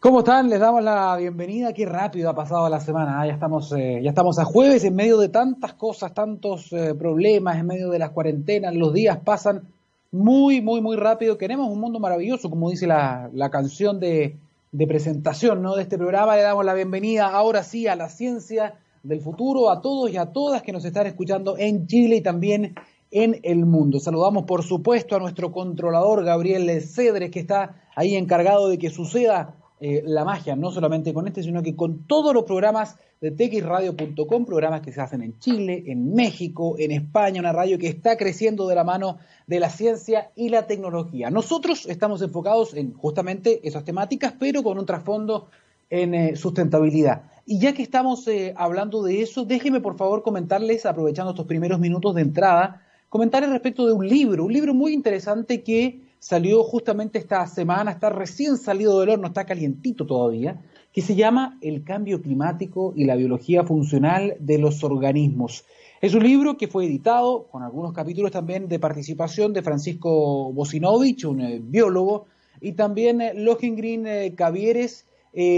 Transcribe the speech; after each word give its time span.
¿Cómo 0.00 0.20
están? 0.20 0.48
Les 0.48 0.58
damos 0.58 0.82
la 0.82 1.14
bienvenida. 1.18 1.74
Qué 1.74 1.84
rápido 1.84 2.30
ha 2.30 2.34
pasado 2.34 2.66
la 2.70 2.80
semana. 2.80 3.20
¿ah? 3.20 3.26
Ya 3.26 3.34
estamos, 3.34 3.70
eh, 3.72 4.00
ya 4.02 4.08
estamos 4.08 4.38
a 4.38 4.46
jueves 4.46 4.82
en 4.84 4.94
medio 4.94 5.18
de 5.18 5.28
tantas 5.28 5.74
cosas, 5.74 6.14
tantos 6.14 6.72
eh, 6.72 6.94
problemas, 6.94 7.58
en 7.58 7.66
medio 7.66 7.90
de 7.90 7.98
las 7.98 8.08
cuarentenas. 8.08 8.74
Los 8.74 8.94
días 8.94 9.18
pasan 9.22 9.68
muy, 10.10 10.62
muy, 10.62 10.80
muy 10.80 10.96
rápido. 10.96 11.36
Queremos 11.36 11.68
un 11.68 11.78
mundo 11.78 12.00
maravilloso, 12.00 12.48
como 12.48 12.70
dice 12.70 12.86
la, 12.86 13.50
canción 13.52 14.00
de, 14.00 14.38
de, 14.72 14.86
presentación 14.86 15.60
¿no? 15.60 15.76
de 15.76 15.82
este 15.82 15.98
programa. 15.98 16.34
Le 16.34 16.42
damos 16.44 16.64
la 16.64 16.72
bienvenida 16.72 17.28
ahora 17.28 17.62
sí 17.62 17.86
a 17.86 17.94
la 17.94 18.08
ciencia 18.08 18.76
del 19.02 19.20
futuro, 19.20 19.68
a 19.68 19.82
todos 19.82 20.10
y 20.10 20.16
a 20.16 20.32
todas 20.32 20.62
que 20.62 20.72
nos 20.72 20.86
están 20.86 21.08
escuchando 21.08 21.58
en 21.58 21.86
Chile 21.86 22.16
y 22.16 22.22
también 22.22 22.74
en 23.10 23.38
el 23.42 23.66
mundo. 23.66 24.00
Saludamos, 24.00 24.44
por 24.44 24.62
supuesto, 24.62 25.14
a 25.14 25.18
nuestro 25.18 25.52
controlador 25.52 26.24
Gabriel 26.24 26.80
Cedres, 26.80 27.30
que 27.30 27.40
está 27.40 27.82
ahí 27.94 28.16
encargado 28.16 28.70
de 28.70 28.78
que 28.78 28.88
suceda 28.88 29.59
eh, 29.82 30.02
la 30.04 30.26
magia, 30.26 30.56
no 30.56 30.70
solamente 30.70 31.14
con 31.14 31.26
este, 31.26 31.42
sino 31.42 31.62
que 31.62 31.74
con 31.74 32.06
todos 32.06 32.34
los 32.34 32.44
programas 32.44 32.96
de 33.22 33.30
texradio.com, 33.30 34.44
programas 34.44 34.82
que 34.82 34.92
se 34.92 35.00
hacen 35.00 35.22
en 35.22 35.38
Chile, 35.38 35.84
en 35.86 36.12
México, 36.12 36.76
en 36.78 36.90
España, 36.90 37.40
una 37.40 37.52
radio 37.52 37.78
que 37.78 37.88
está 37.88 38.18
creciendo 38.18 38.68
de 38.68 38.74
la 38.74 38.84
mano 38.84 39.16
de 39.46 39.58
la 39.58 39.70
ciencia 39.70 40.32
y 40.36 40.50
la 40.50 40.66
tecnología. 40.66 41.30
Nosotros 41.30 41.86
estamos 41.86 42.20
enfocados 42.20 42.74
en 42.74 42.92
justamente 42.92 43.66
esas 43.66 43.84
temáticas, 43.84 44.34
pero 44.38 44.62
con 44.62 44.78
un 44.78 44.84
trasfondo 44.84 45.48
en 45.88 46.14
eh, 46.14 46.36
sustentabilidad. 46.36 47.22
Y 47.46 47.58
ya 47.58 47.72
que 47.72 47.82
estamos 47.82 48.28
eh, 48.28 48.52
hablando 48.58 49.02
de 49.02 49.22
eso, 49.22 49.46
déjenme 49.46 49.80
por 49.80 49.96
favor 49.96 50.22
comentarles, 50.22 50.84
aprovechando 50.84 51.30
estos 51.30 51.46
primeros 51.46 51.80
minutos 51.80 52.14
de 52.14 52.20
entrada, 52.20 52.82
comentarles 53.08 53.50
respecto 53.50 53.86
de 53.86 53.94
un 53.94 54.06
libro, 54.06 54.44
un 54.44 54.52
libro 54.52 54.74
muy 54.74 54.92
interesante 54.92 55.62
que 55.62 56.09
salió 56.20 56.62
justamente 56.62 57.18
esta 57.18 57.44
semana, 57.46 57.90
está 57.90 58.10
recién 58.10 58.58
salido 58.58 59.00
del 59.00 59.08
horno, 59.08 59.28
está 59.28 59.46
calientito 59.46 60.06
todavía, 60.06 60.60
que 60.92 61.02
se 61.02 61.16
llama 61.16 61.58
El 61.62 61.82
cambio 61.82 62.20
climático 62.20 62.92
y 62.94 63.06
la 63.06 63.16
biología 63.16 63.64
funcional 63.64 64.36
de 64.38 64.58
los 64.58 64.84
organismos. 64.84 65.64
Es 66.00 66.14
un 66.14 66.22
libro 66.22 66.56
que 66.56 66.68
fue 66.68 66.86
editado 66.86 67.46
con 67.50 67.62
algunos 67.62 67.92
capítulos 67.92 68.30
también 68.30 68.68
de 68.68 68.78
participación 68.78 69.52
de 69.52 69.62
Francisco 69.62 70.52
Bosinovich, 70.52 71.24
un 71.24 71.40
eh, 71.40 71.60
biólogo, 71.62 72.26
y 72.60 72.72
también 72.72 73.20
eh, 73.20 73.34
Lohengrin 73.34 74.06
eh, 74.06 74.34
Cavieres, 74.36 75.06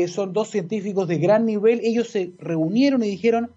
son 0.08 0.34
dos 0.34 0.50
científicos 0.50 1.08
de 1.08 1.16
gran 1.16 1.46
nivel. 1.46 1.80
Ellos 1.82 2.08
se 2.08 2.32
reunieron 2.38 3.02
y 3.02 3.08
dijeron, 3.08 3.52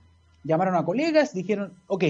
llamaron 0.45 0.75
a 0.75 0.85
colegas, 0.85 1.33
dijeron, 1.33 1.73
ok, 1.87 2.05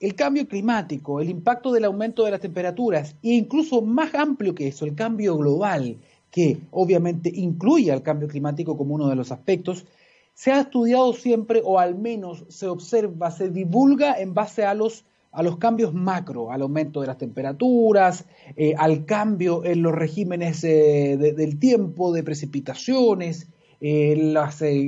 el 0.00 0.14
cambio 0.14 0.48
climático, 0.48 1.20
el 1.20 1.28
impacto 1.28 1.72
del 1.72 1.84
aumento 1.84 2.24
de 2.24 2.30
las 2.30 2.40
temperaturas 2.40 3.14
e 3.22 3.34
incluso 3.34 3.82
más 3.82 4.14
amplio 4.14 4.54
que 4.54 4.68
eso, 4.68 4.86
el 4.86 4.94
cambio 4.94 5.36
global, 5.36 5.98
que 6.30 6.58
obviamente 6.70 7.30
incluye 7.34 7.92
al 7.92 8.02
cambio 8.02 8.28
climático 8.28 8.76
como 8.76 8.94
uno 8.94 9.08
de 9.08 9.16
los 9.16 9.30
aspectos, 9.30 9.84
se 10.32 10.52
ha 10.52 10.60
estudiado 10.60 11.12
siempre 11.12 11.60
o 11.62 11.78
al 11.78 11.96
menos 11.96 12.44
se 12.48 12.66
observa, 12.66 13.30
se 13.30 13.50
divulga 13.50 14.18
en 14.18 14.32
base 14.32 14.64
a 14.64 14.72
los, 14.72 15.04
a 15.32 15.42
los 15.42 15.58
cambios 15.58 15.92
macro, 15.92 16.50
al 16.50 16.62
aumento 16.62 17.02
de 17.02 17.08
las 17.08 17.18
temperaturas, 17.18 18.24
eh, 18.56 18.74
al 18.78 19.04
cambio 19.04 19.66
en 19.66 19.82
los 19.82 19.92
regímenes 19.94 20.64
eh, 20.64 21.18
del 21.18 21.58
tiempo, 21.58 22.12
de 22.12 22.22
precipitaciones, 22.22 23.48
eh, 23.82 24.32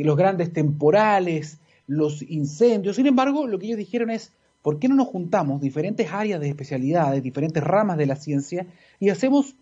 los 0.05 0.17
grandes 0.17 0.55
temporales, 0.55 1.59
los 1.87 2.23
incendios. 2.23 2.97
Sin 2.97 3.07
embargo, 3.07 3.47
lo 3.47 3.59
que 3.59 3.67
ellos 3.67 3.79
dijeron 3.79 4.09
es, 4.09 4.33
¿por 4.63 4.79
qué 4.79 4.89
no 4.89 4.95
nos 4.95 5.09
juntamos 5.09 5.61
diferentes 5.61 6.11
áreas 6.13 6.41
de 6.41 6.49
especialidades, 6.49 7.23
diferentes 7.23 7.63
ramas 7.63 7.99
de 7.99 8.07
la 8.07 8.17
ciencia 8.17 8.67
y 8.99 9.11
hacemos 9.11 9.57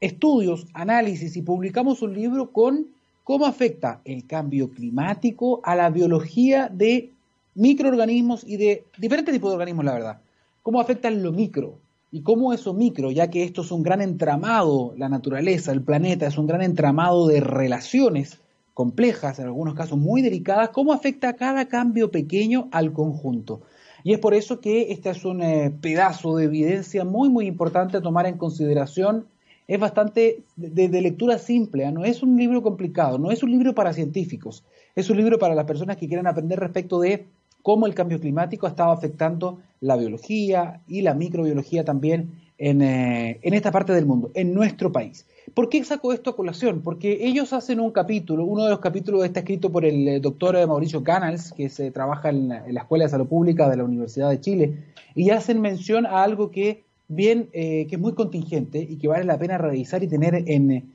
estudios, 0.00 0.66
análisis 0.74 1.36
y 1.36 1.42
publicamos 1.42 2.02
un 2.02 2.14
libro 2.14 2.52
con 2.52 2.86
cómo 3.24 3.46
afecta 3.46 4.00
el 4.04 4.26
cambio 4.26 4.70
climático 4.70 5.60
a 5.64 5.74
la 5.74 5.90
biología 5.90 6.68
de 6.68 7.10
microorganismos 7.54 8.44
y 8.46 8.56
de 8.56 8.84
diferentes 8.98 9.32
tipos 9.32 9.50
de 9.50 9.54
organismos, 9.54 9.84
la 9.84 9.94
verdad? 9.94 10.20
¿Cómo 10.62 10.80
afecta 10.80 11.08
en 11.08 11.22
lo 11.22 11.32
micro? 11.32 11.78
Y 12.10 12.22
cómo 12.22 12.52
eso 12.52 12.74
micro, 12.74 13.10
ya 13.10 13.30
que 13.30 13.42
esto 13.42 13.62
es 13.62 13.70
un 13.70 13.82
gran 13.82 14.02
entramado, 14.02 14.92
la 14.98 15.08
naturaleza, 15.08 15.72
el 15.72 15.82
planeta, 15.82 16.26
es 16.26 16.36
un 16.36 16.46
gran 16.46 16.62
entramado 16.62 17.26
de 17.26 17.40
relaciones 17.40 18.38
complejas, 18.74 19.38
en 19.38 19.46
algunos 19.46 19.74
casos 19.74 19.98
muy 19.98 20.20
delicadas, 20.20 20.70
cómo 20.70 20.92
afecta 20.92 21.34
cada 21.34 21.68
cambio 21.68 22.10
pequeño 22.10 22.68
al 22.70 22.92
conjunto. 22.92 23.62
Y 24.04 24.12
es 24.12 24.18
por 24.18 24.34
eso 24.34 24.60
que 24.60 24.92
este 24.92 25.10
es 25.10 25.24
un 25.24 25.42
eh, 25.42 25.72
pedazo 25.80 26.36
de 26.36 26.44
evidencia 26.44 27.04
muy, 27.04 27.28
muy 27.28 27.46
importante 27.46 27.96
a 27.96 28.02
tomar 28.02 28.26
en 28.26 28.36
consideración. 28.36 29.26
Es 29.68 29.78
bastante 29.78 30.42
de, 30.56 31.00
lectura 31.00 31.38
simple, 31.38 31.86
¿ah? 31.86 31.92
no 31.92 32.04
es 32.04 32.22
un 32.22 32.36
libro 32.36 32.62
complicado, 32.62 33.18
no 33.18 33.30
es 33.30 33.42
un 33.42 33.50
libro 33.50 33.74
para 33.74 33.92
científicos, 33.92 34.64
es 34.96 35.08
un 35.08 35.16
libro 35.16 35.38
para 35.38 35.54
las 35.54 35.66
personas 35.66 35.96
que 35.96 36.08
quieren 36.08 36.26
aprender 36.26 36.58
respecto 36.58 37.00
de 37.00 37.26
cómo 37.62 37.86
el 37.86 37.94
cambio 37.94 38.20
climático 38.20 38.66
ha 38.66 38.70
estado 38.70 38.90
afectando 38.90 39.60
la 39.80 39.96
biología 39.96 40.80
y 40.88 41.02
la 41.02 41.14
microbiología 41.14 41.84
también 41.84 42.41
en, 42.62 42.80
eh, 42.80 43.40
en 43.42 43.54
esta 43.54 43.72
parte 43.72 43.92
del 43.92 44.06
mundo, 44.06 44.30
en 44.34 44.54
nuestro 44.54 44.92
país. 44.92 45.26
¿Por 45.52 45.68
qué 45.68 45.82
saco 45.82 46.12
esto 46.12 46.30
a 46.30 46.36
colación? 46.36 46.80
Porque 46.80 47.26
ellos 47.26 47.52
hacen 47.52 47.80
un 47.80 47.90
capítulo, 47.90 48.44
uno 48.44 48.62
de 48.62 48.70
los 48.70 48.78
capítulos 48.78 49.24
está 49.24 49.40
escrito 49.40 49.72
por 49.72 49.84
el 49.84 50.06
eh, 50.06 50.20
doctor 50.20 50.54
eh, 50.54 50.64
Mauricio 50.64 51.02
Canals, 51.02 51.52
que 51.52 51.68
se 51.68 51.90
trabaja 51.90 52.28
en 52.28 52.48
la, 52.48 52.80
Escuela 52.80 53.04
de 53.04 53.10
Salud 53.10 53.26
Pública 53.26 53.68
de 53.68 53.78
la 53.78 53.84
Universidad 53.84 54.30
de 54.30 54.40
Chile, 54.40 54.78
y 55.16 55.30
hacen 55.30 55.60
mención 55.60 56.06
a 56.06 56.22
algo 56.22 56.52
que 56.52 56.84
bien, 57.08 57.48
eh, 57.52 57.88
que 57.88 57.96
es 57.96 58.00
muy 58.00 58.14
contingente 58.14 58.78
y 58.78 58.96
que 58.96 59.08
vale 59.08 59.24
la 59.24 59.38
pena 59.38 59.58
revisar 59.58 60.04
y 60.04 60.06
tener 60.06 60.44
en, 60.46 60.92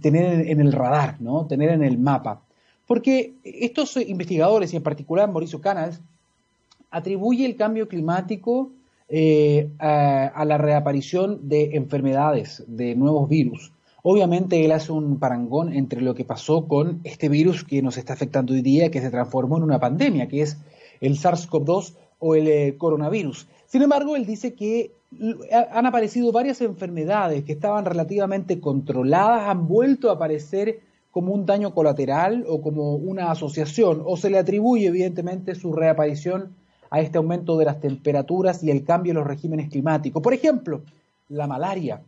tener 0.00 0.48
en 0.48 0.60
el 0.60 0.72
radar, 0.72 1.20
¿no? 1.20 1.46
tener 1.46 1.70
en 1.70 1.82
el 1.82 1.98
mapa. 1.98 2.42
Porque 2.86 3.34
estos 3.42 3.96
investigadores, 3.96 4.72
y 4.72 4.76
en 4.76 4.84
particular 4.84 5.28
Mauricio 5.28 5.60
Canals, 5.60 6.00
atribuye 6.92 7.44
el 7.44 7.56
cambio 7.56 7.88
climático 7.88 8.70
a 9.10 10.44
la 10.46 10.58
reaparición 10.58 11.48
de 11.48 11.76
enfermedades, 11.76 12.64
de 12.66 12.94
nuevos 12.94 13.28
virus. 13.28 13.72
Obviamente 14.02 14.64
él 14.64 14.72
hace 14.72 14.92
un 14.92 15.18
parangón 15.18 15.74
entre 15.74 16.00
lo 16.00 16.14
que 16.14 16.24
pasó 16.24 16.68
con 16.68 17.00
este 17.04 17.28
virus 17.28 17.64
que 17.64 17.82
nos 17.82 17.98
está 17.98 18.12
afectando 18.12 18.54
hoy 18.54 18.62
día, 18.62 18.90
que 18.90 19.00
se 19.00 19.10
transformó 19.10 19.56
en 19.56 19.64
una 19.64 19.80
pandemia, 19.80 20.28
que 20.28 20.42
es 20.42 20.56
el 21.00 21.18
SARS-CoV-2 21.18 21.94
o 22.18 22.34
el 22.34 22.48
eh, 22.48 22.76
coronavirus. 22.78 23.48
Sin 23.66 23.82
embargo, 23.82 24.16
él 24.16 24.24
dice 24.24 24.54
que 24.54 24.92
han 25.72 25.86
aparecido 25.86 26.32
varias 26.32 26.60
enfermedades 26.60 27.44
que 27.44 27.52
estaban 27.52 27.84
relativamente 27.84 28.60
controladas, 28.60 29.48
han 29.48 29.66
vuelto 29.66 30.10
a 30.10 30.14
aparecer 30.14 30.80
como 31.10 31.32
un 31.32 31.46
daño 31.46 31.74
colateral 31.74 32.44
o 32.46 32.60
como 32.60 32.94
una 32.94 33.30
asociación, 33.30 34.02
o 34.04 34.16
se 34.16 34.30
le 34.30 34.38
atribuye 34.38 34.86
evidentemente 34.86 35.54
su 35.54 35.72
reaparición 35.72 36.54
a 36.90 37.00
este 37.00 37.18
aumento 37.18 37.56
de 37.58 37.64
las 37.64 37.80
temperaturas 37.80 38.62
y 38.62 38.70
el 38.70 38.84
cambio 38.84 39.10
en 39.10 39.18
los 39.18 39.26
regímenes 39.26 39.68
climáticos. 39.68 40.22
Por 40.22 40.34
ejemplo, 40.34 40.82
la 41.28 41.46
malaria 41.46 42.00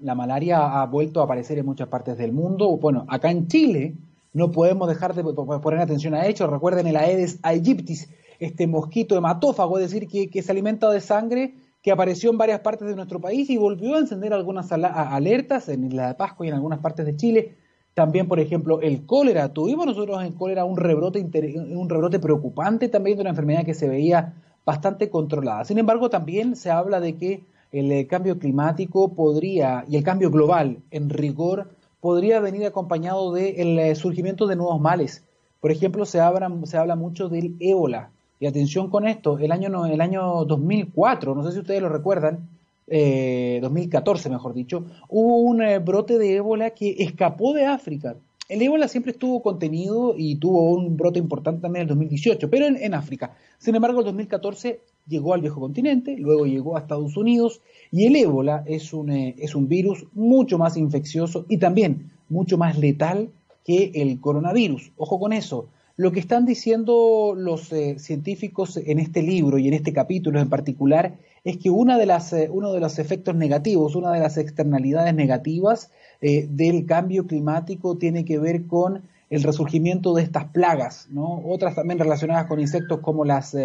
la 0.00 0.14
malaria 0.14 0.80
ha 0.80 0.86
vuelto 0.86 1.20
a 1.20 1.24
aparecer 1.24 1.58
en 1.58 1.66
muchas 1.66 1.88
partes 1.88 2.18
del 2.18 2.32
mundo. 2.32 2.76
Bueno, 2.76 3.04
acá 3.08 3.30
en 3.30 3.46
Chile 3.46 3.94
no 4.32 4.50
podemos 4.50 4.88
dejar 4.88 5.14
de 5.14 5.22
poner 5.22 5.80
atención 5.80 6.14
a 6.14 6.26
hechos. 6.26 6.50
Recuerden 6.50 6.86
el 6.86 6.96
Aedes 6.96 7.38
aegyptis, 7.42 8.10
este 8.40 8.66
mosquito 8.66 9.16
hematófago, 9.16 9.78
es 9.78 9.90
decir, 9.90 10.08
que, 10.08 10.42
se 10.42 10.52
alimenta 10.52 10.90
de 10.90 11.00
sangre 11.00 11.54
que 11.80 11.92
apareció 11.92 12.30
en 12.30 12.38
varias 12.38 12.60
partes 12.60 12.88
de 12.88 12.96
nuestro 12.96 13.20
país 13.20 13.48
y 13.50 13.56
volvió 13.56 13.94
a 13.94 13.98
encender 13.98 14.32
algunas 14.32 14.72
alertas 14.72 15.68
en 15.68 15.84
Isla 15.84 16.08
de 16.08 16.14
Pascua 16.14 16.46
y 16.46 16.48
en 16.48 16.54
algunas 16.54 16.80
partes 16.80 17.06
de 17.06 17.16
Chile. 17.16 17.56
También, 17.94 18.26
por 18.26 18.40
ejemplo, 18.40 18.80
el 18.80 19.06
cólera. 19.06 19.52
Tuvimos 19.52 19.86
nosotros 19.86 20.22
en 20.24 20.32
cólera 20.32 20.64
un 20.64 20.76
rebrote, 20.76 21.20
un 21.20 21.88
rebrote 21.88 22.18
preocupante 22.18 22.88
también 22.88 23.16
de 23.16 23.22
una 23.22 23.30
enfermedad 23.30 23.64
que 23.64 23.74
se 23.74 23.88
veía 23.88 24.34
bastante 24.64 25.10
controlada. 25.10 25.64
Sin 25.64 25.78
embargo, 25.78 26.10
también 26.10 26.56
se 26.56 26.70
habla 26.70 27.00
de 27.00 27.16
que 27.16 27.44
el 27.70 27.92
eh, 27.92 28.06
cambio 28.06 28.38
climático 28.38 29.14
podría, 29.14 29.84
y 29.88 29.96
el 29.96 30.02
cambio 30.02 30.30
global, 30.30 30.78
en 30.90 31.08
rigor, 31.08 31.70
podría 32.00 32.40
venir 32.40 32.66
acompañado 32.66 33.32
del 33.32 33.78
eh, 33.78 33.94
surgimiento 33.94 34.46
de 34.46 34.56
nuevos 34.56 34.80
males. 34.80 35.24
Por 35.60 35.70
ejemplo, 35.70 36.04
se 36.04 36.20
habla, 36.20 36.50
se 36.64 36.76
habla 36.76 36.96
mucho 36.96 37.28
del 37.28 37.56
ébola. 37.60 38.10
Y 38.40 38.46
atención 38.46 38.90
con 38.90 39.06
esto, 39.06 39.38
el 39.38 39.52
año, 39.52 39.86
el 39.86 40.00
año 40.00 40.44
2004, 40.44 41.34
no 41.34 41.44
sé 41.44 41.52
si 41.52 41.60
ustedes 41.60 41.80
lo 41.80 41.88
recuerdan, 41.88 42.48
2014 42.86 44.28
eh, 44.28 44.30
mejor 44.30 44.54
dicho, 44.54 44.84
hubo 45.08 45.38
un 45.38 45.62
brote 45.84 46.18
de 46.18 46.36
ébola 46.36 46.70
que 46.70 46.96
escapó 46.98 47.54
de 47.54 47.64
África. 47.64 48.16
El 48.46 48.60
ébola 48.60 48.88
siempre 48.88 49.12
estuvo 49.12 49.40
contenido 49.40 50.14
y 50.18 50.36
tuvo 50.36 50.74
un 50.74 50.98
brote 50.98 51.18
importante 51.18 51.62
también 51.62 51.82
en 51.82 51.84
el 51.84 51.96
2018, 51.96 52.50
pero 52.50 52.66
en, 52.66 52.94
África. 52.94 53.34
Sin 53.58 53.74
embargo, 53.74 54.00
el 54.00 54.04
2014 54.04 54.80
llegó 55.08 55.32
al 55.32 55.40
viejo 55.40 55.60
continente, 55.60 56.16
luego 56.18 56.44
llegó 56.44 56.76
a 56.76 56.80
Estados 56.80 57.16
Unidos 57.16 57.62
y 57.90 58.04
el 58.06 58.16
ébola 58.16 58.62
es 58.66 58.92
un, 58.92 59.10
eh, 59.10 59.34
es 59.38 59.54
un 59.54 59.66
virus 59.66 60.04
mucho 60.12 60.58
más 60.58 60.76
infeccioso 60.76 61.46
y 61.48 61.56
también 61.56 62.10
mucho 62.28 62.58
más 62.58 62.78
letal 62.78 63.30
que 63.64 63.92
el 63.94 64.20
coronavirus. 64.20 64.92
Ojo 64.96 65.18
con 65.18 65.32
eso. 65.32 65.68
lo 65.96 66.10
que 66.10 66.18
están 66.18 66.44
diciendo 66.44 67.34
los 67.36 67.72
eh, 67.72 68.00
científicos 68.00 68.76
en 68.76 68.98
este 68.98 69.22
libro 69.22 69.58
y 69.58 69.68
en 69.68 69.74
este 69.74 69.92
capítulo 69.92 70.40
en 70.40 70.48
particular 70.50 71.14
es 71.44 71.58
que 71.58 71.70
una 71.70 71.98
de 71.98 72.06
las, 72.06 72.32
eh, 72.32 72.48
uno 72.50 72.72
de 72.72 72.80
los 72.80 72.98
efectos 72.98 73.34
negativos, 73.34 73.94
una 73.94 74.10
de 74.12 74.20
las 74.20 74.38
externalidades 74.38 75.14
negativas 75.14 75.90
eh, 76.20 76.46
del 76.50 76.86
cambio 76.86 77.26
climático 77.26 77.96
tiene 77.96 78.24
que 78.24 78.38
ver 78.38 78.66
con 78.66 79.02
el 79.30 79.42
resurgimiento 79.42 80.14
de 80.14 80.22
estas 80.22 80.46
plagas, 80.46 81.08
¿no? 81.10 81.42
otras 81.46 81.74
también 81.74 81.98
relacionadas 81.98 82.46
con 82.46 82.60
insectos 82.60 83.00
como 83.00 83.24
las, 83.24 83.56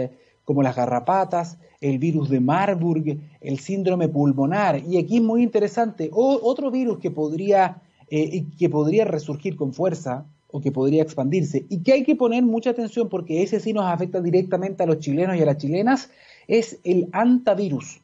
como 0.44 0.64
las 0.64 0.76
garrapatas, 0.76 1.58
el 1.80 2.00
virus 2.00 2.30
de 2.30 2.40
Marburg, 2.40 3.20
el 3.42 3.60
síndrome 3.60 4.08
pulmonar. 4.08 4.82
Y 4.88 4.98
aquí 4.98 5.18
es 5.18 5.24
muy 5.24 5.44
interesante, 5.44 6.10
otro 6.12 6.72
virus 6.72 7.00
que 7.00 7.12
podría, 7.12 7.82
que 8.10 8.70
podría 8.70 9.06
resurgir 9.06 9.56
con 9.56 9.74
fuerza, 9.74 10.25
o 10.52 10.62
que 10.62 10.72
podría 10.72 11.04
expandirse 11.04 11.66
y 11.70 11.84
que 11.84 11.94
hay 11.94 12.04
que 12.04 12.16
poner 12.16 12.44
mucha 12.44 12.72
atención 12.72 13.10
porque 13.10 13.44
ese 13.44 13.60
sí 13.60 13.74
nos 13.74 13.86
afecta 13.86 14.20
directamente 14.22 14.84
a 14.84 14.86
los 14.86 15.00
chilenos 15.00 15.38
y 15.38 15.42
a 15.42 15.46
las 15.46 15.58
chilenas, 15.58 16.10
es 16.50 16.80
el 16.84 17.07
antavirus. 17.13 18.01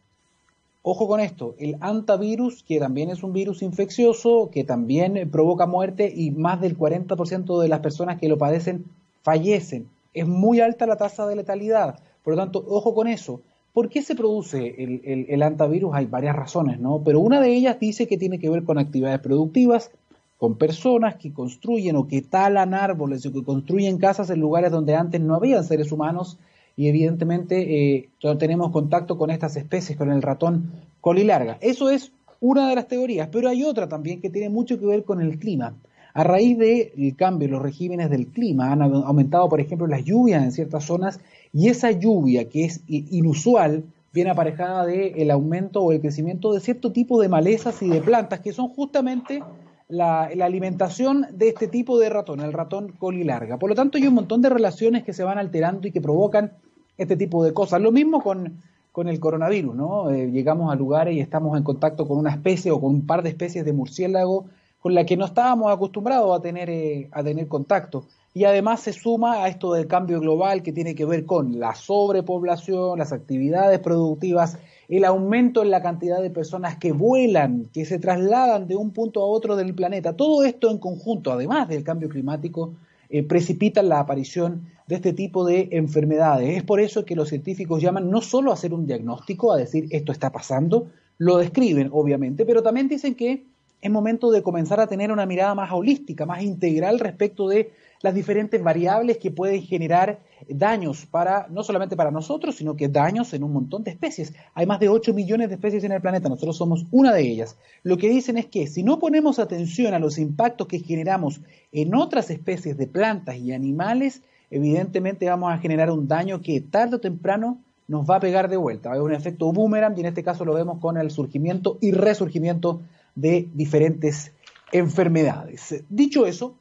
Ojo 0.84 1.08
con 1.08 1.20
esto, 1.20 1.56
el 1.58 1.78
antavirus, 1.82 2.64
que 2.64 2.80
también 2.80 3.10
es 3.10 3.24
un 3.24 3.34
virus 3.34 3.64
infeccioso, 3.64 4.52
que 4.52 4.64
también 4.64 5.30
provoca 5.32 5.66
muerte 5.66 6.14
y 6.16 6.30
más 6.30 6.62
del 6.62 6.78
40% 6.78 7.60
de 7.60 7.68
las 7.68 7.80
personas 7.80 8.20
que 8.20 8.30
lo 8.30 8.38
padecen 8.38 8.86
fallecen. 9.24 9.90
Es 10.14 10.28
muy 10.28 10.60
alta 10.60 10.86
la 10.86 10.96
tasa 10.96 11.26
de 11.26 11.36
letalidad. 11.36 12.00
Por 12.24 12.36
lo 12.36 12.40
tanto, 12.40 12.64
ojo 12.68 12.94
con 12.94 13.08
eso. 13.08 13.42
¿Por 13.74 13.90
qué 13.90 14.04
se 14.04 14.16
produce 14.16 14.76
el, 14.78 15.26
el, 15.28 15.42
antavirus? 15.42 15.96
Hay 15.96 16.06
varias 16.06 16.36
razones, 16.36 16.80
¿no? 16.80 17.02
Pero 17.04 17.20
una 17.20 17.42
de 17.42 17.52
ellas 17.52 17.80
dice 17.80 18.08
que 18.08 18.18
tiene 18.18 18.38
que 18.38 18.50
ver 18.50 18.64
con 18.64 18.78
actividades 18.78 19.20
productivas, 19.20 19.90
con 20.38 20.56
personas 20.56 21.16
que 21.16 21.34
construyen 21.34 21.96
o 21.96 22.08
que 22.08 22.22
talan 22.22 22.76
árboles 22.76 23.26
o 23.26 23.34
que 23.34 23.44
construyen 23.44 23.98
casas 23.98 24.30
en 24.30 24.40
lugares 24.40 24.72
donde 24.72 24.96
antes 24.96 25.20
no 25.20 25.34
había 25.34 25.64
seres 25.64 25.92
humanos 25.92 26.38
y 26.76 26.88
evidentemente 26.88 27.96
eh, 27.96 28.10
tenemos 28.38 28.72
contacto 28.72 29.18
con 29.18 29.30
estas 29.30 29.56
especies, 29.56 29.98
con 29.98 30.12
el 30.12 30.22
ratón 30.22 30.72
colilarga. 31.02 31.58
Eso 31.62 31.90
es 31.90 32.12
una 32.40 32.70
de 32.70 32.76
las 32.76 32.88
teorías, 32.88 33.30
pero 33.32 33.50
hay 33.50 33.64
otra 33.64 33.88
también 33.88 34.22
que 34.22 34.30
tiene 34.30 34.50
mucho 34.50 34.80
que 34.80 34.86
ver 34.86 35.04
con 35.04 35.22
el 35.22 35.40
clima. 35.40 35.76
A 36.14 36.24
raíz 36.24 36.58
del 36.58 37.16
cambio 37.18 37.48
en 37.48 37.54
los 37.54 37.62
regímenes 37.62 38.10
del 38.10 38.28
clima 38.28 38.72
han 38.72 38.82
aumentado, 38.82 39.50
por 39.50 39.60
ejemplo, 39.60 39.86
las 39.88 40.04
lluvias 40.06 40.44
en 40.44 40.52
ciertas 40.52 40.86
zonas 40.86 41.20
y 41.52 41.68
esa 41.68 41.92
lluvia 41.92 42.48
que 42.48 42.66
es 42.66 42.82
inusual 42.88 43.84
viene 44.14 44.30
aparejada 44.30 44.86
del 44.86 45.30
aumento 45.30 45.82
o 45.82 45.92
el 45.92 46.00
crecimiento 46.00 46.54
de 46.54 46.62
cierto 46.62 46.94
tipo 46.94 47.22
de 47.22 47.28
malezas 47.28 47.82
y 47.82 47.90
de 47.90 48.00
plantas 48.00 48.40
que 48.40 48.54
son 48.54 48.70
justamente 48.70 49.44
la, 49.90 50.24
alimentación 50.24 51.28
de 51.32 51.50
este 51.50 51.68
tipo 51.68 52.00
de 52.00 52.10
ratón, 52.10 52.40
el 52.40 52.54
ratón 52.54 52.94
colilarga. 52.94 53.58
Por 53.58 53.70
lo 53.70 53.76
tanto, 53.76 53.98
hay 53.98 54.08
un 54.08 54.14
montón 54.14 54.42
de 54.42 54.50
relaciones 54.50 55.04
que 55.04 55.14
se 55.14 55.24
van 55.24 55.38
alterando 55.38 55.88
y 55.88 55.92
que 55.92 56.02
provocan 56.02 56.54
este 56.98 57.16
tipo 57.16 57.44
de 57.44 57.54
cosas. 57.54 57.82
Lo 57.82 57.92
mismo 57.92 58.22
con, 58.22 58.62
con 58.92 59.08
el 59.08 59.20
coronavirus, 59.20 59.76
¿no? 59.76 60.10
Eh, 60.10 60.32
llegamos 60.32 60.72
a 60.72 60.76
lugares 60.76 61.16
y 61.16 61.20
estamos 61.20 61.58
en 61.58 61.64
contacto 61.64 62.08
con 62.08 62.18
una 62.18 62.32
especie 62.32 62.72
o 62.72 62.80
con 62.80 62.94
un 62.94 63.06
par 63.06 63.24
de 63.24 63.30
especies 63.30 63.66
de 63.66 63.74
murciélago 63.74 64.46
con 64.80 64.94
la 64.94 65.06
que 65.06 65.18
no 65.18 65.26
estábamos 65.26 65.72
acostumbrados 65.72 66.38
a 66.38 66.42
tener, 66.42 66.70
eh, 66.70 67.10
a 67.12 67.24
tener 67.24 67.48
contacto. 67.48 68.06
Y 68.34 68.44
además 68.44 68.82
se 68.82 68.94
suma 68.94 69.44
a 69.44 69.48
esto 69.48 69.74
del 69.74 69.88
cambio 69.88 70.20
global 70.20 70.62
que 70.62 70.74
tiene 70.74 70.94
que 70.94 71.06
ver 71.06 71.26
con 71.26 71.60
la 71.60 71.74
sobrepoblación, 71.74 73.00
las 73.00 73.14
actividades 73.14 73.80
productivas 73.80 74.60
el 74.88 75.06
aumento 75.06 75.64
en 75.64 75.72
la 75.72 75.82
cantidad 75.82 76.22
de 76.22 76.30
personas 76.30 76.78
que 76.78 76.92
vuelan, 76.92 77.66
que 77.74 77.86
se 77.86 78.00
trasladan 78.00 78.68
de 78.68 78.76
un 78.76 78.92
punto 78.92 79.22
a 79.22 79.26
otro 79.26 79.56
del 79.56 79.74
planeta. 79.74 80.16
Todo 80.16 80.44
esto 80.44 80.70
en 80.70 80.78
conjunto, 80.78 81.32
además 81.32 81.68
del 81.68 81.84
cambio 81.84 82.10
climático, 82.10 82.74
eh, 83.10 83.24
precipita 83.24 83.82
la 83.84 84.00
aparición 84.00 84.68
de 84.88 84.96
este 84.96 85.14
tipo 85.14 85.46
de 85.46 85.70
enfermedades. 85.72 86.58
Es 86.58 86.64
por 86.64 86.80
eso 86.80 87.06
que 87.06 87.16
los 87.16 87.30
científicos 87.30 87.82
llaman 87.82 88.10
no 88.10 88.22
solo 88.22 88.52
a 88.52 88.54
hacer 88.54 88.74
un 88.74 88.86
diagnóstico, 88.86 89.52
a 89.52 89.58
decir 89.58 89.88
esto 89.92 90.12
está 90.12 90.32
pasando, 90.32 90.88
lo 91.18 91.38
describen 91.38 91.90
obviamente, 91.92 92.46
pero 92.46 92.62
también 92.62 92.88
dicen 92.88 93.16
que 93.16 93.46
es 93.82 93.92
momento 93.92 94.32
de 94.32 94.42
comenzar 94.42 94.80
a 94.80 94.88
tener 94.88 95.12
una 95.12 95.26
mirada 95.26 95.54
más 95.56 95.72
holística, 95.72 96.26
más 96.26 96.42
integral 96.42 97.00
respecto 97.00 97.48
de 97.48 97.72
las 98.06 98.14
diferentes 98.14 98.62
variables 98.62 99.18
que 99.18 99.32
pueden 99.32 99.64
generar 99.64 100.20
daños 100.48 101.08
para, 101.08 101.48
no 101.50 101.64
solamente 101.64 101.96
para 101.96 102.12
nosotros, 102.12 102.56
sino 102.56 102.76
que 102.76 102.88
daños 102.88 103.34
en 103.34 103.44
un 103.44 103.52
montón 103.52 103.84
de 103.84 103.90
especies. 103.90 104.32
Hay 104.54 104.68
más 104.68 104.80
de 104.80 104.90
8 104.90 105.12
millones 105.16 105.50
de 105.50 105.56
especies 105.56 105.84
en 105.86 105.92
el 105.92 106.02
planeta, 106.02 106.30
nosotros 106.30 106.56
somos 106.56 106.86
una 106.92 107.12
de 107.12 107.24
ellas. 107.24 107.58
Lo 107.82 107.98
que 107.98 108.08
dicen 108.08 108.38
es 108.38 108.46
que 108.46 108.68
si 108.68 108.84
no 108.84 109.00
ponemos 109.00 109.40
atención 109.40 109.96
a 109.96 110.00
los 110.00 110.20
impactos 110.20 110.68
que 110.68 110.78
generamos 110.82 111.42
en 111.72 111.96
otras 111.96 112.30
especies 112.30 112.78
de 112.78 112.86
plantas 112.86 113.38
y 113.38 113.54
animales, 113.54 114.22
evidentemente 114.52 115.28
vamos 115.28 115.52
a 115.52 115.58
generar 115.58 115.90
un 115.90 116.08
daño 116.08 116.44
que 116.44 116.62
tarde 116.62 116.98
o 116.98 117.00
temprano 117.00 117.64
nos 117.88 118.08
va 118.08 118.18
a 118.18 118.20
pegar 118.20 118.50
de 118.50 118.58
vuelta. 118.58 118.92
Hay 118.92 119.00
un 119.00 119.14
efecto 119.14 119.52
boomerang 119.52 119.98
y 119.98 120.02
en 120.02 120.06
este 120.06 120.24
caso 120.24 120.46
lo 120.46 120.54
vemos 120.54 120.78
con 120.78 120.98
el 120.98 121.10
surgimiento 121.10 121.80
y 121.82 121.92
resurgimiento 121.92 122.84
de 123.16 123.50
diferentes 123.52 124.32
enfermedades. 124.72 125.84
Dicho 125.90 126.28
eso, 126.28 126.56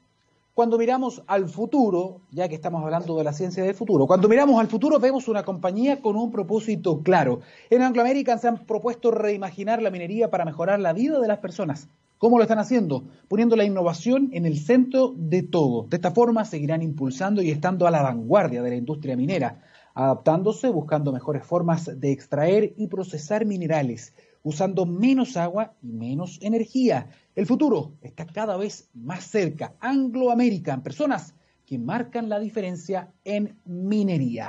cuando 0.54 0.78
miramos 0.78 1.24
al 1.26 1.48
futuro, 1.48 2.20
ya 2.30 2.48
que 2.48 2.54
estamos 2.54 2.84
hablando 2.84 3.18
de 3.18 3.24
la 3.24 3.32
ciencia 3.32 3.64
del 3.64 3.74
futuro, 3.74 4.06
cuando 4.06 4.28
miramos 4.28 4.60
al 4.60 4.68
futuro 4.68 5.00
vemos 5.00 5.26
una 5.26 5.42
compañía 5.42 6.00
con 6.00 6.14
un 6.16 6.30
propósito 6.30 7.02
claro. 7.02 7.40
En 7.70 7.82
Anglo 7.82 8.02
American 8.02 8.38
se 8.38 8.46
han 8.46 8.64
propuesto 8.64 9.10
reimaginar 9.10 9.82
la 9.82 9.90
minería 9.90 10.30
para 10.30 10.44
mejorar 10.44 10.78
la 10.78 10.92
vida 10.92 11.18
de 11.18 11.26
las 11.26 11.38
personas. 11.38 11.88
¿Cómo 12.18 12.38
lo 12.38 12.44
están 12.44 12.60
haciendo? 12.60 13.02
Poniendo 13.26 13.56
la 13.56 13.64
innovación 13.64 14.30
en 14.32 14.46
el 14.46 14.58
centro 14.58 15.12
de 15.16 15.42
todo. 15.42 15.88
De 15.88 15.96
esta 15.96 16.12
forma 16.12 16.44
seguirán 16.44 16.82
impulsando 16.82 17.42
y 17.42 17.50
estando 17.50 17.88
a 17.88 17.90
la 17.90 18.02
vanguardia 18.02 18.62
de 18.62 18.70
la 18.70 18.76
industria 18.76 19.16
minera, 19.16 19.60
adaptándose, 19.92 20.70
buscando 20.70 21.12
mejores 21.12 21.44
formas 21.44 22.00
de 22.00 22.12
extraer 22.12 22.74
y 22.76 22.86
procesar 22.86 23.44
minerales, 23.44 24.14
usando 24.44 24.86
menos 24.86 25.36
agua 25.36 25.74
y 25.82 25.90
menos 25.92 26.38
energía. 26.40 27.08
El 27.34 27.46
futuro 27.46 27.94
está 28.02 28.26
cada 28.26 28.56
vez 28.56 28.88
más 28.94 29.24
cerca. 29.24 29.74
Anglo 29.80 30.30
American, 30.30 30.82
personas 30.82 31.34
que 31.66 31.78
marcan 31.78 32.28
la 32.28 32.38
diferencia 32.38 33.12
en 33.24 33.58
minería. 33.64 34.48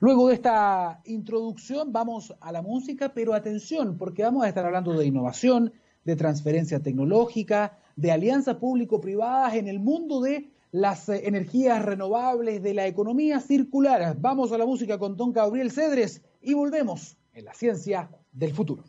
Luego 0.00 0.28
de 0.28 0.34
esta 0.34 1.00
introducción 1.06 1.92
vamos 1.92 2.34
a 2.40 2.52
la 2.52 2.60
música, 2.60 3.14
pero 3.14 3.32
atención, 3.32 3.96
porque 3.96 4.24
vamos 4.24 4.44
a 4.44 4.48
estar 4.48 4.66
hablando 4.66 4.92
de 4.92 5.06
innovación, 5.06 5.72
de 6.04 6.16
transferencia 6.16 6.82
tecnológica, 6.82 7.78
de 7.94 8.12
alianzas 8.12 8.56
público-privadas 8.56 9.54
en 9.54 9.68
el 9.68 9.78
mundo 9.78 10.20
de 10.20 10.50
las 10.72 11.08
eh, 11.08 11.22
energías 11.26 11.82
renovables, 11.84 12.62
de 12.62 12.74
la 12.74 12.86
economía 12.86 13.40
circular. 13.40 14.16
Vamos 14.20 14.52
a 14.52 14.58
la 14.58 14.66
música 14.66 14.98
con 14.98 15.16
Don 15.16 15.32
Gabriel 15.32 15.70
Cedres 15.70 16.22
y 16.42 16.52
volvemos 16.52 17.16
en 17.32 17.44
la 17.44 17.54
ciencia 17.54 18.10
del 18.32 18.52
futuro. 18.52 18.84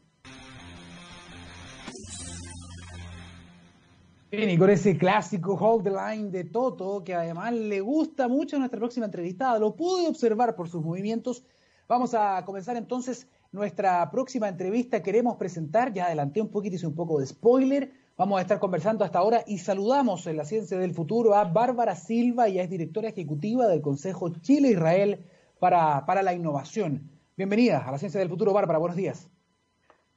Bien, 4.29 4.49
y 4.49 4.57
con 4.57 4.69
ese 4.69 4.97
clásico 4.97 5.53
Hold 5.53 5.85
the 5.85 5.89
Line 5.89 6.29
de 6.31 6.43
Toto, 6.43 7.01
que 7.01 7.13
además 7.13 7.53
le 7.53 7.79
gusta 7.79 8.27
mucho 8.27 8.57
a 8.57 8.59
nuestra 8.59 8.77
próxima 8.77 9.05
entrevistada, 9.05 9.57
lo 9.57 9.73
pude 9.77 10.05
observar 10.05 10.53
por 10.57 10.67
sus 10.67 10.83
movimientos. 10.83 11.45
Vamos 11.87 12.13
a 12.13 12.43
comenzar 12.43 12.75
entonces 12.75 13.29
nuestra 13.53 14.11
próxima 14.11 14.49
entrevista. 14.49 15.01
Queremos 15.01 15.37
presentar, 15.37 15.93
ya 15.93 16.07
adelanté 16.07 16.41
un 16.41 16.49
poquito, 16.49 16.75
hice 16.75 16.87
un 16.87 16.95
poco 16.95 17.21
de 17.21 17.25
spoiler. 17.25 17.93
Vamos 18.17 18.39
a 18.39 18.41
estar 18.41 18.59
conversando 18.59 19.05
hasta 19.05 19.19
ahora 19.19 19.45
y 19.47 19.59
saludamos 19.59 20.27
en 20.27 20.35
la 20.35 20.43
Ciencia 20.43 20.77
del 20.77 20.93
Futuro 20.93 21.33
a 21.33 21.45
Bárbara 21.45 21.95
Silva, 21.95 22.49
ella 22.49 22.63
es 22.63 22.69
directora 22.69 23.07
ejecutiva 23.07 23.65
del 23.67 23.81
Consejo 23.81 24.27
Chile-Israel 24.27 25.23
para, 25.57 26.05
para 26.05 26.21
la 26.21 26.33
Innovación. 26.33 27.09
Bienvenida 27.37 27.87
a 27.87 27.91
la 27.91 27.97
Ciencia 27.97 28.19
del 28.19 28.27
Futuro, 28.27 28.51
Bárbara, 28.51 28.77
buenos 28.77 28.97
días. 28.97 29.29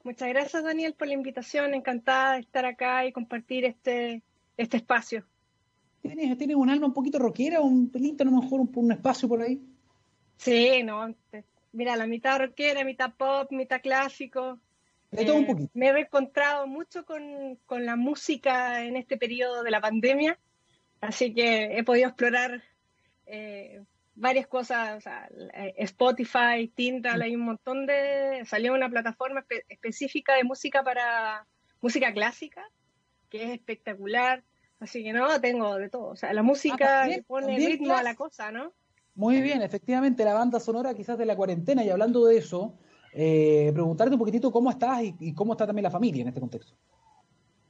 Muchas 0.03 0.29
gracias, 0.29 0.65
Daniel, 0.65 0.95
por 0.95 1.09
la 1.09 1.15
invitación. 1.15 1.75
Encantada 1.75 2.35
de 2.35 2.41
estar 2.41 2.65
acá 2.65 3.05
y 3.07 3.13
compartir 3.13 3.65
este, 3.65 4.23
este 4.57 4.79
espacio. 4.79 5.25
¿Tienes, 6.03 6.39
¿Tienes 6.39 6.57
un 6.57 6.71
alma 6.71 6.87
un 6.87 6.95
poquito 6.95 7.19
rockera, 7.19 7.61
un 7.61 7.91
pelito 7.91 8.23
a 8.23 8.27
lo 8.27 8.41
mejor 8.41 8.61
un, 8.61 8.71
un 8.75 8.93
espacio 8.93 9.29
por 9.29 9.43
ahí? 9.43 9.61
Sí, 10.37 10.83
no. 10.83 11.15
Mira, 11.73 11.97
la 11.97 12.07
mitad 12.07 12.39
rockera, 12.39 12.85
mitad 12.85 13.13
pop, 13.15 13.53
mitad 13.53 13.83
clásico. 13.83 14.59
De 15.11 15.25
todo 15.25 15.37
un 15.37 15.45
eh, 15.45 15.47
poquito. 15.47 15.71
Me 15.75 15.89
he 15.89 15.93
reencontrado 15.93 16.67
mucho 16.67 17.05
con, 17.05 17.59
con 17.67 17.85
la 17.85 17.97
música 17.97 18.85
en 18.85 18.97
este 18.97 19.17
periodo 19.17 19.63
de 19.63 19.71
la 19.71 19.81
pandemia, 19.81 20.39
así 21.01 21.35
que 21.35 21.77
he 21.77 21.85
podido 21.85 22.09
explorar 22.09 22.63
eh, 23.27 23.83
varias 24.21 24.47
cosas, 24.47 24.99
o 24.99 25.01
sea, 25.01 25.29
eh, 25.55 25.75
Spotify, 25.79 26.71
Tindal, 26.75 27.23
hay 27.23 27.35
un 27.35 27.43
montón 27.43 27.87
de... 27.87 28.43
Salió 28.47 28.75
una 28.75 28.91
plataforma 28.91 29.45
específica 29.69 30.37
de 30.37 30.45
música 30.45 30.85
para 30.85 31.47
música 31.81 32.13
clásica, 32.13 32.63
que 33.31 33.45
es 33.45 33.51
espectacular. 33.51 34.45
Así 34.79 35.03
que 35.03 35.13
no, 35.13 35.41
tengo 35.41 35.77
de 35.77 35.89
todo. 35.89 36.09
O 36.09 36.17
sea, 36.17 36.33
la 36.35 36.43
música 36.43 37.05
ah, 37.05 37.09
pone 37.27 37.57
ritmo 37.57 37.95
a 37.95 38.03
la 38.03 38.15
cosa, 38.15 38.53
¿no? 38.53 38.73
Muy 39.15 39.41
bien, 39.41 39.63
efectivamente, 39.63 40.25
la 40.25 40.35
banda 40.35 40.61
sonora 40.61 40.95
quizás 40.95 41.19
de 41.19 41.27
la 41.27 41.37
cuarentena. 41.37 41.83
Y 41.83 41.91
hablando 41.91 42.27
de 42.27 42.37
eso, 42.37 42.75
eh, 43.13 43.71
preguntarte 43.73 44.15
un 44.15 44.19
poquitito 44.19 44.53
cómo 44.53 44.71
estás 44.71 45.03
y, 45.03 45.35
cómo 45.35 45.53
está 45.53 45.67
también 45.67 45.85
la 45.85 45.91
familia 45.91 46.23
en 46.23 46.29
este 46.29 46.41
contexto. 46.41 46.75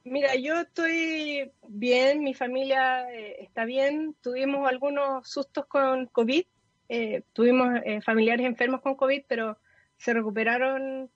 Mira, 0.05 0.35
yo 0.35 0.61
estoy 0.61 1.53
bien, 1.69 2.25
mi 2.25 2.33
familia 2.33 3.11
eh, 3.13 3.37
está 3.43 3.67
bien. 3.67 4.15
Tuvimos 4.23 4.67
algunos 4.67 5.29
sustos 5.29 5.67
con 5.67 6.07
COVID, 6.07 6.45
eh, 6.89 7.23
tuvimos 7.35 7.69
eh, 7.85 8.01
familiares 8.01 8.47
enfermos 8.47 8.81
con 8.81 8.95
COVID, 8.95 9.25
pero 9.29 9.59
se 9.99 10.15
recuperaron. 10.15 11.11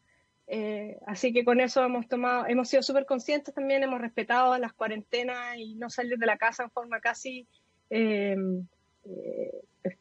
así 1.06 1.32
que 1.32 1.44
con 1.44 1.60
eso 1.60 1.82
hemos 1.82 2.06
tomado, 2.08 2.46
hemos 2.46 2.68
sido 2.68 2.82
súper 2.82 3.06
conscientes 3.06 3.54
también, 3.54 3.82
hemos 3.82 4.00
respetado 4.00 4.58
las 4.58 4.74
cuarentenas 4.74 5.56
y 5.56 5.74
no 5.76 5.88
salir 5.88 6.18
de 6.18 6.26
la 6.26 6.36
casa 6.36 6.64
en 6.64 6.70
forma 6.70 7.00
casi 7.00 7.48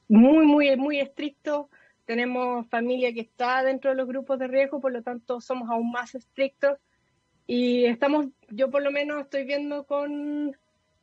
muy, 0.10 0.46
muy, 0.46 0.76
muy 0.76 1.00
estricto. 1.00 1.70
Tenemos 2.06 2.68
familia 2.70 3.14
que 3.14 3.22
está 3.22 3.64
dentro 3.64 3.92
de 3.92 3.96
los 3.96 4.08
grupos 4.08 4.38
de 4.40 4.48
riesgo, 4.48 4.82
por 4.82 4.92
lo 4.92 5.02
tanto 5.02 5.40
somos 5.40 5.70
aún 5.70 5.90
más 5.92 6.16
estrictos 6.16 6.78
y 7.46 7.86
estamos, 7.86 8.28
yo 8.50 8.70
por 8.70 8.82
lo 8.82 8.92
menos 8.92 9.22
estoy 9.22 9.44
viendo 9.44 9.86
con 9.86 10.56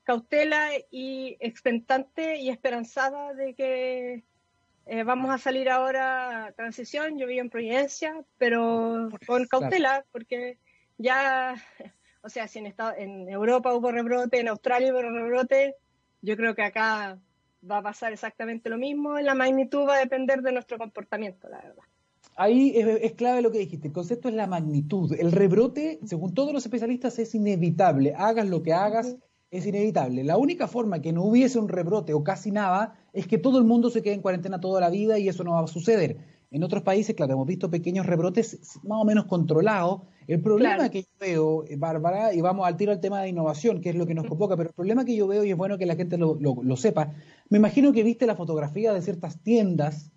cautela 0.05 0.71
y 0.91 1.37
expectante 1.41 2.37
y 2.37 2.49
esperanzada 2.49 3.35
de 3.35 3.55
que 3.55 4.25
eh, 4.87 5.05
vamos 5.05 5.33
a 5.33 5.39
salir 5.39 5.69
ahora 5.69 6.47
a 6.47 6.53
transición. 6.53 7.19
Yo 7.19 7.27
vivo 7.27 7.43
en 7.43 7.51
Providencia, 7.51 8.25
pero 8.39 9.09
con 9.27 9.47
cautela, 9.47 10.05
porque 10.13 10.59
ya, 10.99 11.55
o 12.23 12.29
sea, 12.29 12.49
si 12.49 12.59
en, 12.59 12.67
Estado, 12.67 12.95
en 12.97 13.29
Europa 13.29 13.75
hubo 13.75 13.93
rebrote, 13.93 14.41
en 14.41 14.49
Australia 14.49 14.93
hubo 14.93 15.03
rebrote, 15.03 15.77
yo 16.23 16.37
creo 16.37 16.55
que 16.55 16.63
acá 16.63 17.19
va 17.71 17.79
a 17.79 17.83
pasar 17.83 18.13
exactamente 18.13 18.71
lo 18.71 18.79
mismo. 18.79 19.19
La 19.21 19.35
magnitud 19.35 19.87
va 19.87 19.97
a 19.97 20.01
depender 20.01 20.41
de 20.41 20.53
nuestro 20.53 20.79
comportamiento, 20.79 21.49
la 21.49 21.59
verdad 21.59 21.90
ahí 22.41 22.73
es, 22.75 23.13
clave 23.13 23.43
lo 23.43 23.53
que 23.53 23.59
dijiste. 23.59 23.89
El 23.89 23.93
concepto 23.93 24.29
es 24.29 24.35
la 24.35 24.47
magnitud. 24.47 25.13
El 25.13 25.31
rebrote, 25.31 26.01
según 26.05 26.33
todos 26.33 26.55
los 26.55 26.65
especialistas, 26.65 27.19
es 27.19 27.35
inevitable. 27.35 28.15
Hagas 28.17 28.49
lo 28.49 28.63
que 28.63 28.73
hagas, 28.73 29.17
es 29.51 29.67
inevitable. 29.67 30.25
La 30.25 30.39
única 30.39 30.67
forma 30.67 31.03
que 31.03 31.13
no 31.13 31.23
hubiese 31.25 31.59
un 31.59 31.69
rebrote 31.69 32.15
o 32.15 32.25
casi 32.25 32.51
nada 32.51 32.95
es 33.13 33.27
que 33.27 33.37
todo 33.37 33.59
el 33.59 33.65
mundo 33.65 33.91
se 33.91 34.03
quede 34.03 34.15
en 34.15 34.23
cuarentena 34.23 34.59
toda 34.59 34.81
la 34.81 34.89
vida 34.89 35.19
y 35.19 35.29
eso 35.29 35.45
no 35.45 35.53
va 35.53 35.61
a 35.61 35.67
suceder. 35.67 36.17
En 36.51 36.65
otros 36.65 36.83
países, 36.83 37.15
claro, 37.15 37.35
hemos 37.35 37.47
visto 37.47 37.71
pequeños 37.71 38.07
rebrotes 38.07 38.59
más 38.85 39.01
o 39.01 39.05
menos 39.05 39.27
controlados. 39.27 40.01
El 40.27 40.41
problema 40.41 40.89
que 40.89 41.03
yo 41.03 41.09
veo, 41.21 41.65
eh, 41.69 41.77
Bárbara, 41.77 42.33
y 42.33 42.41
vamos 42.41 42.67
al 42.67 42.77
tiro 42.77 42.91
al 42.91 43.01
tema 43.01 43.21
de 43.21 43.29
innovación, 43.29 43.83
que 43.83 43.91
es 43.91 43.97
lo 43.97 44.07
que 44.07 44.15
nos 44.15 44.27
convoca, 44.27 44.57
pero 44.57 44.71
el 44.71 44.75
problema 44.75 45.05
que 45.05 45.15
yo 45.15 45.27
veo, 45.27 45.45
y 45.45 45.51
es 45.51 45.57
bueno 45.57 45.77
que 45.77 45.87
la 45.87 45.95
gente 45.95 46.17
lo, 46.17 46.39
lo 46.41 46.77
sepa, 46.77 47.13
me 47.51 47.59
imagino 47.59 47.93
que 47.93 48.03
viste 48.03 48.27
la 48.27 48.35
fotografía 48.35 48.93
de 48.93 49.03
ciertas 49.03 49.41
tiendas 49.43 50.11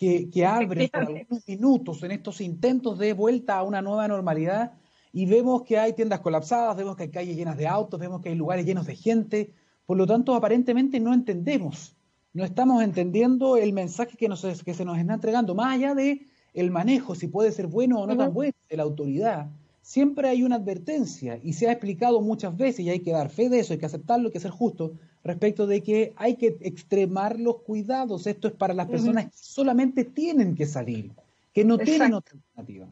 que, 0.00 0.30
que 0.30 0.46
abren 0.46 0.88
por 0.88 1.02
algunos 1.02 1.46
minutos 1.46 2.02
en 2.02 2.12
estos 2.12 2.40
intentos 2.40 2.98
de 2.98 3.12
vuelta 3.12 3.58
a 3.58 3.62
una 3.62 3.82
nueva 3.82 4.08
normalidad 4.08 4.72
y 5.12 5.26
vemos 5.26 5.62
que 5.62 5.78
hay 5.78 5.92
tiendas 5.92 6.20
colapsadas, 6.20 6.74
vemos 6.74 6.96
que 6.96 7.02
hay 7.02 7.10
calles 7.10 7.36
llenas 7.36 7.58
de 7.58 7.66
autos, 7.66 8.00
vemos 8.00 8.22
que 8.22 8.30
hay 8.30 8.34
lugares 8.34 8.64
llenos 8.64 8.86
de 8.86 8.96
gente, 8.96 9.52
por 9.84 9.98
lo 9.98 10.06
tanto 10.06 10.34
aparentemente 10.34 10.98
no 11.00 11.12
entendemos, 11.12 11.98
no 12.32 12.44
estamos 12.44 12.82
entendiendo 12.82 13.58
el 13.58 13.74
mensaje 13.74 14.16
que, 14.16 14.26
nos, 14.26 14.40
que 14.40 14.72
se 14.72 14.86
nos 14.86 14.96
está 14.96 15.12
entregando, 15.12 15.54
más 15.54 15.74
allá 15.74 15.94
de 15.94 16.28
el 16.54 16.70
manejo, 16.70 17.14
si 17.14 17.28
puede 17.28 17.52
ser 17.52 17.66
bueno 17.66 18.00
o 18.00 18.06
no 18.06 18.16
tan 18.16 18.32
bueno 18.32 18.54
de 18.70 18.76
la 18.78 18.84
autoridad, 18.84 19.50
siempre 19.90 20.28
hay 20.28 20.44
una 20.44 20.54
advertencia 20.54 21.40
y 21.42 21.54
se 21.54 21.68
ha 21.68 21.72
explicado 21.72 22.20
muchas 22.20 22.56
veces 22.56 22.78
y 22.78 22.90
hay 22.90 23.00
que 23.00 23.10
dar 23.10 23.28
fe 23.28 23.48
de 23.48 23.58
eso, 23.58 23.72
hay 23.72 23.80
que 23.80 23.86
aceptarlo, 23.86 24.28
hay 24.28 24.32
que 24.32 24.38
ser 24.38 24.52
justo, 24.52 24.92
respecto 25.24 25.66
de 25.66 25.82
que 25.82 26.12
hay 26.14 26.36
que 26.36 26.58
extremar 26.60 27.40
los 27.40 27.62
cuidados. 27.62 28.28
Esto 28.28 28.46
es 28.46 28.54
para 28.54 28.72
las 28.72 28.86
personas 28.86 29.24
que 29.24 29.36
solamente 29.36 30.04
tienen 30.04 30.54
que 30.54 30.66
salir, 30.66 31.10
que 31.52 31.64
no 31.64 31.76
tienen 31.76 32.14
otra 32.14 32.36
alternativa. 32.36 32.86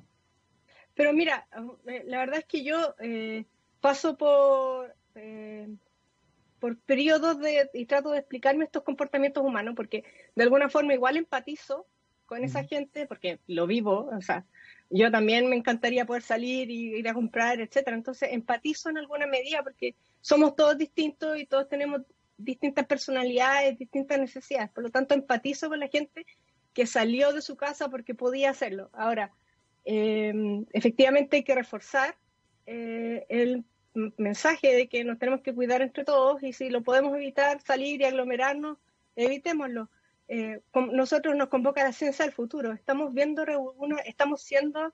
Pero 0.96 1.12
mira, 1.12 1.46
eh, 1.86 2.02
la 2.04 2.18
verdad 2.18 2.40
es 2.40 2.46
que 2.46 2.64
yo 2.64 2.96
eh, 2.98 3.44
paso 3.80 4.16
por, 4.16 4.92
eh, 5.14 5.68
por 6.58 6.78
periodos 6.78 7.38
de, 7.38 7.70
y 7.74 7.86
trato 7.86 8.10
de 8.10 8.18
explicarme 8.18 8.64
estos 8.64 8.82
comportamientos 8.82 9.44
humanos, 9.44 9.74
porque 9.76 10.02
de 10.34 10.42
alguna 10.42 10.68
forma 10.68 10.94
igual 10.94 11.16
empatizo 11.16 11.86
con 12.26 12.42
esa 12.42 12.64
gente, 12.64 13.06
porque 13.06 13.38
lo 13.46 13.68
vivo, 13.68 14.10
o 14.12 14.20
sea, 14.20 14.44
yo 14.90 15.10
también 15.10 15.48
me 15.48 15.56
encantaría 15.56 16.06
poder 16.06 16.22
salir 16.22 16.70
y 16.70 16.96
ir 16.96 17.08
a 17.08 17.14
comprar, 17.14 17.60
etcétera. 17.60 17.96
Entonces 17.96 18.30
empatizo 18.32 18.88
en 18.88 18.98
alguna 18.98 19.26
medida 19.26 19.62
porque 19.62 19.94
somos 20.20 20.56
todos 20.56 20.78
distintos 20.78 21.38
y 21.38 21.46
todos 21.46 21.68
tenemos 21.68 22.02
distintas 22.38 22.86
personalidades, 22.86 23.78
distintas 23.78 24.18
necesidades. 24.18 24.70
Por 24.70 24.84
lo 24.84 24.90
tanto, 24.90 25.14
empatizo 25.14 25.68
con 25.68 25.80
la 25.80 25.88
gente 25.88 26.24
que 26.72 26.86
salió 26.86 27.32
de 27.32 27.42
su 27.42 27.56
casa 27.56 27.90
porque 27.90 28.14
podía 28.14 28.50
hacerlo. 28.50 28.88
Ahora, 28.92 29.32
em, 29.84 30.64
efectivamente 30.72 31.36
hay 31.36 31.42
que 31.42 31.54
reforzar 31.54 32.14
eh, 32.66 33.26
el 33.28 33.64
mensaje 34.16 34.74
de 34.74 34.88
que 34.88 35.02
nos 35.02 35.18
tenemos 35.18 35.40
que 35.40 35.54
cuidar 35.54 35.82
entre 35.82 36.04
todos 36.04 36.42
y 36.42 36.52
si 36.52 36.70
lo 36.70 36.82
podemos 36.82 37.16
evitar, 37.16 37.60
salir 37.62 38.00
y 38.00 38.04
aglomerarnos, 38.04 38.78
evitémoslo. 39.16 39.88
Eh, 40.28 40.60
nosotros 40.92 41.34
nos 41.36 41.48
convoca 41.48 41.82
la 41.82 41.92
ciencia 41.92 42.24
del 42.24 42.34
futuro. 42.34 42.72
Estamos 42.72 43.12
viendo, 43.14 43.44
estamos 44.04 44.42
siendo 44.42 44.92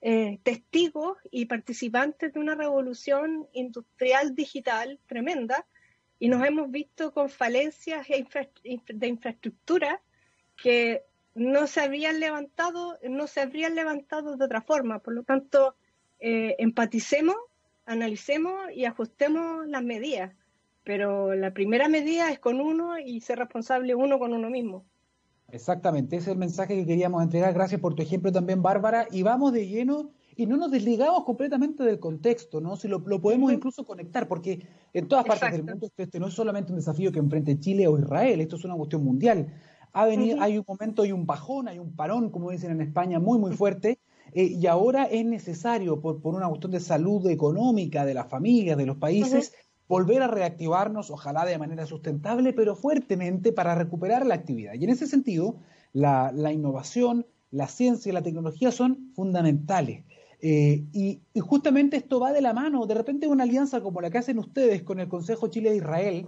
eh, 0.00 0.40
testigos 0.42 1.18
y 1.30 1.46
participantes 1.46 2.32
de 2.32 2.40
una 2.40 2.56
revolución 2.56 3.48
industrial 3.52 4.34
digital 4.34 4.98
tremenda 5.06 5.64
y 6.18 6.28
nos 6.28 6.44
hemos 6.44 6.70
visto 6.70 7.12
con 7.12 7.28
falencias 7.28 8.06
de 8.08 9.06
infraestructura 9.06 10.00
que 10.56 11.04
no 11.34 11.66
se 11.66 11.80
habrían 11.80 12.20
levantado, 12.20 12.98
no 13.02 13.26
se 13.26 13.40
habrían 13.40 13.74
levantado 13.74 14.36
de 14.36 14.44
otra 14.44 14.60
forma. 14.60 14.98
Por 14.98 15.14
lo 15.14 15.22
tanto, 15.22 15.76
eh, 16.20 16.56
empaticemos, 16.58 17.36
analicemos 17.86 18.70
y 18.72 18.84
ajustemos 18.84 19.66
las 19.66 19.82
medidas. 19.82 20.34
Pero 20.84 21.34
la 21.34 21.52
primera 21.54 21.88
medida 21.88 22.30
es 22.30 22.38
con 22.38 22.60
uno 22.60 22.98
y 22.98 23.20
ser 23.20 23.38
responsable 23.38 23.94
uno 23.94 24.18
con 24.18 24.32
uno 24.32 24.50
mismo. 24.50 24.84
Exactamente, 25.48 26.16
ese 26.16 26.30
es 26.30 26.32
el 26.32 26.38
mensaje 26.38 26.74
que 26.74 26.86
queríamos 26.86 27.22
entregar. 27.22 27.52
Gracias 27.52 27.80
por 27.80 27.94
tu 27.94 28.02
ejemplo 28.02 28.32
también, 28.32 28.62
Bárbara. 28.62 29.06
Y 29.10 29.22
vamos 29.22 29.52
de 29.52 29.68
lleno 29.68 30.10
y 30.34 30.46
no 30.46 30.56
nos 30.56 30.70
desligamos 30.70 31.24
completamente 31.24 31.84
del 31.84 31.98
contexto, 31.98 32.60
¿no? 32.60 32.76
Si 32.76 32.88
lo, 32.88 33.02
podemos 33.02 33.52
incluso 33.52 33.84
conectar, 33.84 34.28
porque 34.28 34.66
en 34.92 35.08
todas 35.08 35.26
partes 35.26 35.52
del 35.52 35.64
mundo 35.64 35.88
este 35.96 36.18
no 36.18 36.28
es 36.28 36.34
solamente 36.34 36.72
un 36.72 36.78
desafío 36.78 37.12
que 37.12 37.18
enfrente 37.18 37.58
Chile 37.58 37.86
o 37.86 37.98
Israel, 37.98 38.40
esto 38.40 38.56
es 38.56 38.64
una 38.64 38.74
cuestión 38.74 39.04
mundial. 39.04 39.52
Ha 39.92 40.06
venido, 40.06 40.40
Hay 40.40 40.56
un 40.56 40.64
momento, 40.66 41.02
hay 41.02 41.12
un 41.12 41.26
bajón, 41.26 41.68
hay 41.68 41.78
un 41.78 41.94
parón, 41.94 42.30
como 42.30 42.50
dicen 42.50 42.70
en 42.70 42.80
España, 42.80 43.20
muy, 43.20 43.38
muy 43.38 43.52
fuerte, 43.52 43.98
eh, 44.32 44.44
y 44.44 44.66
ahora 44.66 45.04
es 45.04 45.24
necesario, 45.26 46.00
por, 46.00 46.18
una 46.24 46.48
cuestión 46.48 46.72
de 46.72 46.80
salud 46.80 47.28
económica 47.28 48.06
de 48.06 48.14
las 48.14 48.28
familias, 48.28 48.78
de 48.78 48.86
los 48.86 48.96
países, 48.96 49.52
volver 49.92 50.22
a 50.22 50.26
reactivarnos, 50.26 51.10
ojalá 51.10 51.44
de 51.44 51.58
manera 51.58 51.84
sustentable, 51.84 52.54
pero 52.54 52.74
fuertemente 52.74 53.52
para 53.52 53.74
recuperar 53.74 54.24
la 54.24 54.32
actividad. 54.32 54.72
Y 54.72 54.84
en 54.84 54.88
ese 54.88 55.06
sentido, 55.06 55.56
la, 55.92 56.32
innovación, 56.50 57.26
la 57.50 57.68
ciencia 57.68 58.08
y 58.08 58.14
la 58.14 58.22
tecnología 58.22 58.72
son 58.72 59.12
fundamentales. 59.14 60.02
Eh, 60.40 60.86
y, 60.94 61.20
justamente 61.40 61.98
esto 61.98 62.20
va 62.20 62.32
de 62.32 62.40
la 62.40 62.54
mano. 62.54 62.86
De 62.86 62.94
repente 62.94 63.26
una 63.26 63.44
alianza 63.44 63.82
como 63.82 64.00
la 64.00 64.08
que 64.08 64.16
hacen 64.16 64.38
ustedes 64.38 64.82
con 64.82 64.98
el 64.98 65.08
Consejo 65.08 65.48
Chile 65.48 65.68
de 65.68 65.76
Israel 65.76 66.26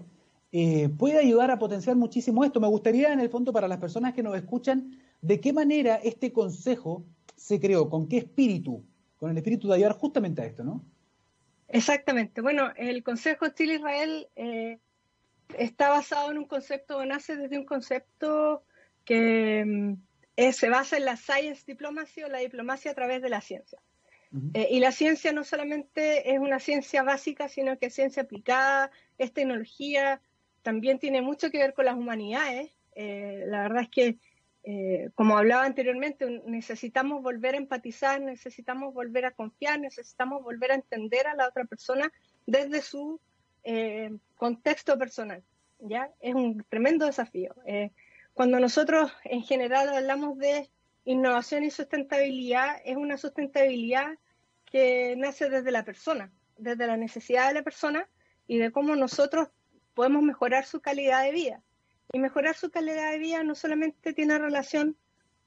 eh, 0.53 0.91
puede 0.91 1.17
ayudar 1.17 1.51
a 1.51 1.59
potenciar 1.59 1.97
muchísimo 1.97 2.45
esto. 2.45 2.61
Me 2.61 2.69
gustaría, 2.69 3.15
en 3.15 3.21
el 3.21 3.31
fondo, 3.31 3.51
para 3.51 3.67
las 3.67 3.79
personas 3.79 4.13
que 4.13 4.23
nos 4.23 4.37
escuchan, 4.37 4.91
de 5.23 5.41
qué 5.41 5.55
manera 5.55 5.95
este 6.05 6.35
Consejo 6.35 7.03
se 7.35 7.59
creó, 7.61 7.89
con 7.89 8.09
qué 8.09 8.19
espíritu, 8.19 8.83
con 9.17 9.31
el 9.31 9.39
espíritu 9.39 9.69
de 9.69 9.77
ayudar 9.77 9.97
justamente 9.97 10.43
a 10.43 10.45
esto, 10.45 10.65
¿no? 10.65 10.85
Exactamente. 11.69 12.41
Bueno, 12.41 12.73
el 12.77 13.03
Consejo 13.03 13.49
Chile-Israel 13.49 14.29
eh, 14.37 14.79
está 15.59 15.91
basado 15.91 16.31
en 16.31 16.39
un 16.39 16.47
concepto, 16.47 17.05
nace 17.05 17.37
desde 17.37 17.59
un 17.59 17.65
concepto 17.65 18.65
que 19.05 19.65
mm, 19.65 19.95
se 20.53 20.69
basa 20.69 20.97
en 20.97 21.05
la 21.05 21.17
science 21.17 21.65
diplomacy 21.67 22.23
o 22.23 22.29
la 22.29 22.39
diplomacia 22.39 22.91
a 22.91 22.95
través 22.95 23.23
de 23.23 23.29
la 23.29 23.41
ciencia. 23.41 23.81
Eh, 24.53 24.67
y 24.73 24.81
la 24.81 24.91
ciencia 24.91 25.33
no 25.33 25.45
solamente 25.45 26.33
es 26.33 26.41
una 26.41 26.59
ciencia 26.59 27.05
básica, 27.05 27.49
sino 27.49 27.79
que 27.79 27.87
es 27.87 27.95
ciencia 27.95 28.25
aplicada, 28.25 28.91
es 29.17 29.33
tecnología, 29.33 30.21
también 30.63 30.99
tiene 30.99 31.23
mucho 31.23 31.51
que 31.53 31.59
ver 31.59 31.73
con 31.73 31.85
las 31.85 31.95
humanidades. 31.95 32.73
Eh, 32.97 33.45
la 33.47 33.63
verdad 33.63 33.83
es 33.83 33.91
que, 33.91 34.19
eh, 34.65 35.11
como 35.15 35.37
hablaba 35.37 35.65
anteriormente, 35.65 36.43
necesitamos 36.47 37.23
volver 37.23 37.55
a 37.55 37.59
empatizar, 37.59 38.21
necesitamos 38.21 38.95
volver 38.95 39.27
a 39.27 39.31
confiar, 39.31 39.79
necesitamos 39.79 40.43
volver 40.43 40.73
a 40.73 40.77
entender 40.77 41.27
a 41.27 41.35
la 41.35 41.49
otra 41.49 41.65
persona 41.65 42.11
desde 42.47 42.81
su 42.81 43.21
contexto 44.37 44.99
personal. 44.99 45.43
¿ya? 45.79 46.11
Es 46.21 46.35
un 46.35 46.65
tremendo 46.69 47.07
desafío. 47.07 47.55
cuando 48.35 48.61
nosotros 48.61 49.11
en 49.25 49.43
general 49.43 49.89
hablamos 49.89 50.39
de 50.39 50.69
innovación 51.05 51.65
y 51.65 51.71
sustentabilidad, 51.71 52.77
es 52.85 52.97
una 52.97 53.17
sustentabilidad 53.17 54.19
que 54.65 55.15
nace 55.17 55.49
desde 55.49 55.71
la 55.71 55.85
persona, 55.85 56.33
desde 56.57 56.87
la 56.87 56.97
necesidad 56.97 57.49
de 57.49 57.55
la 57.55 57.63
persona 57.63 58.09
y 58.47 58.59
de 58.59 58.73
cómo 58.73 58.97
nosotros 58.97 59.49
podemos 59.95 60.23
mejorar 60.23 60.65
su 60.65 60.81
calidad 60.81 61.23
de 61.23 61.33
vida. 61.33 61.63
Y 62.15 62.21
mejorar 62.21 62.55
su 62.55 62.71
calidad 62.71 63.11
de 63.11 63.19
vida 63.19 63.43
no 63.43 63.57
solamente 63.57 64.13
tiene 64.13 64.39
relación 64.39 64.97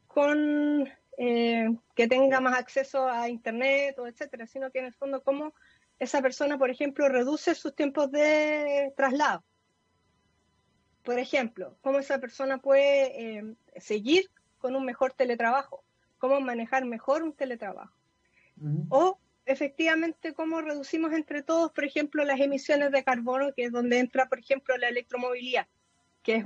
con 0.06 0.90
eh, 1.18 1.70
que 1.96 2.08
tenga 2.10 2.42
más 2.42 2.60
acceso 2.60 3.08
a 3.08 3.30
Internet 3.30 3.98
o 3.98 4.06
etcétera, 4.06 4.48
sino 4.48 4.70
que 4.70 4.80
en 4.80 4.86
el 4.88 4.94
fondo 4.94 5.24
cómo 5.24 5.54
esa 5.98 6.22
persona, 6.22 6.58
por 6.58 6.70
ejemplo, 6.70 7.08
reduce 7.08 7.56
sus 7.56 7.74
tiempos 7.74 8.12
de 8.12 8.94
traslado. 8.98 9.46
Por 11.04 11.20
ejemplo, 11.20 11.78
cómo 11.80 12.00
esa 12.00 12.20
persona 12.20 12.58
puede 12.58 13.38
eh, 13.38 13.56
seguir 13.78 14.30
con 14.58 14.76
un 14.76 14.84
mejor 14.84 15.14
teletrabajo, 15.14 15.86
cómo 16.18 16.42
manejar 16.42 16.84
mejor 16.84 17.24
un 17.24 17.32
teletrabajo. 17.32 17.96
O 18.90 19.20
efectivamente 19.46 20.34
cómo 20.34 20.60
reducimos 20.62 21.14
entre 21.14 21.44
todos, 21.44 21.72
por 21.72 21.86
ejemplo, 21.86 22.26
las 22.26 22.42
emisiones 22.42 22.92
de 22.92 23.06
carbono, 23.06 23.54
que 23.54 23.64
es 23.64 23.72
donde 23.72 24.00
entra, 24.00 24.28
por 24.28 24.40
ejemplo, 24.40 24.76
la 24.76 24.90
electromovilidad, 24.90 25.66
que 26.28 26.36
es 26.36 26.44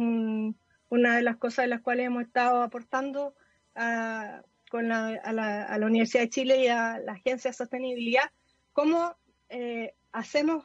una 0.90 1.16
de 1.16 1.24
las 1.24 1.38
cosas 1.38 1.64
en 1.64 1.72
las 1.72 1.82
cuales 1.82 2.06
hemos 2.06 2.22
estado 2.22 2.62
aportando 2.62 3.34
a, 3.74 4.44
con 4.70 4.90
la, 4.90 5.08
a, 5.08 5.34
la, 5.34 5.88
Universidad 5.88 6.22
de 6.22 6.30
Chile 6.30 6.64
y 6.64 6.68
a 6.68 7.00
la 7.00 7.14
Agencia 7.14 7.50
de 7.50 7.58
Sostenibilidad, 7.58 8.30
cómo 8.74 9.16
eh, 9.50 9.96
hacemos 10.12 10.64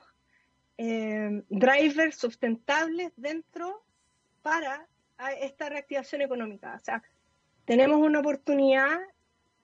eh, 0.77 1.43
drivers 1.49 2.17
sustentables 2.17 3.11
dentro 3.17 3.87
para 4.43 4.87
esta 5.41 5.71
reactivación 5.71 6.21
económica. 6.21 6.75
O 6.75 6.85
sea, 6.85 7.03
tenemos 7.65 7.97
una 7.97 8.21
oportunidad 8.21 8.99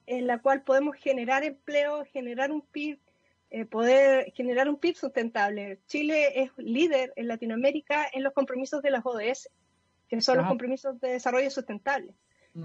en 0.07 0.27
la 0.27 0.39
cual 0.39 0.63
podemos 0.63 0.97
generar 0.97 1.45
empleo, 1.45 2.07
generar 2.07 2.53
un 2.53 2.63
PIB, 2.63 2.99
eh, 3.55 3.67
poder 3.67 4.33
generar 4.33 4.69
un 4.69 4.79
PIB 4.79 4.97
sustentable. 4.97 5.79
Chile 5.87 6.43
es 6.43 6.51
líder 6.57 7.13
en 7.17 7.29
Latinoamérica 7.29 8.07
en 8.13 8.23
los 8.23 8.33
compromisos 8.33 8.83
de 8.83 8.91
las 8.91 9.05
ODS, 9.05 9.51
que 10.09 10.21
son 10.23 10.39
los 10.39 10.47
compromisos 10.47 10.99
de 11.01 11.11
desarrollo 11.11 11.51
sustentable. 11.51 12.15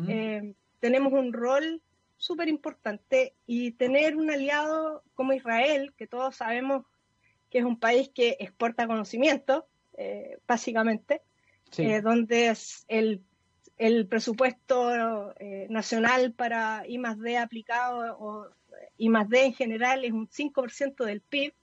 Eh, 0.08 0.54
tenemos 0.80 1.14
un 1.14 1.34
rol 1.34 1.82
súper 2.16 2.48
importante 2.48 3.34
y 3.46 3.72
tener 3.72 4.16
un 4.16 4.32
aliado 4.32 5.04
como 5.14 5.34
Israel, 5.34 5.94
que 5.98 6.08
todos 6.08 6.36
sabemos 6.38 6.86
que 7.50 7.60
es 7.60 7.66
un 7.66 7.80
país 7.80 8.10
que 8.10 8.38
exporta 8.40 8.88
conocimiento, 8.88 9.68
eh, 9.98 10.40
básicamente, 10.48 11.22
donde 12.02 12.48
es 12.48 12.86
el 12.88 13.22
el 13.78 14.08
presupuesto 14.08 15.34
eh, 15.40 15.68
nacional 15.70 16.34
para 16.34 16.84
I 16.88 16.98
más 16.98 17.20
D 17.20 17.38
aplicado 17.38 18.18
o 18.20 18.48
I 18.98 19.10
más 19.10 19.30
D 19.30 19.46
en 19.46 19.54
general 19.54 20.04
es 20.06 20.12
un 20.12 20.28
5% 20.28 21.06
del 21.06 21.22
PIB. 21.22 21.54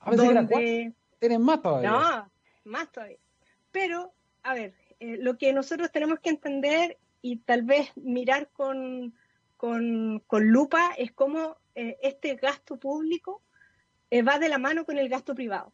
A 0.00 0.14
donde... 0.14 0.92
Tienen 1.18 1.42
más 1.42 1.62
todavía. 1.62 1.90
No, 1.90 2.30
más 2.64 2.92
todavía. 2.92 3.18
Pero, 3.72 4.12
a 4.42 4.54
ver, 4.54 4.74
eh, 5.00 5.16
lo 5.18 5.38
que 5.38 5.52
nosotros 5.52 5.90
tenemos 5.90 6.20
que 6.20 6.30
entender 6.30 6.98
y 7.22 7.38
tal 7.38 7.62
vez 7.62 7.90
mirar 7.96 8.50
con, 8.52 9.14
con, 9.56 10.22
lupa 10.30 10.92
es 10.96 11.12
cómo 11.12 11.56
eh, 11.74 11.96
este 12.02 12.36
gasto 12.36 12.78
público 12.78 13.42
va 14.12 14.38
de 14.38 14.48
la 14.48 14.58
mano 14.58 14.84
con 14.84 14.98
el 14.98 15.08
gasto 15.08 15.34
privado. 15.34 15.72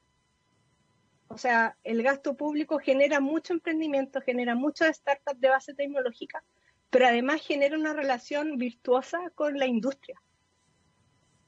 O 1.28 1.38
sea, 1.38 1.76
el 1.83 2.02
gasto 2.02 2.37
público 2.37 2.78
genera 2.78 3.19
mucho 3.21 3.54
emprendimiento, 3.54 4.21
genera 4.21 4.54
muchas 4.54 4.97
startups 4.97 5.40
de 5.40 5.49
base 5.49 5.75
tecnológica, 5.75 6.45
pero 6.90 7.07
además 7.07 7.40
genera 7.40 7.76
una 7.76 7.95
relación 7.95 8.59
virtuosa 8.59 9.19
con 9.35 9.59
la 9.59 9.66
industria. 9.66 10.21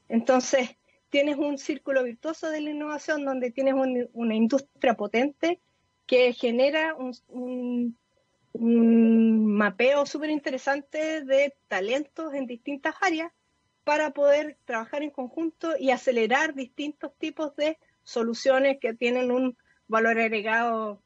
Entonces, 0.09 0.77
tienes 1.11 1.37
un 1.37 1.59
círculo 1.59 2.03
virtuoso 2.03 2.51
de 2.51 2.61
la 2.61 2.71
innovación 2.71 3.25
donde 3.25 3.51
tienes 3.51 3.75
una 4.13 4.35
industria 4.35 4.95
potente 4.95 5.61
que 6.07 6.33
genera 6.33 6.97
un, 7.29 7.97
mapeo 8.57 10.07
súper 10.07 10.31
interesante 10.31 11.23
de 11.23 11.55
talentos 11.69 12.35
en 12.35 12.47
distintas 12.47 12.95
áreas 13.01 13.33
para 13.83 14.11
poder 14.11 14.59
trabajar 14.65 15.03
en 15.03 15.11
conjunto 15.11 15.75
y 15.79 15.91
acelerar 15.91 16.55
distintos 16.55 17.13
tipos 17.19 17.55
de 17.57 17.79
soluciones 18.03 18.79
que 18.81 18.95
tienen 18.95 19.31
un 19.31 19.57
valor 19.89 20.19
agregado 20.19 21.01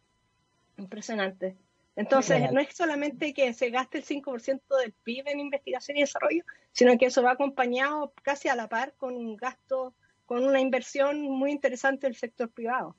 impresionante. 0.76 1.56
Entonces, 1.98 2.52
no 2.52 2.60
es 2.60 2.68
solamente 2.76 3.34
que 3.34 3.52
se 3.52 3.70
gaste 3.70 3.98
el 3.98 4.04
5% 4.04 4.60
del 4.80 4.92
PIB 5.02 5.26
en 5.26 5.40
investigación 5.40 5.96
y 5.96 6.02
desarrollo, 6.02 6.44
sino 6.70 6.96
que 6.96 7.06
eso 7.06 7.24
va 7.24 7.32
acompañado 7.32 8.12
casi 8.22 8.46
a 8.46 8.54
la 8.54 8.68
par 8.68 8.94
con 8.98 9.16
un 9.16 9.36
gasto, 9.36 9.94
con 10.24 10.44
una 10.44 10.60
inversión 10.60 11.20
muy 11.22 11.50
interesante 11.50 12.06
del 12.06 12.14
sector 12.14 12.50
privado. 12.50 12.94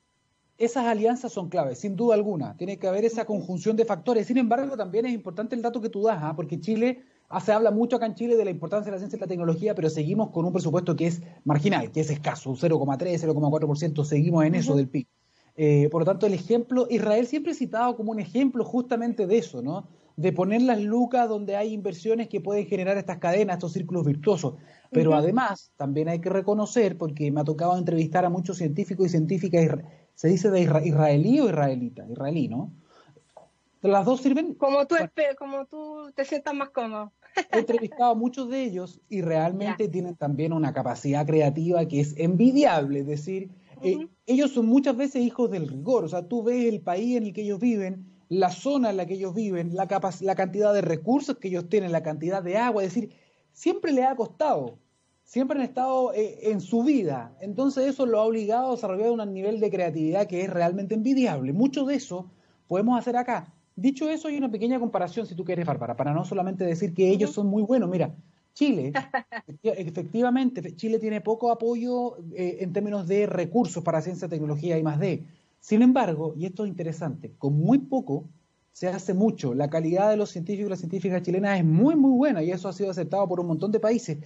Esas 0.58 0.84
alianzas 0.84 1.32
son 1.32 1.48
claves, 1.48 1.78
sin 1.78 1.96
duda 1.96 2.14
alguna. 2.14 2.58
Tiene 2.58 2.78
que 2.78 2.88
haber 2.88 3.06
esa 3.06 3.24
conjunción 3.24 3.74
de 3.74 3.86
factores. 3.86 4.26
Sin 4.26 4.36
embargo, 4.36 4.76
también 4.76 5.06
es 5.06 5.14
importante 5.14 5.56
el 5.56 5.62
dato 5.62 5.80
que 5.80 5.88
tú 5.88 6.02
das, 6.02 6.18
¿ah? 6.20 6.36
porque 6.36 6.60
Chile, 6.60 7.02
ah, 7.30 7.40
se 7.40 7.52
habla 7.52 7.70
mucho 7.70 7.96
acá 7.96 8.04
en 8.04 8.14
Chile 8.14 8.36
de 8.36 8.44
la 8.44 8.50
importancia 8.50 8.90
de 8.90 8.96
la 8.96 8.98
ciencia 8.98 9.16
y 9.16 9.20
la 9.20 9.26
tecnología, 9.28 9.74
pero 9.74 9.88
seguimos 9.88 10.28
con 10.28 10.44
un 10.44 10.52
presupuesto 10.52 10.94
que 10.94 11.06
es 11.06 11.22
marginal, 11.44 11.90
que 11.90 12.00
es 12.00 12.10
escaso, 12.10 12.50
0,3, 12.50 13.18
0,4%, 13.18 14.04
seguimos 14.04 14.44
en 14.44 14.56
eso 14.56 14.76
del 14.76 14.90
PIB. 14.90 15.06
Eh, 15.56 15.88
por 15.90 16.02
lo 16.02 16.06
tanto, 16.06 16.26
el 16.26 16.34
ejemplo, 16.34 16.86
Israel 16.90 17.26
siempre 17.26 17.52
es 17.52 17.58
citado 17.58 17.96
como 17.96 18.12
un 18.12 18.20
ejemplo 18.20 18.64
justamente 18.64 19.26
de 19.26 19.38
eso, 19.38 19.62
¿no? 19.62 19.88
De 20.16 20.32
poner 20.32 20.62
las 20.62 20.80
lucas 20.80 21.28
donde 21.28 21.56
hay 21.56 21.72
inversiones 21.72 22.28
que 22.28 22.40
pueden 22.40 22.66
generar 22.66 22.96
estas 22.98 23.18
cadenas, 23.18 23.56
estos 23.56 23.72
círculos 23.72 24.04
virtuosos. 24.04 24.54
Pero 24.90 25.14
además, 25.14 25.72
también 25.76 26.08
hay 26.08 26.20
que 26.20 26.30
reconocer, 26.30 26.98
porque 26.98 27.30
me 27.30 27.40
ha 27.40 27.44
tocado 27.44 27.76
entrevistar 27.78 28.24
a 28.24 28.30
muchos 28.30 28.56
científicos 28.58 29.06
y 29.06 29.10
científicas, 29.10 29.78
se 30.14 30.28
dice 30.28 30.50
de 30.50 30.60
israelí 30.60 31.40
o 31.40 31.48
israelita, 31.48 32.06
israelí, 32.08 32.48
¿no? 32.48 32.72
Las 33.82 34.04
dos 34.04 34.20
sirven. 34.20 34.54
Como 34.54 34.86
tú, 34.86 34.96
como 35.38 35.64
tú 35.66 36.12
te 36.14 36.24
sientas 36.24 36.54
más 36.54 36.70
cómodo. 36.70 37.12
He 37.52 37.60
entrevistado 37.60 38.12
a 38.12 38.14
muchos 38.14 38.50
de 38.50 38.62
ellos 38.64 39.00
y 39.08 39.22
realmente 39.22 39.88
tienen 39.88 40.16
también 40.16 40.52
una 40.52 40.72
capacidad 40.72 41.26
creativa 41.26 41.86
que 41.86 42.00
es 42.00 42.14
envidiable, 42.18 43.00
es 43.00 43.06
decir, 43.06 43.50
eh, 43.82 44.08
ellos 44.26 44.52
son 44.52 44.66
muchas 44.66 44.96
veces 44.96 45.22
hijos 45.22 45.50
del 45.50 45.68
rigor, 45.68 46.04
o 46.04 46.08
sea, 46.08 46.26
tú 46.26 46.42
ves 46.42 46.66
el 46.66 46.80
país 46.80 47.16
en 47.16 47.24
el 47.24 47.32
que 47.32 47.42
ellos 47.42 47.60
viven, 47.60 48.06
la 48.28 48.50
zona 48.50 48.90
en 48.90 48.96
la 48.96 49.06
que 49.06 49.14
ellos 49.14 49.34
viven, 49.34 49.74
la, 49.74 49.88
la 50.20 50.34
cantidad 50.34 50.72
de 50.72 50.80
recursos 50.82 51.36
que 51.38 51.48
ellos 51.48 51.68
tienen, 51.68 51.92
la 51.92 52.02
cantidad 52.02 52.42
de 52.42 52.56
agua, 52.56 52.84
es 52.84 52.94
decir, 52.94 53.12
siempre 53.52 53.92
les 53.92 54.06
ha 54.06 54.14
costado, 54.14 54.78
siempre 55.24 55.58
han 55.58 55.64
estado 55.64 56.12
eh, 56.14 56.50
en 56.50 56.60
su 56.60 56.82
vida, 56.82 57.36
entonces 57.40 57.86
eso 57.86 58.06
lo 58.06 58.20
ha 58.20 58.24
obligado 58.24 58.68
a 58.68 58.74
desarrollar 58.74 59.10
un 59.10 59.32
nivel 59.32 59.60
de 59.60 59.70
creatividad 59.70 60.26
que 60.26 60.42
es 60.42 60.50
realmente 60.50 60.94
envidiable. 60.94 61.52
Mucho 61.52 61.84
de 61.84 61.96
eso 61.96 62.30
podemos 62.66 62.98
hacer 62.98 63.16
acá. 63.16 63.52
Dicho 63.76 64.08
eso, 64.10 64.28
hay 64.28 64.36
una 64.36 64.50
pequeña 64.50 64.78
comparación, 64.78 65.26
si 65.26 65.34
tú 65.34 65.44
quieres, 65.44 65.66
Bárbara, 65.66 65.96
para 65.96 66.12
no 66.12 66.24
solamente 66.24 66.64
decir 66.64 66.92
que 66.92 67.08
ellos 67.08 67.30
son 67.30 67.46
muy 67.46 67.62
buenos. 67.62 67.88
Mira, 67.88 68.14
Chile, 68.54 68.92
efectivamente, 69.62 70.74
Chile 70.76 70.98
tiene 70.98 71.20
poco 71.20 71.50
apoyo 71.50 72.16
eh, 72.34 72.58
en 72.60 72.72
términos 72.72 73.06
de 73.06 73.26
recursos 73.26 73.82
para 73.82 74.02
ciencia, 74.02 74.28
tecnología 74.28 74.78
y 74.78 74.82
más 74.82 74.98
de. 74.98 75.24
Sin 75.60 75.82
embargo, 75.82 76.34
y 76.36 76.46
esto 76.46 76.64
es 76.64 76.68
interesante, 76.68 77.32
con 77.38 77.54
muy 77.54 77.78
poco 77.78 78.24
se 78.72 78.88
hace 78.88 79.14
mucho. 79.14 79.54
La 79.54 79.68
calidad 79.68 80.10
de 80.10 80.16
los 80.16 80.30
científicos 80.30 80.68
y 80.68 80.70
las 80.70 80.78
científicas 80.78 81.22
chilenas 81.22 81.58
es 81.58 81.64
muy, 81.64 81.96
muy 81.96 82.12
buena 82.12 82.42
y 82.42 82.50
eso 82.50 82.68
ha 82.68 82.72
sido 82.72 82.90
aceptado 82.90 83.28
por 83.28 83.40
un 83.40 83.46
montón 83.46 83.72
de 83.72 83.80
países. 83.80 84.18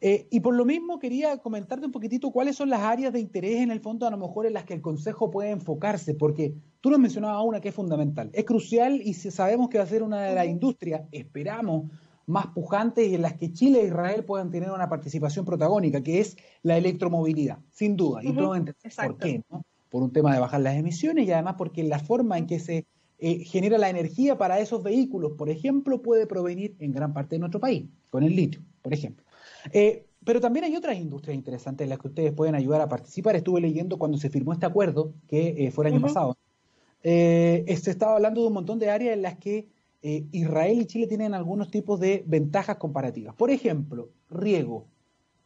Eh, 0.00 0.28
y 0.30 0.40
por 0.40 0.54
lo 0.54 0.64
mismo 0.64 0.98
quería 0.98 1.38
comentarte 1.38 1.86
un 1.86 1.92
poquitito 1.92 2.30
cuáles 2.30 2.56
son 2.56 2.68
las 2.68 2.82
áreas 2.82 3.12
de 3.12 3.20
interés 3.20 3.62
en 3.62 3.70
el 3.70 3.80
fondo 3.80 4.06
a 4.06 4.10
lo 4.10 4.18
mejor 4.18 4.46
en 4.46 4.52
las 4.52 4.64
que 4.64 4.74
el 4.74 4.82
Consejo 4.82 5.30
puede 5.30 5.50
enfocarse, 5.50 6.14
porque 6.14 6.54
tú 6.80 6.90
nos 6.90 6.98
mencionabas 6.98 7.42
una 7.44 7.60
que 7.60 7.70
es 7.70 7.74
fundamental, 7.74 8.30
es 8.34 8.44
crucial 8.44 9.00
y 9.02 9.14
sabemos 9.14 9.70
que 9.70 9.78
va 9.78 9.84
a 9.84 9.88
ser 9.88 10.02
una 10.02 10.22
de 10.22 10.34
las 10.34 10.46
industrias, 10.46 11.02
esperamos, 11.12 11.90
más 12.26 12.48
pujantes 12.48 13.08
y 13.08 13.14
en 13.14 13.22
las 13.22 13.34
que 13.34 13.52
Chile 13.52 13.80
e 13.80 13.86
Israel 13.86 14.24
puedan 14.24 14.50
tener 14.50 14.70
una 14.70 14.88
participación 14.88 15.44
protagónica, 15.44 16.02
que 16.02 16.20
es 16.20 16.36
la 16.62 16.76
electromovilidad, 16.76 17.58
sin 17.70 17.96
duda. 17.96 18.22
Y 18.22 18.32
por 18.32 19.18
qué, 19.18 19.42
¿no? 19.48 19.64
Por 19.88 20.02
un 20.02 20.12
tema 20.12 20.34
de 20.34 20.40
bajar 20.40 20.60
las 20.60 20.74
emisiones 20.74 21.26
y 21.26 21.32
además 21.32 21.54
porque 21.56 21.84
la 21.84 22.00
forma 22.00 22.36
en 22.36 22.46
que 22.46 22.58
se 22.58 22.86
eh, 23.18 23.44
genera 23.44 23.78
la 23.78 23.88
energía 23.88 24.36
para 24.36 24.58
esos 24.58 24.82
vehículos, 24.82 25.32
por 25.38 25.48
ejemplo, 25.48 26.02
puede 26.02 26.26
provenir 26.26 26.76
en 26.80 26.92
gran 26.92 27.14
parte 27.14 27.36
de 27.36 27.38
nuestro 27.38 27.60
país, 27.60 27.86
con 28.10 28.22
el 28.22 28.34
litio, 28.34 28.60
por 28.82 28.92
ejemplo. 28.92 29.24
Eh, 29.72 30.06
pero 30.24 30.40
también 30.40 30.64
hay 30.64 30.76
otras 30.76 30.98
industrias 30.98 31.36
interesantes 31.36 31.84
en 31.84 31.90
las 31.90 31.98
que 31.98 32.08
ustedes 32.08 32.32
pueden 32.32 32.56
ayudar 32.56 32.80
a 32.80 32.88
participar. 32.88 33.36
Estuve 33.36 33.60
leyendo 33.60 33.96
cuando 33.96 34.18
se 34.18 34.28
firmó 34.28 34.52
este 34.52 34.66
acuerdo, 34.66 35.14
que 35.28 35.66
eh, 35.66 35.70
fue 35.70 35.86
el 35.86 35.94
año 35.94 36.02
pasado. 36.02 36.36
se 37.02 37.64
estaba 37.64 38.16
hablando 38.16 38.42
de 38.42 38.48
un 38.48 38.54
montón 38.54 38.80
de 38.80 38.90
áreas 38.90 39.14
en 39.14 39.22
las 39.22 39.36
que 39.36 39.68
eh, 40.08 40.24
Israel 40.30 40.80
y 40.80 40.86
Chile 40.86 41.08
tienen 41.08 41.34
algunos 41.34 41.68
tipos 41.68 41.98
de 41.98 42.22
ventajas 42.28 42.76
comparativas. 42.76 43.34
Por 43.34 43.50
ejemplo, 43.50 44.10
riego. 44.30 44.86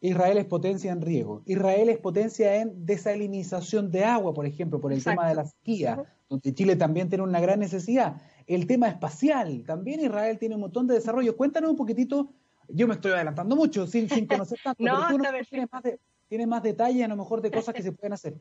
Israel 0.02 0.36
es 0.36 0.44
potencia 0.44 0.92
en 0.92 1.00
riego. 1.00 1.40
Israel 1.46 1.88
es 1.88 1.96
potencia 1.96 2.56
en 2.56 2.84
desalinización 2.84 3.90
de 3.90 4.04
agua, 4.04 4.34
por 4.34 4.44
ejemplo, 4.44 4.78
por 4.78 4.92
el 4.92 5.02
tema 5.02 5.26
de 5.30 5.34
la 5.34 5.46
sequía, 5.46 6.04
donde 6.28 6.52
Chile 6.52 6.76
también 6.76 7.08
tiene 7.08 7.24
una 7.24 7.40
gran 7.40 7.58
necesidad. 7.58 8.20
El 8.46 8.66
tema 8.66 8.88
espacial, 8.88 9.64
también 9.66 10.00
Israel 10.00 10.38
tiene 10.38 10.56
un 10.56 10.60
montón 10.60 10.86
de 10.86 10.92
desarrollo. 10.92 11.38
Cuéntanos 11.38 11.70
un 11.70 11.76
poquitito, 11.78 12.30
yo 12.68 12.86
me 12.86 12.92
estoy 12.92 13.12
adelantando 13.12 13.56
mucho 13.56 13.86
sin, 13.86 14.10
sin 14.10 14.26
conocer 14.26 14.58
tanto, 14.62 14.84
no, 14.84 15.06
pero 15.08 15.22
tú 15.22 15.48
tienes, 15.50 15.72
más 15.72 15.82
tienes 16.28 16.46
más 16.46 16.62
detalles 16.62 17.02
a 17.02 17.08
lo 17.08 17.16
mejor 17.16 17.40
de 17.40 17.50
cosas 17.50 17.74
que 17.74 17.82
se 17.82 17.92
pueden 17.92 18.12
hacer. 18.12 18.36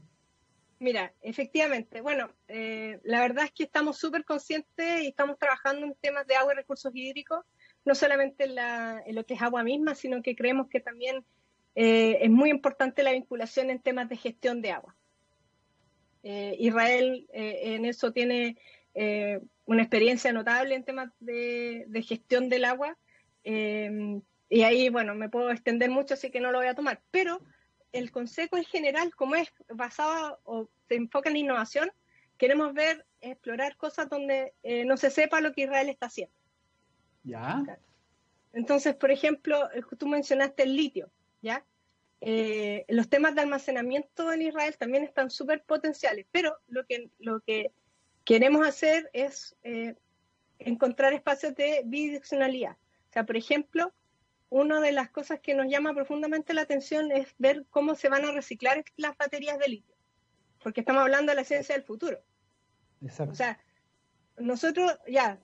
Mira, 0.79 1.13
efectivamente, 1.21 1.99
bueno, 1.99 2.31
eh, 2.47 3.01
la 3.03 3.19
verdad 3.19 3.43
es 3.43 3.51
que 3.51 3.63
estamos 3.63 3.97
súper 3.97 4.23
conscientes 4.23 5.01
y 5.01 5.07
estamos 5.07 5.37
trabajando 5.37 5.85
en 5.85 5.93
temas 5.95 6.25
de 6.25 6.37
agua 6.37 6.53
y 6.53 6.55
recursos 6.55 6.95
hídricos, 6.95 7.43
no 7.83 7.95
solamente 7.95 8.45
en, 8.45 9.13
lo 9.13 9.25
que 9.25 9.33
es 9.33 9.41
agua 9.41 9.61
misma, 9.63 9.93
sino 9.93 10.21
que 10.21 10.37
creemos 10.37 10.69
que 10.69 10.79
también 10.79 11.25
es 11.75 12.29
muy 12.29 12.49
importante 12.49 13.03
la 13.03 13.11
vinculación 13.11 13.69
en 13.69 13.79
temas 13.79 14.09
de 14.09 14.17
gestión 14.17 14.61
de 14.61 14.71
agua. 14.71 14.97
Israel 16.23 17.25
en 17.31 17.85
eso 17.85 18.11
tiene 18.11 18.57
una 19.65 19.81
experiencia 19.81 20.33
notable 20.33 20.75
en 20.75 20.83
temas 20.83 21.11
de, 21.19 22.03
gestión 22.05 22.49
del 22.49 22.65
agua. 22.65 22.97
y 23.43 24.61
ahí, 24.61 24.89
bueno, 24.89 25.15
me 25.15 25.29
puedo 25.29 25.51
extender 25.51 25.89
mucho, 25.89 26.15
así 26.15 26.31
que 26.31 26.41
no 26.41 26.51
lo 26.51 26.57
voy 26.59 26.67
a 26.67 26.75
tomar. 26.75 27.01
Pero 27.11 27.41
el 27.91 28.11
consejo 28.11 28.57
en 28.57 28.63
general, 28.63 29.15
como 29.15 29.35
es 29.35 29.51
basado 29.69 30.39
o 30.43 30.69
se 30.87 30.95
enfoca 30.95 31.29
en 31.29 31.33
la 31.33 31.39
innovación, 31.39 31.91
queremos 32.37 32.73
ver, 32.73 33.05
explorar 33.21 33.75
cosas 33.77 34.09
donde 34.09 34.53
eh, 34.63 34.85
no 34.85 34.97
se 34.97 35.09
sepa 35.09 35.41
lo 35.41 35.53
que 35.53 35.63
Israel 35.63 35.89
está 35.89 36.07
haciendo. 36.07 36.33
Ya. 37.23 37.63
Entonces, 38.53 38.95
por 38.95 39.11
ejemplo, 39.11 39.69
eh, 39.73 39.81
tú 39.97 40.07
mencionaste 40.07 40.63
el 40.63 40.75
litio, 40.75 41.11
¿ya? 41.41 41.65
Eh, 42.21 42.85
los 42.89 43.09
temas 43.09 43.35
de 43.35 43.41
almacenamiento 43.41 44.31
en 44.31 44.41
Israel 44.41 44.77
también 44.77 45.03
están 45.03 45.29
súper 45.29 45.63
potenciales, 45.63 46.25
pero 46.31 46.57
lo 46.67 46.85
que, 46.85 47.09
lo 47.19 47.41
que 47.41 47.71
queremos 48.25 48.67
hacer 48.67 49.09
es 49.13 49.55
encontrar 50.59 51.13
espacios 51.13 51.55
de 51.55 51.81
bidireccionalidad. 51.85 52.73
O 52.73 53.13
sea, 53.13 53.25
por 53.25 53.37
ejemplo, 53.37 53.93
una 54.49 54.81
de 54.81 54.91
las 54.91 55.09
cosas 55.09 55.39
que 55.39 55.53
nos 55.53 55.67
llama 55.67 55.93
profundamente 55.93 56.53
la 56.53 56.61
atención 56.61 57.11
es 57.11 57.33
ver 57.37 57.65
cómo 57.69 57.95
se 57.95 58.09
van 58.09 58.25
a 58.25 58.31
reciclar 58.31 58.83
las 58.97 59.15
baterías 59.17 59.59
de 59.59 59.69
litio, 59.69 59.95
porque 60.63 60.81
estamos 60.81 61.03
hablando 61.03 61.31
de 61.31 61.35
la 61.35 61.43
ciencia 61.43 61.75
del 61.75 61.83
futuro. 61.83 62.19
Exacto. 63.01 63.33
O 63.33 63.35
sea, 63.35 63.59
nosotros 64.37 64.97
ya, 65.07 65.39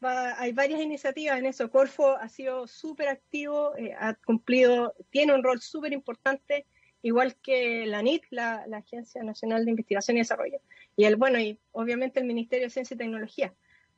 hay 0.00 0.52
varias 0.52 0.80
iniciativas 0.80 1.38
en 1.38 1.46
eso. 1.46 1.70
Corfo 1.70 2.16
ha 2.16 2.28
sido 2.28 2.66
súper 2.66 3.08
activo, 3.08 3.76
eh, 3.76 3.94
ha 3.98 4.14
cumplido, 4.14 4.94
tiene 5.10 5.34
un 5.34 5.42
rol 5.42 5.60
súper 5.60 5.92
importante, 5.92 6.66
igual 7.02 7.36
que 7.36 7.86
la 7.86 8.02
NIT, 8.02 8.24
la, 8.30 8.64
la, 8.68 8.78
Agencia 8.78 9.22
Nacional 9.24 9.64
de 9.64 9.70
Investigación 9.70 10.16
y 10.16 10.20
Desarrollo, 10.20 10.60
y 10.96 11.04
el, 11.04 11.16
bueno, 11.16 11.40
y 11.40 11.58
obviamente 11.72 12.20
el 12.20 12.26
Ministerio 12.26 12.66
de 12.66 12.70
Ciencia 12.70 12.94
y 12.94 12.98
Tecnología 12.98 13.52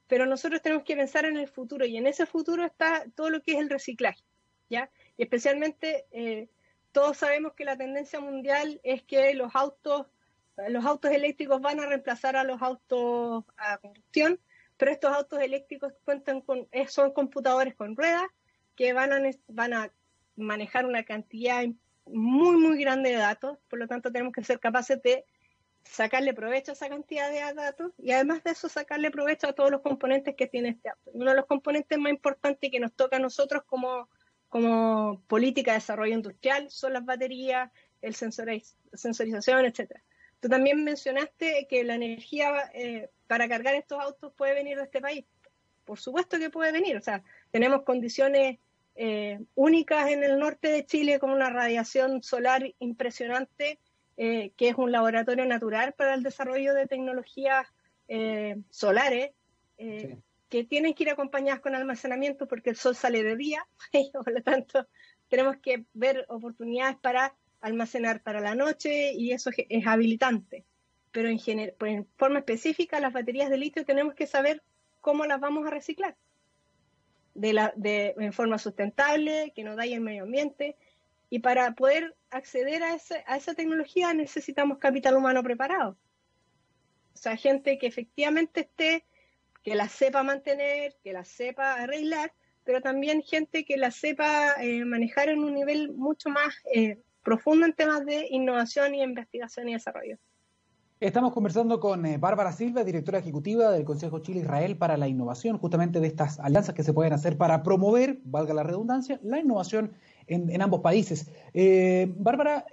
pero 0.06 0.26
nosotros 0.26 0.62
tenemos 0.62 0.84
que 0.84 0.96
pensar 0.96 1.24
en 1.24 1.36
el 1.36 1.48
futuro 1.48 1.86
y 1.86 1.96
en 1.96 2.06
ese 2.06 2.26
futuro 2.26 2.64
está 2.64 3.04
todo 3.14 3.30
lo 3.30 3.42
que 3.42 3.52
es 3.52 3.58
el 3.58 3.70
reciclaje, 3.70 4.22
¿ya? 4.68 4.90
Y 5.16 5.22
especialmente 5.22 6.06
eh, 6.10 6.48
todos 6.92 7.16
sabemos 7.16 7.54
que 7.54 7.64
la 7.64 7.76
tendencia 7.76 8.20
mundial 8.20 8.80
es 8.84 9.02
que 9.02 9.34
los 9.34 9.54
autos, 9.54 10.06
los 10.68 10.84
autos 10.84 11.10
eléctricos 11.10 11.60
van 11.60 11.80
a 11.80 11.86
reemplazar 11.86 12.36
a 12.36 12.44
los 12.44 12.60
autos 12.62 13.44
a 13.56 13.78
combustión, 13.78 14.40
pero 14.76 14.90
estos 14.90 15.12
autos 15.12 15.40
eléctricos 15.40 15.92
cuentan 16.04 16.40
con, 16.40 16.68
eh, 16.72 16.86
son 16.88 17.12
computadores 17.12 17.74
con 17.74 17.96
ruedas 17.96 18.26
que 18.76 18.92
van 18.92 19.12
a, 19.12 19.30
van 19.48 19.72
a 19.72 19.92
manejar 20.36 20.84
una 20.86 21.04
cantidad 21.04 21.64
muy, 22.06 22.56
muy 22.56 22.78
grande 22.78 23.10
de 23.10 23.16
datos, 23.16 23.58
por 23.68 23.78
lo 23.78 23.88
tanto 23.88 24.12
tenemos 24.12 24.32
que 24.32 24.44
ser 24.44 24.60
capaces 24.60 25.00
de 25.02 25.24
sacarle 25.84 26.34
provecho 26.34 26.72
a 26.72 26.74
esa 26.74 26.88
cantidad 26.88 27.30
de 27.30 27.54
datos 27.54 27.92
y 27.98 28.12
además 28.12 28.42
de 28.42 28.52
eso 28.52 28.68
sacarle 28.68 29.10
provecho 29.10 29.48
a 29.48 29.52
todos 29.52 29.70
los 29.70 29.82
componentes 29.82 30.34
que 30.34 30.46
tiene 30.46 30.70
este 30.70 30.88
auto. 30.88 31.10
Uno 31.12 31.30
de 31.30 31.36
los 31.36 31.46
componentes 31.46 31.98
más 31.98 32.10
importantes 32.10 32.70
que 32.70 32.80
nos 32.80 32.92
toca 32.94 33.16
a 33.16 33.20
nosotros 33.20 33.62
como, 33.64 34.08
como 34.48 35.22
política 35.26 35.72
de 35.72 35.78
desarrollo 35.78 36.14
industrial 36.14 36.70
son 36.70 36.94
las 36.94 37.04
baterías, 37.04 37.70
el 38.00 38.14
sensorización, 38.14 39.64
etcétera. 39.64 40.02
Tú 40.40 40.48
también 40.48 40.84
mencionaste 40.84 41.66
que 41.68 41.84
la 41.84 41.94
energía 41.94 42.70
eh, 42.74 43.10
para 43.26 43.48
cargar 43.48 43.74
estos 43.74 44.00
autos 44.00 44.32
puede 44.34 44.54
venir 44.54 44.76
de 44.76 44.84
este 44.84 45.00
país. 45.00 45.24
Por 45.84 45.98
supuesto 45.98 46.38
que 46.38 46.50
puede 46.50 46.72
venir. 46.72 46.96
O 46.96 47.00
sea, 47.00 47.22
tenemos 47.50 47.82
condiciones 47.82 48.58
eh, 48.94 49.40
únicas 49.54 50.10
en 50.10 50.22
el 50.22 50.38
norte 50.38 50.68
de 50.68 50.84
Chile 50.86 51.18
con 51.18 51.30
una 51.30 51.50
radiación 51.50 52.22
solar 52.22 52.62
impresionante 52.78 53.78
eh, 54.16 54.52
que 54.56 54.68
es 54.68 54.76
un 54.76 54.92
laboratorio 54.92 55.44
natural 55.44 55.92
para 55.94 56.14
el 56.14 56.22
desarrollo 56.22 56.72
de 56.74 56.86
tecnologías 56.86 57.66
eh, 58.06 58.56
solares, 58.70 59.32
eh, 59.78 60.18
que 60.48 60.62
tienen 60.62 60.94
que 60.94 61.02
ir 61.02 61.10
acompañadas 61.10 61.60
con 61.60 61.74
almacenamiento 61.74 62.46
porque 62.46 62.70
el 62.70 62.76
sol 62.76 62.94
sale 62.94 63.24
de 63.24 63.34
día, 63.34 63.66
y 63.92 64.10
por 64.12 64.32
lo 64.32 64.42
tanto 64.42 64.86
tenemos 65.28 65.56
que 65.56 65.84
ver 65.94 66.26
oportunidades 66.28 66.96
para 66.96 67.34
almacenar 67.60 68.22
para 68.22 68.40
la 68.40 68.54
noche 68.54 69.14
y 69.14 69.32
eso 69.32 69.50
es, 69.56 69.86
habilitante. 69.86 70.64
Pero 71.10 71.28
en, 71.28 71.38
pues 71.78 71.94
en 71.94 72.06
forma 72.16 72.40
específica, 72.40 73.00
las 73.00 73.12
baterías 73.12 73.50
de 73.50 73.56
litio 73.56 73.84
tenemos 73.84 74.14
que 74.14 74.26
saber 74.26 74.62
cómo 75.00 75.24
las 75.26 75.40
vamos 75.40 75.66
a 75.66 75.70
reciclar. 75.70 76.16
De 77.34 77.52
la, 77.52 77.72
de, 77.74 78.14
en 78.18 78.32
forma 78.32 78.58
sustentable, 78.58 79.52
que 79.56 79.64
no 79.64 79.74
dañe 79.74 79.94
el 79.94 80.02
medio 80.02 80.22
ambiente, 80.22 80.76
y 81.34 81.40
para 81.40 81.74
poder 81.74 82.14
acceder 82.30 82.84
a, 82.84 82.94
esa 82.94 83.54
tecnología 83.54 84.14
necesitamos 84.14 84.78
capital 84.78 85.16
humano 85.16 85.42
preparado. 85.42 85.98
O 87.12 87.16
sea, 87.16 87.36
gente 87.36 87.76
que 87.76 87.88
efectivamente 87.88 88.60
esté, 88.60 89.04
que 89.64 89.74
la 89.74 89.88
sepa 89.88 90.22
mantener, 90.22 90.94
que 91.02 91.12
la 91.12 91.24
sepa 91.24 91.74
arreglar, 91.74 92.32
pero 92.62 92.80
también 92.80 93.20
gente 93.20 93.64
que 93.64 93.76
la 93.76 93.90
sepa 93.90 94.52
eh, 94.62 94.84
manejar 94.84 95.28
en 95.28 95.40
un 95.40 95.54
nivel 95.54 95.92
mucho 95.94 96.30
más 96.30 96.54
eh, 96.72 97.02
profundo 97.24 97.66
en 97.66 97.72
temas 97.72 98.06
de 98.06 98.28
innovación 98.30 98.94
y 98.94 99.02
investigación 99.02 99.68
y 99.68 99.72
desarrollo. 99.72 100.16
Estamos 101.00 101.32
conversando 101.32 101.80
con 101.80 102.06
eh, 102.06 102.16
Bárbara 102.16 102.52
Silva, 102.52 102.84
directora 102.84 103.18
ejecutiva 103.18 103.72
del 103.72 103.84
Consejo 103.84 104.20
Chile-Israel 104.20 104.78
para 104.78 104.96
la 104.96 105.08
Innovación, 105.08 105.58
justamente 105.58 105.98
de 105.98 106.06
estas 106.06 106.38
alianzas 106.38 106.76
que 106.76 106.84
se 106.84 106.92
pueden 106.92 107.12
hacer 107.12 107.36
para 107.36 107.64
promover, 107.64 108.20
valga 108.22 108.54
la 108.54 108.62
redundancia, 108.62 109.18
la 109.24 109.40
innovación 109.40 109.94
en, 110.26 110.62
ambos 110.62 110.80
países. 110.80 111.30
Eh, 111.52 112.12
Bárbara, 112.16 112.64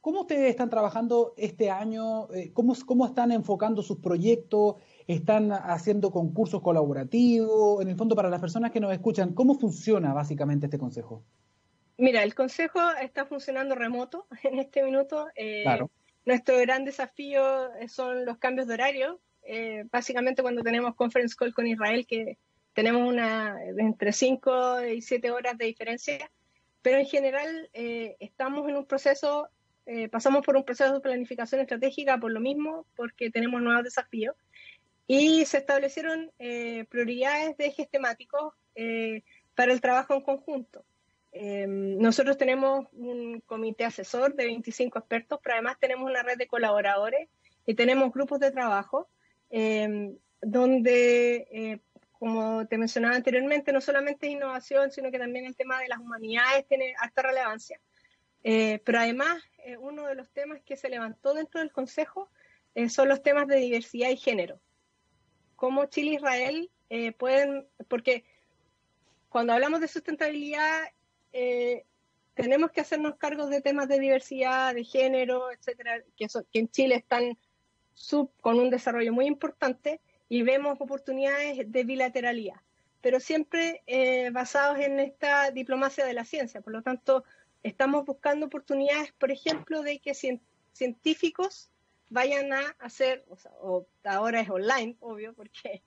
¿cómo 0.00 0.22
ustedes 0.22 0.50
están 0.50 0.70
trabajando 0.70 1.34
este 1.36 1.70
año? 1.70 2.32
Eh, 2.32 2.52
¿cómo, 2.52 2.74
¿Cómo 2.86 3.06
están 3.06 3.32
enfocando 3.32 3.82
sus 3.82 3.98
proyectos? 3.98 4.76
¿Están 5.06 5.52
haciendo 5.52 6.10
concursos 6.10 6.62
colaborativos? 6.62 7.82
En 7.82 7.88
el 7.88 7.96
fondo, 7.96 8.16
para 8.16 8.30
las 8.30 8.40
personas 8.40 8.72
que 8.72 8.80
nos 8.80 8.92
escuchan, 8.92 9.34
¿cómo 9.34 9.54
funciona 9.58 10.12
básicamente 10.12 10.66
este 10.66 10.78
consejo? 10.78 11.22
Mira, 11.98 12.22
el 12.22 12.34
consejo 12.34 12.80
está 13.00 13.24
funcionando 13.24 13.74
remoto 13.74 14.26
en 14.42 14.58
este 14.58 14.82
minuto. 14.82 15.26
Eh, 15.34 15.62
claro. 15.62 15.90
Nuestro 16.24 16.58
gran 16.58 16.84
desafío 16.84 17.42
son 17.88 18.24
los 18.24 18.38
cambios 18.38 18.66
de 18.66 18.74
horario. 18.74 19.20
básicamente 19.92 20.42
cuando 20.42 20.64
tenemos 20.64 20.96
conference 20.96 21.36
call 21.38 21.54
con 21.54 21.68
Israel, 21.68 22.04
que 22.04 22.36
tenemos 22.76 23.08
una 23.08 23.56
entre 23.78 24.12
5 24.12 24.84
y 24.84 25.00
7 25.00 25.30
horas 25.30 25.56
de 25.56 25.64
diferencia, 25.64 26.30
pero 26.86 26.98
en 26.98 27.06
general 27.06 27.68
eh, 27.74 28.14
estamos 28.20 28.68
en 28.68 28.76
un 28.76 28.86
proceso, 28.86 29.48
eh, 29.86 30.08
pasamos 30.08 30.46
por 30.46 30.56
un 30.56 30.62
proceso 30.62 30.94
de 30.94 31.00
planificación 31.00 31.60
estratégica 31.60 32.16
por 32.16 32.30
lo 32.30 32.38
mismo, 32.38 32.86
porque 32.94 33.28
tenemos 33.28 33.60
nuevos 33.60 33.82
desafíos, 33.82 34.36
y 35.08 35.44
se 35.46 35.58
establecieron 35.58 36.30
eh, 36.38 36.84
prioridades 36.88 37.56
de 37.56 37.66
ejes 37.66 37.90
temáticos 37.90 38.54
para 39.56 39.72
el 39.72 39.80
trabajo 39.80 40.14
en 40.14 40.20
conjunto. 40.20 40.84
nosotros 41.66 42.38
tenemos 42.38 42.86
un 42.92 43.40
comité 43.40 43.84
asesor 43.84 44.36
de 44.36 44.44
25 44.44 45.00
expertos, 45.00 45.40
pero 45.42 45.54
además 45.54 45.80
tenemos 45.80 46.08
una 46.08 46.22
red 46.22 46.38
de 46.38 46.46
colaboradores 46.46 47.28
y 47.66 47.74
tenemos 47.74 48.12
grupos 48.12 48.38
de 48.38 48.52
trabajo 48.52 49.08
donde 50.40 51.80
como 52.18 52.66
te 52.66 52.78
mencionaba 52.78 53.14
anteriormente, 53.14 53.72
no 53.72 53.80
solamente 53.80 54.26
es 54.26 54.32
innovación, 54.32 54.90
sino 54.90 55.10
que 55.10 55.18
también 55.18 55.44
el 55.44 55.56
tema 55.56 55.80
de 55.80 55.88
las 55.88 55.98
humanidades 55.98 56.66
tiene 56.66 56.94
alta 56.98 57.22
relevancia. 57.22 57.80
Eh, 58.42 58.80
pero 58.84 59.00
además, 59.00 59.42
eh, 59.58 59.76
uno 59.76 60.06
de 60.06 60.14
los 60.14 60.30
temas 60.30 60.62
que 60.62 60.76
se 60.76 60.88
levantó 60.88 61.34
dentro 61.34 61.60
del 61.60 61.72
Consejo 61.72 62.30
eh, 62.74 62.88
son 62.88 63.08
los 63.08 63.22
temas 63.22 63.46
de 63.48 63.56
diversidad 63.56 64.10
y 64.10 64.16
género. 64.16 64.60
Cómo 65.56 65.86
Chile 65.86 66.12
e 66.12 66.14
Israel 66.14 66.70
pueden, 67.18 67.66
porque 67.88 68.24
cuando 69.28 69.52
hablamos 69.52 69.80
de 69.80 69.88
sustentabilidad, 69.88 70.84
tenemos 72.34 72.70
que 72.70 72.82
hacernos 72.82 73.16
cargos 73.16 73.48
de 73.48 73.62
temas 73.62 73.88
de 73.88 73.98
diversidad, 73.98 74.74
de 74.74 74.84
género, 74.84 75.50
etcétera, 75.50 76.02
que, 76.16 76.26
que 76.52 76.58
en 76.58 76.68
Chile 76.68 76.94
están 76.94 77.38
sub, 77.94 78.30
con 78.40 78.60
un 78.60 78.70
desarrollo 78.70 79.12
muy 79.12 79.26
importante 79.26 80.00
y 80.28 80.42
vemos 80.42 80.80
oportunidades 80.80 81.70
de 81.70 81.84
bilateralidad, 81.84 82.60
pero 83.00 83.20
siempre 83.20 83.82
eh, 83.86 84.30
basados 84.30 84.78
en 84.78 85.00
esta 85.00 85.50
diplomacia 85.50 86.04
de 86.04 86.14
la 86.14 86.24
ciencia. 86.24 86.60
Por 86.60 86.72
lo 86.72 86.82
tanto, 86.82 87.24
estamos 87.62 88.04
buscando 88.04 88.46
oportunidades, 88.46 89.12
por 89.12 89.30
ejemplo, 89.30 89.82
de 89.82 89.98
que 89.98 90.14
científicos 90.72 91.70
vayan 92.08 92.52
a 92.52 92.60
hacer, 92.78 93.24
o, 93.60 93.86
ahora 94.04 94.40
es 94.40 94.50
online, 94.50 94.96
obvio, 95.00 95.34
porque, 95.34 95.82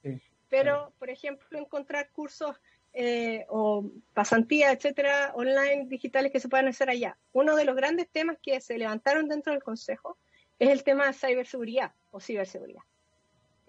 pero, 0.50 0.94
por 1.00 1.10
ejemplo, 1.10 1.58
encontrar 1.58 2.10
cursos 2.12 2.56
eh, 2.94 3.46
o 3.50 3.90
pasantías, 4.14 4.74
etcétera, 4.74 5.32
online, 5.36 5.86
digitales 5.88 6.32
que 6.32 6.40
se 6.40 6.50
puedan 6.50 6.68
hacer 6.68 6.90
allá. 6.90 7.18
Uno 7.34 7.56
de 7.56 7.66
los 7.66 7.76
grandes 7.76 8.10
temas 8.10 8.38
que 8.42 8.60
se 8.62 8.78
levantaron 8.78 9.28
dentro 9.28 9.54
del 9.54 9.64
Consejo 9.64 10.18
es 10.58 10.70
el 10.70 10.84
tema 10.84 11.08
de 11.08 11.14
ciberseguridad 11.14 11.94
o 12.12 12.20
ciberseguridad. 12.20 12.82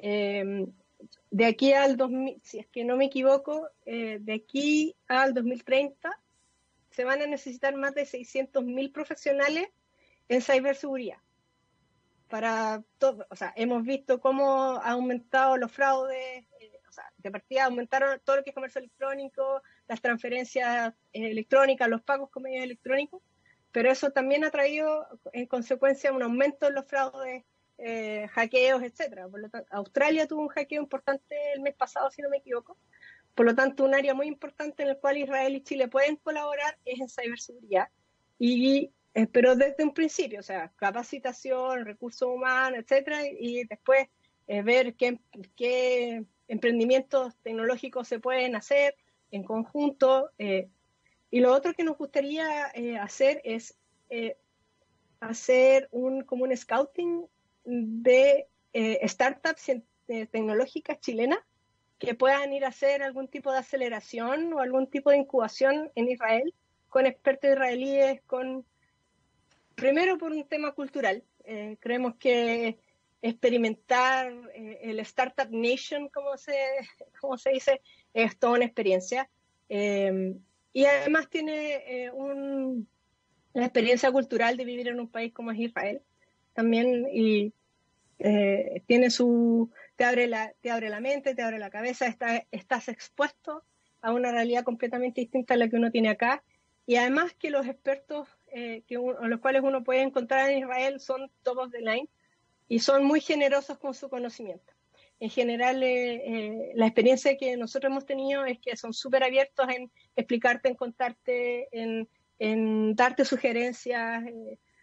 Eh, 0.02 0.66
de 1.30 1.46
aquí 1.46 1.72
al 1.72 1.96
2000, 1.96 2.40
si 2.42 2.58
es 2.58 2.66
que 2.66 2.84
no 2.84 2.96
me 2.96 3.06
equivoco, 3.06 3.68
eh, 3.86 4.18
de 4.20 4.34
aquí 4.34 4.96
al 5.06 5.32
2030 5.32 6.18
se 6.90 7.04
van 7.04 7.22
a 7.22 7.26
necesitar 7.26 7.74
más 7.76 7.94
de 7.94 8.04
600.000 8.04 8.92
profesionales 8.92 9.68
en 10.28 10.42
ciberseguridad. 10.42 11.18
Para 12.28 12.82
todo, 12.98 13.26
o 13.30 13.36
sea, 13.36 13.52
hemos 13.56 13.84
visto 13.84 14.20
cómo 14.20 14.76
ha 14.76 14.90
aumentado 14.90 15.56
los 15.56 15.70
fraudes, 15.72 16.44
eh, 16.60 16.72
o 16.88 16.92
sea, 16.92 17.04
de 17.18 17.30
partida 17.30 17.64
aumentaron 17.64 18.20
todo 18.24 18.36
lo 18.36 18.44
que 18.44 18.50
es 18.50 18.54
comercio 18.54 18.80
electrónico, 18.80 19.62
las 19.88 20.00
transferencias 20.00 20.94
electrónicas, 21.12 21.88
los 21.88 22.02
pagos 22.02 22.30
con 22.30 22.44
medios 22.44 22.64
electrónicos, 22.64 23.22
pero 23.72 23.90
eso 23.90 24.10
también 24.10 24.44
ha 24.44 24.50
traído 24.50 25.06
en 25.32 25.46
consecuencia 25.46 26.12
un 26.12 26.22
aumento 26.22 26.66
en 26.66 26.74
los 26.74 26.86
fraudes, 26.86 27.44
eh, 27.82 28.28
hackeos, 28.28 28.82
etcétera. 28.82 29.28
Por 29.28 29.40
lo 29.40 29.48
tanto, 29.48 29.68
Australia 29.70 30.26
tuvo 30.26 30.42
un 30.42 30.48
hackeo 30.48 30.82
importante 30.82 31.34
el 31.54 31.60
mes 31.60 31.74
pasado, 31.74 32.10
si 32.10 32.20
no 32.22 32.28
me 32.28 32.38
equivoco. 32.38 32.76
Por 33.34 33.46
lo 33.46 33.54
tanto, 33.54 33.84
un 33.84 33.94
área 33.94 34.12
muy 34.12 34.26
importante 34.26 34.82
en 34.82 34.90
el 34.90 34.98
cual 34.98 35.18
Israel 35.18 35.56
y 35.56 35.62
Chile 35.62 35.88
pueden 35.88 36.16
colaborar 36.16 36.78
es 36.84 37.00
en 37.00 37.08
ciberseguridad. 37.08 37.88
Y, 38.38 38.90
eh, 39.14 39.26
pero 39.26 39.56
desde 39.56 39.84
un 39.84 39.94
principio, 39.94 40.40
o 40.40 40.42
sea, 40.42 40.72
capacitación, 40.76 41.86
recursos 41.86 42.28
humanos, 42.28 42.80
etcétera, 42.80 43.20
y 43.26 43.64
después 43.64 44.08
eh, 44.46 44.62
ver 44.62 44.94
qué, 44.94 45.18
qué, 45.56 46.24
emprendimientos 46.48 47.36
tecnológicos 47.42 48.08
se 48.08 48.18
pueden 48.18 48.56
hacer 48.56 48.96
en 49.30 49.44
conjunto. 49.44 50.30
y 50.38 51.40
lo 51.40 51.52
otro 51.52 51.72
que 51.74 51.84
nos 51.84 51.96
gustaría 51.96 52.72
hacer 53.00 53.40
es 53.44 53.78
hacer 55.20 55.88
un 55.92 56.24
como 56.24 56.44
un 56.44 56.56
scouting 56.56 57.26
de 57.64 58.46
eh, 58.72 59.08
startups 59.08 59.72
tecnológicas 60.06 61.00
chilenas 61.00 61.38
que 61.98 62.14
puedan 62.14 62.52
ir 62.52 62.64
a 62.64 62.68
hacer 62.68 63.02
algún 63.02 63.28
tipo 63.28 63.52
de 63.52 63.58
aceleración 63.58 64.52
o 64.52 64.60
algún 64.60 64.86
tipo 64.86 65.10
de 65.10 65.18
incubación 65.18 65.90
en 65.94 66.08
Israel 66.08 66.54
con 66.88 67.06
expertos 67.06 67.50
israelíes, 67.50 68.22
con 68.22 68.64
primero 69.74 70.18
por 70.18 70.32
un 70.32 70.44
tema 70.48 70.72
cultural. 70.72 71.22
Eh, 71.44 71.76
creemos 71.78 72.16
que 72.16 72.78
experimentar 73.22 74.32
eh, 74.54 74.80
el 74.82 74.98
Startup 75.00 75.48
Nation, 75.50 76.08
como 76.08 76.36
se, 76.36 76.54
como 77.20 77.36
se 77.38 77.50
dice, 77.50 77.82
es 78.14 78.38
toda 78.38 78.54
una 78.54 78.64
experiencia. 78.64 79.28
y 79.68 80.84
además 80.84 81.28
tiene 81.28 82.10
un, 82.12 82.88
la 83.52 83.64
experiencia 83.66 84.10
cultural 84.10 84.56
de 84.56 84.64
vivir 84.64 84.88
en 84.88 85.00
un 85.00 85.08
país 85.08 85.32
como 85.32 85.50
es 85.52 85.58
Israel 85.58 86.02
también 86.52 87.06
y 87.12 87.52
eh, 88.18 88.82
tiene 88.86 89.10
su, 89.10 89.70
te 89.96 90.04
abre, 90.04 90.26
la, 90.26 90.52
te 90.60 90.70
abre 90.70 90.90
la 90.90 91.00
mente, 91.00 91.34
te 91.34 91.42
abre 91.42 91.58
la 91.58 91.70
cabeza, 91.70 92.06
está, 92.06 92.46
estás 92.50 92.88
expuesto 92.88 93.64
a 94.02 94.12
una 94.12 94.30
realidad 94.32 94.64
completamente 94.64 95.20
distinta 95.20 95.54
a 95.54 95.56
la 95.56 95.68
que 95.68 95.76
uno 95.76 95.90
tiene 95.90 96.10
acá. 96.10 96.42
Y 96.86 96.96
además 96.96 97.34
que 97.34 97.50
los 97.50 97.66
expertos 97.66 98.28
eh, 98.52 98.82
que 98.88 98.96
los 98.96 99.40
cuales 99.40 99.62
uno 99.62 99.84
puede 99.84 100.02
encontrar 100.02 100.50
en 100.50 100.58
Israel 100.58 101.00
son 101.00 101.30
todos 101.42 101.70
de 101.70 101.80
line 101.80 102.08
y 102.68 102.80
son 102.80 103.04
muy 103.04 103.20
generosos 103.20 103.78
con 103.78 103.94
su 103.94 104.08
conocimiento. 104.08 104.72
En 105.20 105.30
general, 105.30 105.82
eh, 105.82 106.72
la 106.74 106.86
experiencia 106.86 107.36
que 107.36 107.56
nosotros 107.56 107.90
hemos 107.90 108.06
tenido 108.06 108.44
es 108.44 108.58
que 108.58 108.76
son 108.76 108.92
súper 108.92 109.22
abiertos 109.22 109.68
en 109.68 109.90
explicarte, 110.16 110.68
en 110.68 110.74
contarte, 110.74 111.68
en, 111.72 112.08
en 112.38 112.96
darte 112.96 113.24
sugerencias. 113.24 114.24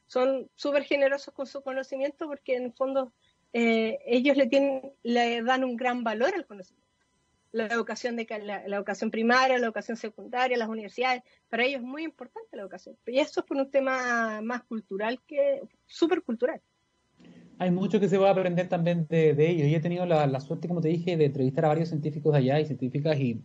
Son 0.08 0.50
súper 0.56 0.84
generosos 0.84 1.34
con 1.34 1.46
su 1.46 1.62
conocimiento 1.62 2.28
porque 2.28 2.56
en 2.56 2.64
el 2.66 2.74
fondo 2.74 3.14
eh, 3.54 4.00
ellos 4.06 4.36
le, 4.38 4.48
tienen, 4.48 4.82
le 5.04 5.44
dan 5.44 5.64
un 5.64 5.76
gran 5.76 6.04
valor 6.04 6.34
al 6.34 6.46
conocimiento. 6.46 6.88
La 7.52 7.68
educación, 7.68 8.16
de, 8.18 8.28
la, 8.44 8.64
educación 8.66 9.10
primaria, 9.10 9.58
la 9.58 9.66
educación 9.66 9.98
secundaria, 9.98 10.58
las 10.58 10.68
universidades, 10.68 11.24
para 11.50 11.64
ellos 11.64 11.82
es 11.82 11.88
muy 11.88 12.04
importante 12.04 12.56
la 12.56 12.64
educación. 12.64 12.98
Y 13.06 13.20
eso 13.20 13.40
es 13.40 13.46
por 13.46 13.58
un 13.58 13.72
tema 13.72 14.42
más 14.42 14.64
cultural 14.64 15.22
que 15.26 15.62
súper 15.86 16.22
cultural. 16.24 16.62
Hay 17.60 17.72
mucho 17.72 18.00
que 18.00 18.10
se 18.10 18.18
va 18.18 18.28
a 18.28 18.32
aprender 18.34 18.70
también 18.70 19.08
de, 19.08 19.32
ellos. 19.40 19.68
Yo 19.70 19.78
he 19.78 19.82
tenido 19.82 20.06
la, 20.06 20.40
suerte, 20.40 20.68
como 20.68 20.82
te 20.82 20.90
dije, 20.90 21.18
de 21.18 21.26
entrevistar 21.26 21.66
a 21.66 21.70
varios 21.70 21.90
científicos 21.90 22.36
allá 22.36 22.60
y 22.60 22.66
científicas 22.66 23.20
y 23.20 23.42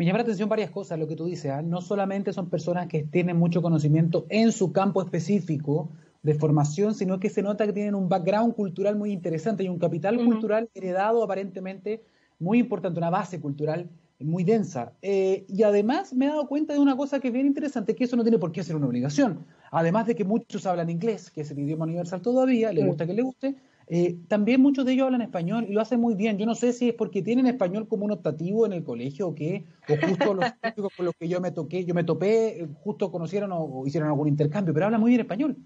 me 0.00 0.06
llama 0.06 0.20
la 0.20 0.22
atención 0.22 0.48
varias 0.48 0.70
cosas, 0.70 0.98
lo 0.98 1.06
que 1.06 1.14
tú 1.14 1.26
dices. 1.26 1.50
¿ah? 1.50 1.60
No 1.60 1.82
solamente 1.82 2.32
son 2.32 2.48
personas 2.48 2.86
que 2.86 3.02
tienen 3.02 3.36
mucho 3.36 3.60
conocimiento 3.60 4.24
en 4.30 4.50
su 4.50 4.72
campo 4.72 5.02
específico, 5.02 5.90
de 6.22 6.32
formación, 6.32 6.94
sino 6.94 7.20
que 7.20 7.28
se 7.28 7.42
nota 7.42 7.66
que 7.66 7.74
tienen 7.74 7.94
un 7.94 8.08
background 8.08 8.54
cultural 8.54 8.96
muy 8.96 9.12
interesante 9.12 9.62
y 9.62 9.68
un 9.68 9.78
capital 9.78 10.16
cultural 10.24 10.70
heredado 10.72 11.22
aparentemente 11.22 12.02
muy 12.38 12.58
importante, 12.60 12.98
una 12.98 13.10
base 13.10 13.40
cultural 13.40 13.90
muy 14.18 14.42
densa. 14.42 14.94
Eh, 15.02 15.44
y 15.48 15.64
además 15.64 16.14
me 16.14 16.24
he 16.24 16.28
dado 16.28 16.48
cuenta 16.48 16.72
de 16.72 16.78
una 16.78 16.96
cosa 16.96 17.20
que 17.20 17.28
es 17.28 17.34
bien 17.34 17.46
interesante, 17.46 17.94
que 17.94 18.04
eso 18.04 18.16
no 18.16 18.22
tiene 18.22 18.38
por 18.38 18.52
qué 18.52 18.62
ser 18.62 18.76
una 18.76 18.86
obligación. 18.86 19.44
Además 19.70 20.06
de 20.06 20.14
que 20.14 20.24
muchos 20.24 20.64
hablan 20.64 20.88
inglés, 20.88 21.30
que 21.30 21.42
es 21.42 21.50
el 21.50 21.58
idioma 21.58 21.84
universal 21.84 22.22
todavía, 22.22 22.72
le 22.72 22.86
gusta 22.86 23.06
que 23.06 23.12
le 23.12 23.22
guste, 23.22 23.54
eh, 23.92 24.16
también 24.28 24.60
muchos 24.60 24.84
de 24.84 24.92
ellos 24.92 25.06
hablan 25.06 25.20
español 25.20 25.66
y 25.68 25.72
lo 25.72 25.80
hacen 25.80 26.00
muy 26.00 26.14
bien. 26.14 26.38
Yo 26.38 26.46
no 26.46 26.54
sé 26.54 26.72
si 26.72 26.90
es 26.90 26.94
porque 26.94 27.22
tienen 27.22 27.48
español 27.48 27.88
como 27.88 28.04
un 28.04 28.12
optativo 28.12 28.64
en 28.64 28.72
el 28.72 28.84
colegio 28.84 29.26
o 29.26 29.34
qué, 29.34 29.64
o 29.88 30.06
justo 30.06 30.32
los 30.34 30.44
típicos 30.62 30.92
con 30.96 31.06
los 31.06 31.14
que 31.16 31.28
yo 31.28 31.40
me 31.40 31.50
toqué, 31.50 31.84
yo 31.84 31.92
me 31.92 32.04
topé, 32.04 32.60
eh, 32.60 32.68
justo 32.84 33.10
conocieron 33.10 33.50
o 33.52 33.84
hicieron 33.84 34.08
algún 34.08 34.28
intercambio, 34.28 34.72
pero 34.72 34.86
hablan 34.86 35.00
muy 35.00 35.10
bien 35.10 35.22
español. 35.22 35.56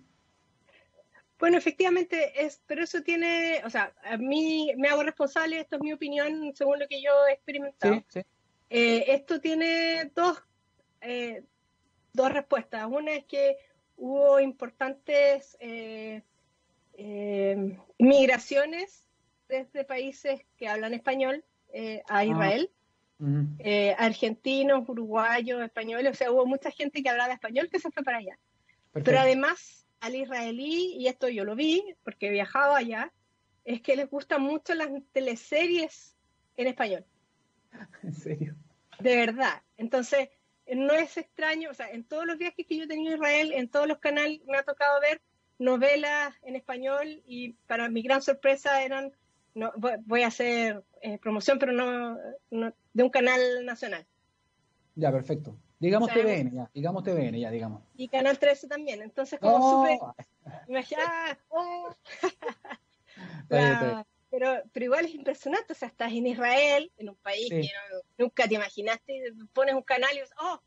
Bueno, 1.39 1.59
efectivamente, 1.59 2.33
es, 2.43 2.63
pero 2.67 2.85
eso 2.85 3.03
tiene, 3.03 3.61
o 3.67 3.69
sea, 3.69 3.93
a 4.05 4.17
mí 4.17 4.73
me 4.79 4.89
hago 4.89 5.03
responsable, 5.03 5.61
esto 5.61 5.77
es 5.77 5.83
mi 5.83 5.93
opinión 5.93 6.53
según 6.55 6.79
lo 6.79 6.89
que 6.89 7.03
yo 7.03 7.11
he 7.29 7.35
experimentado. 7.35 8.03
Eh, 8.71 9.05
esto 9.09 9.39
tiene 9.39 10.11
dos, 10.15 10.43
eh, 11.03 11.45
dos 12.15 12.33
respuestas. 12.33 12.87
Una 12.91 13.13
es 13.13 13.27
que 13.27 13.59
hubo 13.99 14.41
importantes 14.41 15.59
eh, 15.61 16.23
migraciones 17.99 19.09
desde 19.49 19.85
países 19.85 20.41
que 20.57 20.69
hablan 20.69 20.95
español 20.95 21.45
a 22.09 22.19
ah. 22.19 22.25
Israel. 22.25 22.71
argentinos, 23.99 24.89
uruguayos, 24.89 25.63
españoles, 25.63 26.13
o 26.13 26.15
sea, 26.15 26.31
hubo 26.31 26.47
mucha 26.47 26.71
gente 26.71 27.03
que 27.03 27.09
hablaba 27.09 27.35
español 27.35 27.69
que 27.71 27.81
se 27.81 27.91
fue 27.91 28.03
para 28.03 28.19
allá. 28.19 28.39
Pero 28.93 29.19
además 29.19 29.87
al 30.01 30.15
israelí, 30.15 30.97
y 30.99 31.07
esto 31.07 31.29
yo 31.29 31.45
lo 31.45 31.57
vi 31.57 31.83
porque 32.05 32.29
he 32.29 32.31
viajado 32.31 32.75
allá, 32.75 33.13
es 33.65 33.81
que 33.81 33.97
les 33.97 34.11
gustan 34.11 34.43
mucho 34.43 34.75
las 34.75 34.91
teleseries 35.13 36.15
en 36.57 36.67
español. 36.67 37.05
¿En 38.03 38.15
serio? 38.15 38.55
De 39.01 39.17
verdad. 39.17 39.63
Entonces, 39.77 40.29
no 40.67 40.93
es 40.93 41.17
extraño, 41.17 41.71
o 41.71 41.75
sea, 41.75 41.91
en 41.91 42.05
todos 42.05 42.27
los 42.27 42.39
viajes 42.39 42.67
que 42.67 42.77
yo 42.77 42.85
he 42.85 42.87
tenido 42.87 43.13
a 43.13 43.17
Israel, 43.17 43.53
en 43.53 43.69
todos 43.69 43.89
los 43.89 43.99
canales 43.99 44.41
me 44.47 44.59
ha 44.59 44.63
tocado 44.63 45.01
ver 45.01 45.21
novelas 45.59 46.35
en 46.43 46.57
español 46.57 47.23
y 47.27 47.53
para 47.67 47.89
mi 47.89 48.03
gran 48.03 48.23
sorpresa 48.23 48.83
eran, 48.83 49.13
no, 49.55 49.73
voy 50.07 50.23
a 50.23 50.29
hacer 50.29 50.85
eh, 51.01 51.19
promoción, 51.19 51.59
pero 51.59 51.73
no, 51.73 52.19
de 52.93 53.03
un 53.03 53.11
canal 53.11 53.65
nacional. 53.65 54.07
Ya, 54.95 55.11
perfecto. 55.13 55.57
Digamos 55.79 56.11
TVN, 56.13 56.53
ya, 56.55 56.71
digamos 56.73 57.05
TVN, 57.05 57.39
ya, 57.39 57.51
digamos. 57.51 57.83
Y 57.97 58.09
Canal 58.09 58.39
13 58.39 58.69
también, 58.69 59.03
entonces 59.03 59.39
como 59.39 59.57
oh. 59.57 59.87
súper... 59.87 59.99
Oh. 61.51 61.95
pero, 63.49 64.63
pero 64.73 64.85
igual 64.85 65.05
es 65.05 65.15
impresionante, 65.15 65.73
o 65.73 65.77
sea, 65.77 65.89
estás 65.89 66.13
en 66.13 66.27
Israel, 66.27 66.91
en 66.97 67.11
un 67.11 67.17
país 67.17 67.51
que 67.51 67.69
nunca 68.17 68.49
te 68.49 68.55
imaginaste, 68.55 69.33
pones 69.53 69.75
un 69.75 69.83
canal 69.83 70.11
y 70.13 70.21
dices, 70.21 70.35
oh, 70.41 70.61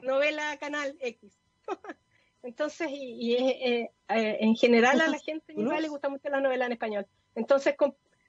novela 0.00 0.56
Canal 0.58 0.96
X. 1.00 1.38
entonces, 2.42 2.88
y, 2.90 3.34
eh, 3.34 3.90
eh, 4.08 4.36
en 4.40 4.56
general 4.56 5.00
a 5.00 5.08
la 5.08 5.18
gente 5.18 5.52
en 5.52 5.60
Israel 5.60 5.82
le 5.82 5.88
gusta 5.88 6.08
mucho 6.08 6.28
la 6.28 6.40
novela 6.40 6.66
en 6.66 6.72
español. 6.72 7.06
Entonces, 7.34 7.74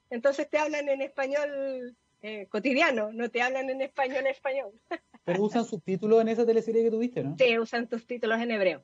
entonces 0.10 0.50
te 0.50 0.58
hablan 0.60 0.88
en 0.88 1.02
español 1.02 1.96
eh, 2.22 2.48
cotidiano, 2.48 3.12
no 3.12 3.30
te 3.30 3.42
hablan 3.42 3.70
en 3.70 3.82
español 3.82 4.28
español. 4.28 4.72
Pero 5.26 5.44
usan 5.44 5.66
subtítulos 5.66 6.22
en 6.22 6.30
esa 6.30 6.46
teleserie 6.46 6.84
que 6.84 6.92
tuviste, 6.92 7.24
¿no? 7.24 7.36
Sí, 7.38 7.58
usan 7.58 7.90
subtítulos 7.90 8.40
en 8.40 8.52
hebreo. 8.52 8.84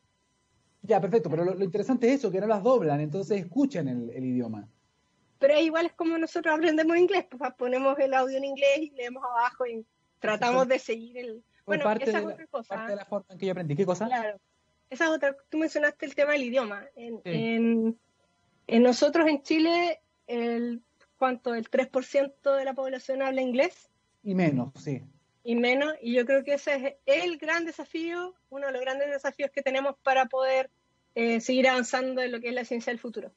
Ya, 0.81 1.01
perfecto, 1.01 1.29
pero 1.29 1.43
lo, 1.43 1.61
interesante 1.61 2.07
es 2.07 2.19
eso, 2.19 2.31
que 2.31 2.39
no 2.39 2.47
las 2.47 2.63
doblan, 2.63 3.01
entonces 3.01 3.41
escuchan 3.41 3.89
el, 3.89 4.23
idioma. 4.23 4.65
Pero 5.37 5.59
igual 5.59 5.87
es 5.87 5.91
como 5.91 6.17
nosotros 6.17 6.55
aprendemos 6.55 6.95
inglés, 6.95 7.25
pues 7.29 7.51
ponemos 7.57 7.99
el 7.99 8.13
audio 8.13 8.37
en 8.37 8.45
inglés 8.45 8.77
y 8.79 8.91
leemos 8.91 9.21
abajo 9.21 9.67
y 9.67 9.85
tratamos 10.19 10.69
de 10.69 10.79
seguir 10.79 11.17
el... 11.17 11.43
Bueno, 11.65 11.83
esa 11.91 12.19
es 12.19 12.25
otra 12.25 12.47
cosa. 12.47 12.75
Parte 12.75 12.91
de 12.91 12.95
la 12.95 13.03
forma 13.03 13.25
en 13.29 13.37
que 13.37 13.45
yo 13.45 13.51
aprendí. 13.51 13.75
¿Qué 13.75 13.85
cosa? 13.85 14.05
Claro. 14.07 14.39
Esa 14.89 15.05
es 15.05 15.09
otra. 15.11 15.35
Tú 15.49 15.57
mencionaste 15.57 16.05
el 16.05 16.15
tema 16.15 16.33
del 16.33 16.43
idioma. 16.43 16.85
En, 16.95 17.97
en, 18.67 18.83
nosotros 18.83 19.27
en 19.27 19.41
Chile, 19.43 20.01
el 20.27 20.81
¿cuánto? 21.17 21.53
¿El 21.53 21.69
3% 21.69 22.55
de 22.55 22.65
la 22.65 22.73
población 22.73 23.21
habla 23.21 23.41
inglés? 23.41 23.89
Y 24.23 24.35
menos, 24.35 24.71
sí 24.75 25.01
y 25.43 25.55
menos. 25.55 25.93
Y 26.01 26.13
yo 26.13 26.25
creo 26.25 26.43
que 26.43 26.53
ese 26.53 26.99
es 27.05 27.23
el 27.23 27.37
gran 27.37 27.65
desafío, 27.65 28.35
uno 28.49 28.67
de 28.67 28.73
los 28.73 28.81
grandes 28.81 29.09
desafíos 29.09 29.51
que 29.51 29.61
tenemos 29.61 29.95
para 30.03 30.25
poder 30.25 30.69
eh, 31.15 31.41
seguir 31.41 31.67
avanzando 31.67 32.21
en 32.21 32.31
lo 32.31 32.39
que 32.39 32.49
es 32.49 32.53
la 32.53 32.65
ciencia 32.65 32.91
del 32.91 32.99
futuro. 32.99 33.31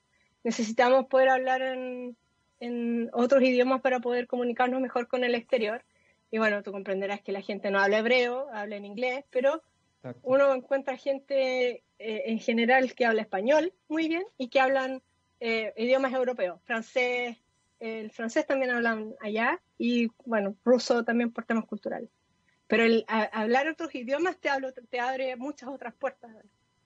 Necesitamos 0.45 1.07
poder 1.07 1.29
hablar 1.29 1.63
en, 1.63 2.17
en, 2.61 3.09
otros 3.13 3.43
idiomas 3.43 3.81
para 3.81 4.01
poder 4.01 4.27
comunicarnos 4.27 4.81
mejor 4.81 5.09
con 5.09 5.25
el 5.25 5.35
exterior. 5.35 5.83
Y 6.31 6.39
bueno, 6.39 6.63
tú 6.63 6.73
comprenderás 6.73 7.23
que 7.23 7.33
la 7.33 7.41
gente 7.41 7.71
no 7.71 7.79
habla 7.79 7.99
hebreo, 7.99 8.49
habla 8.53 8.77
en 8.77 8.85
inglés, 8.85 9.25
pero 9.31 9.63
uno 10.23 10.55
encuentra 10.55 10.97
gente 10.97 11.85
eh, 11.99 12.23
en 12.27 12.39
general 12.39 12.95
que 12.95 13.07
habla 13.07 13.23
español 13.23 13.73
muy 13.89 14.09
bien 14.09 14.25
y 14.39 14.49
que 14.49 14.61
hablan 14.61 15.03
eh, 15.41 15.73
idiomas 15.77 16.13
europeos, 16.13 16.61
francés, 16.65 17.37
el 17.81 18.11
francés 18.11 18.47
también 18.47 18.71
hablan 18.71 19.15
allá 19.21 19.61
y 19.77 20.09
bueno, 20.25 20.57
ruso 20.65 21.05
también 21.05 21.33
por 21.33 21.45
temas 21.45 21.65
culturales. 21.65 22.11
Pero 22.69 22.85
el 22.85 23.05
hablar 23.09 23.69
otros 23.69 23.95
idiomas 23.95 24.39
te, 24.39 24.49
te 24.89 25.01
abre 25.01 25.37
muchas 25.37 25.69
otras 25.69 25.93
puertas. 25.95 26.31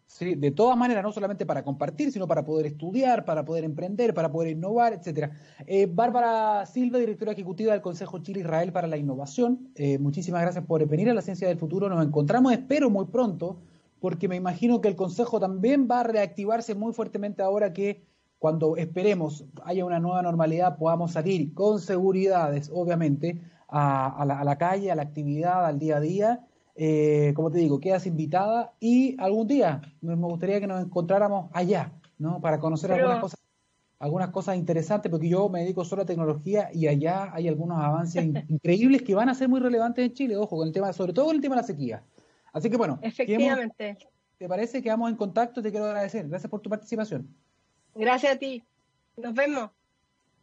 Sí, 0.09 0.37
de 0.37 0.53
todas 0.53 0.79
maneras, 0.79 1.03
no 1.03 1.11
solamente 1.11 1.45
para 1.45 1.65
compartir, 1.65 2.13
sino 2.13 2.29
para 2.29 2.45
poder 2.45 2.67
estudiar, 2.67 3.25
para 3.25 3.45
poder 3.45 3.65
emprender, 3.65 4.15
para 4.15 4.31
poder 4.31 4.53
innovar, 4.53 4.93
etcétera. 4.93 5.33
Eh, 5.67 5.87
Bárbara 5.87 6.65
Silva, 6.65 6.99
directora 6.99 7.33
ejecutiva 7.33 7.73
del 7.73 7.83
Consejo 7.83 8.21
Chile-Israel 8.21 8.73
para 8.73 8.87
la 8.87 8.97
Innovación, 8.97 9.73
eh, 9.75 9.99
muchísimas 9.99 10.43
gracias 10.43 10.65
por 10.65 10.87
venir 10.87 11.11
a 11.11 11.15
la 11.15 11.23
Ciencia 11.23 11.49
del 11.49 11.59
Futuro. 11.59 11.89
Nos 11.89 12.07
encontramos, 12.07 12.53
espero, 12.53 12.89
muy 12.89 13.07
pronto, 13.07 13.59
porque 13.99 14.29
me 14.29 14.37
imagino 14.37 14.81
que 14.81 14.89
el 14.89 14.97
Consejo 14.97 15.41
también 15.41 15.89
va 15.91 16.01
a 16.01 16.05
reactivarse 16.05 16.77
muy 16.77 16.93
fuertemente 16.93 17.43
ahora 17.43 17.73
que 17.73 18.07
cuando 18.39 18.77
esperemos 18.77 19.45
haya 19.65 19.85
una 19.85 19.99
nueva 19.99 20.23
normalidad 20.23 20.77
podamos 20.79 21.13
salir 21.13 21.53
con 21.53 21.81
seguridades, 21.81 22.71
obviamente, 22.73 23.43
a 23.69 24.43
la 24.45 24.57
calle, 24.57 24.93
a 24.93 24.95
la 24.95 25.03
actividad, 25.03 25.67
al 25.67 25.81
día 25.81 25.97
a 25.97 26.01
día 26.01 26.47
eh, 26.77 27.33
como 27.35 27.51
te 27.51 27.59
digo, 27.59 27.81
quedas 27.81 28.07
invitada 28.07 28.75
y 28.81 29.21
algún 29.21 29.49
día 29.49 29.81
me 30.03 30.15
gustaría 30.15 30.61
que 30.61 30.67
nos 30.67 30.85
encontráramos 30.85 31.51
allá, 31.53 31.93
¿no? 32.19 32.41
Para 32.41 32.61
conocer 32.61 32.93
algunas 32.93 33.21
cosas 33.21 33.41
algunas 33.99 34.31
cosas 34.31 34.57
interesantes, 34.57 35.11
porque 35.11 35.29
yo 35.29 35.49
me 35.49 35.61
dedico 35.61 35.85
solo 35.85 36.03
a 36.03 36.07
tecnología 36.07 36.69
y 36.73 36.87
allá 36.87 37.31
hay 37.33 37.49
algunos 37.49 37.79
avances 37.79 38.25
increíbles 38.49 39.03
que 39.03 39.15
van 39.15 39.29
a 39.29 39.35
ser 39.35 39.49
muy 39.49 39.61
relevantes 39.61 40.05
en 40.05 40.13
Chile, 40.13 40.37
ojo, 40.37 40.57
con 40.57 40.67
el 40.67 40.73
tema, 40.73 40.93
sobre 40.93 41.13
todo 41.13 41.27
con 41.27 41.37
el 41.37 41.41
tema 41.41 41.55
de 41.55 41.63
la 41.63 41.67
sequía. 41.67 42.03
Así 42.53 42.71
que 42.71 42.77
bueno, 42.77 42.99
efectivamente. 43.03 43.97
¿Te 44.39 44.49
parece 44.49 44.83
que 44.83 44.91
vamos 44.91 45.11
en 45.11 45.17
contacto? 45.17 45.63
Te 45.63 45.71
quiero 45.71 45.87
agradecer. 45.87 46.29
Gracias 46.29 46.51
por 46.51 46.61
tu 46.61 46.69
participación. 46.69 47.27
Gracias 47.95 48.35
a 48.35 48.39
ti. 48.39 48.63
Nos 49.17 49.33
vemos. 49.33 49.71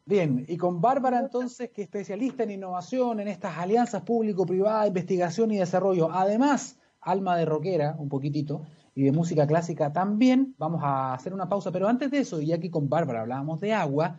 Bien, 0.05 0.43
y 0.49 0.57
con 0.57 0.81
Bárbara 0.81 1.17
entonces, 1.17 1.69
que 1.69 1.83
es 1.83 1.87
especialista 1.87 2.43
en 2.43 2.51
innovación, 2.51 3.21
en 3.21 3.29
estas 3.29 3.57
alianzas 3.57 4.01
público-privada, 4.01 4.85
investigación 4.85 5.51
y 5.51 5.57
desarrollo, 5.57 6.11
además, 6.11 6.77
alma 6.99 7.37
de 7.37 7.45
rockera, 7.45 7.95
un 7.97 8.09
poquitito, 8.09 8.63
y 8.95 9.03
de 9.03 9.13
música 9.13 9.47
clásica 9.47 9.93
también, 9.93 10.55
vamos 10.57 10.81
a 10.83 11.13
hacer 11.13 11.33
una 11.33 11.47
pausa, 11.47 11.71
pero 11.71 11.87
antes 11.87 12.11
de 12.11 12.17
eso, 12.17 12.41
y 12.41 12.51
aquí 12.51 12.69
con 12.69 12.89
Bárbara 12.89 13.21
hablábamos 13.21 13.61
de 13.61 13.71
agua, 13.71 14.17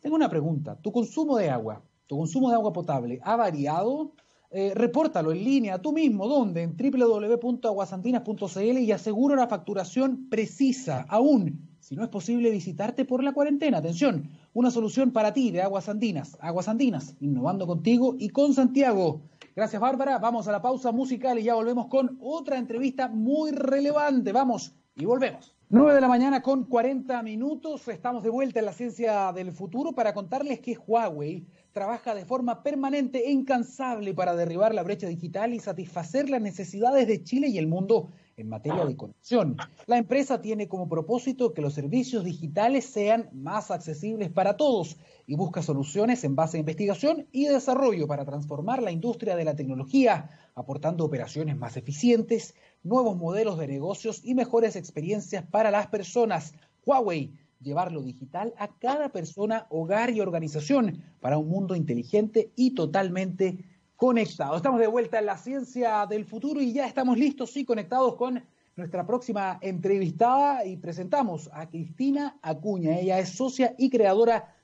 tengo 0.00 0.16
una 0.16 0.30
pregunta, 0.30 0.76
¿tu 0.76 0.92
consumo 0.92 1.36
de 1.36 1.50
agua, 1.50 1.82
tu 2.06 2.16
consumo 2.16 2.48
de 2.48 2.54
agua 2.54 2.72
potable, 2.72 3.20
ha 3.22 3.36
variado? 3.36 4.14
Eh, 4.50 4.72
repórtalo 4.74 5.30
en 5.30 5.44
línea, 5.44 5.82
tú 5.82 5.92
mismo, 5.92 6.26
¿dónde? 6.26 6.62
En 6.62 6.74
www.aguasandinas.cl 6.74 8.78
y 8.78 8.92
asegura 8.92 9.36
la 9.36 9.46
facturación 9.46 10.30
precisa, 10.30 11.04
aún 11.06 11.67
si 11.88 11.96
no 11.96 12.02
es 12.02 12.10
posible 12.10 12.50
visitarte 12.50 13.06
por 13.06 13.24
la 13.24 13.32
cuarentena. 13.32 13.78
Atención, 13.78 14.28
una 14.52 14.70
solución 14.70 15.10
para 15.10 15.32
ti 15.32 15.50
de 15.50 15.62
Aguas 15.62 15.88
Andinas. 15.88 16.36
Aguas 16.38 16.68
Andinas, 16.68 17.16
innovando 17.18 17.66
contigo 17.66 18.14
y 18.18 18.28
con 18.28 18.52
Santiago. 18.52 19.22
Gracias, 19.56 19.80
Bárbara. 19.80 20.18
Vamos 20.18 20.46
a 20.48 20.52
la 20.52 20.60
pausa 20.60 20.92
musical 20.92 21.38
y 21.38 21.44
ya 21.44 21.54
volvemos 21.54 21.86
con 21.86 22.18
otra 22.20 22.58
entrevista 22.58 23.08
muy 23.08 23.52
relevante. 23.52 24.32
Vamos 24.32 24.74
y 24.96 25.06
volvemos. 25.06 25.56
9 25.70 25.94
de 25.94 26.00
la 26.02 26.08
mañana 26.08 26.42
con 26.42 26.64
40 26.64 27.22
minutos. 27.22 27.88
Estamos 27.88 28.22
de 28.22 28.28
vuelta 28.28 28.58
en 28.58 28.66
la 28.66 28.74
ciencia 28.74 29.32
del 29.32 29.52
futuro 29.52 29.92
para 29.92 30.12
contarles 30.12 30.60
que 30.60 30.76
Huawei 30.76 31.46
trabaja 31.72 32.14
de 32.14 32.26
forma 32.26 32.62
permanente 32.62 33.26
e 33.26 33.30
incansable 33.30 34.12
para 34.12 34.36
derribar 34.36 34.74
la 34.74 34.82
brecha 34.82 35.06
digital 35.06 35.54
y 35.54 35.60
satisfacer 35.60 36.28
las 36.28 36.42
necesidades 36.42 37.06
de 37.06 37.24
Chile 37.24 37.48
y 37.48 37.56
el 37.56 37.66
mundo 37.66 38.10
en 38.38 38.48
materia 38.48 38.84
de 38.84 38.96
conexión. 38.96 39.56
La 39.86 39.98
empresa 39.98 40.40
tiene 40.40 40.68
como 40.68 40.88
propósito 40.88 41.52
que 41.52 41.60
los 41.60 41.74
servicios 41.74 42.24
digitales 42.24 42.86
sean 42.86 43.28
más 43.32 43.70
accesibles 43.70 44.30
para 44.30 44.56
todos 44.56 44.96
y 45.26 45.34
busca 45.34 45.60
soluciones 45.60 46.24
en 46.24 46.36
base 46.36 46.56
a 46.56 46.60
investigación 46.60 47.26
y 47.32 47.46
desarrollo 47.46 48.06
para 48.06 48.24
transformar 48.24 48.82
la 48.82 48.92
industria 48.92 49.36
de 49.36 49.44
la 49.44 49.56
tecnología, 49.56 50.30
aportando 50.54 51.04
operaciones 51.04 51.56
más 51.56 51.76
eficientes, 51.76 52.54
nuevos 52.82 53.16
modelos 53.16 53.58
de 53.58 53.68
negocios 53.68 54.20
y 54.24 54.34
mejores 54.34 54.76
experiencias 54.76 55.44
para 55.44 55.70
las 55.70 55.88
personas. 55.88 56.54
Huawei, 56.86 57.32
llevar 57.60 57.92
lo 57.92 58.02
digital 58.02 58.54
a 58.56 58.68
cada 58.78 59.10
persona, 59.10 59.66
hogar 59.68 60.10
y 60.10 60.20
organización 60.20 61.02
para 61.20 61.38
un 61.38 61.48
mundo 61.48 61.74
inteligente 61.74 62.52
y 62.54 62.74
totalmente 62.74 63.64
conectado. 63.98 64.56
Estamos 64.56 64.78
de 64.78 64.86
vuelta 64.86 65.18
en 65.18 65.26
la 65.26 65.36
ciencia 65.36 66.06
del 66.06 66.24
futuro 66.24 66.60
y 66.60 66.72
ya 66.72 66.86
estamos 66.86 67.18
listos 67.18 67.56
y 67.56 67.64
conectados 67.64 68.14
con 68.14 68.46
nuestra 68.76 69.04
próxima 69.04 69.58
entrevistada 69.60 70.64
y 70.64 70.76
presentamos 70.76 71.50
a 71.52 71.68
Cristina 71.68 72.38
Acuña. 72.40 72.96
Ella 72.96 73.18
es 73.18 73.30
socia 73.30 73.74
y 73.76 73.90
creadora 73.90 74.54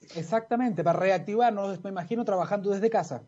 de 0.00 0.06
de 0.06 0.12
de 0.12 0.14
de. 0.14 0.20
Exactamente, 0.20 0.84
para 0.84 0.98
reactivarnos, 0.98 1.82
me 1.84 1.90
imagino, 1.90 2.24
trabajando 2.24 2.70
desde 2.70 2.90
casa. 2.90 3.22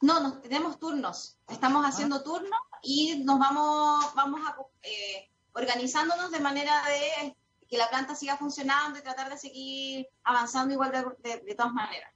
No, 0.00 0.20
nos, 0.20 0.40
tenemos 0.40 0.78
turnos. 0.78 1.36
Estamos 1.48 1.84
haciendo 1.84 2.16
ah. 2.16 2.22
turnos 2.22 2.60
y 2.82 3.22
nos 3.24 3.38
vamos, 3.38 4.14
vamos 4.14 4.40
a, 4.46 4.56
eh, 4.82 5.28
organizándonos 5.52 6.30
de 6.30 6.40
manera 6.40 6.72
de 6.84 7.36
que 7.68 7.78
la 7.78 7.88
planta 7.88 8.14
siga 8.14 8.36
funcionando 8.36 8.98
y 8.98 9.02
tratar 9.02 9.30
de 9.30 9.36
seguir 9.36 10.08
avanzando 10.24 10.74
igual 10.74 10.90
de, 11.22 11.54
todas 11.54 11.72
maneras. 11.72 12.10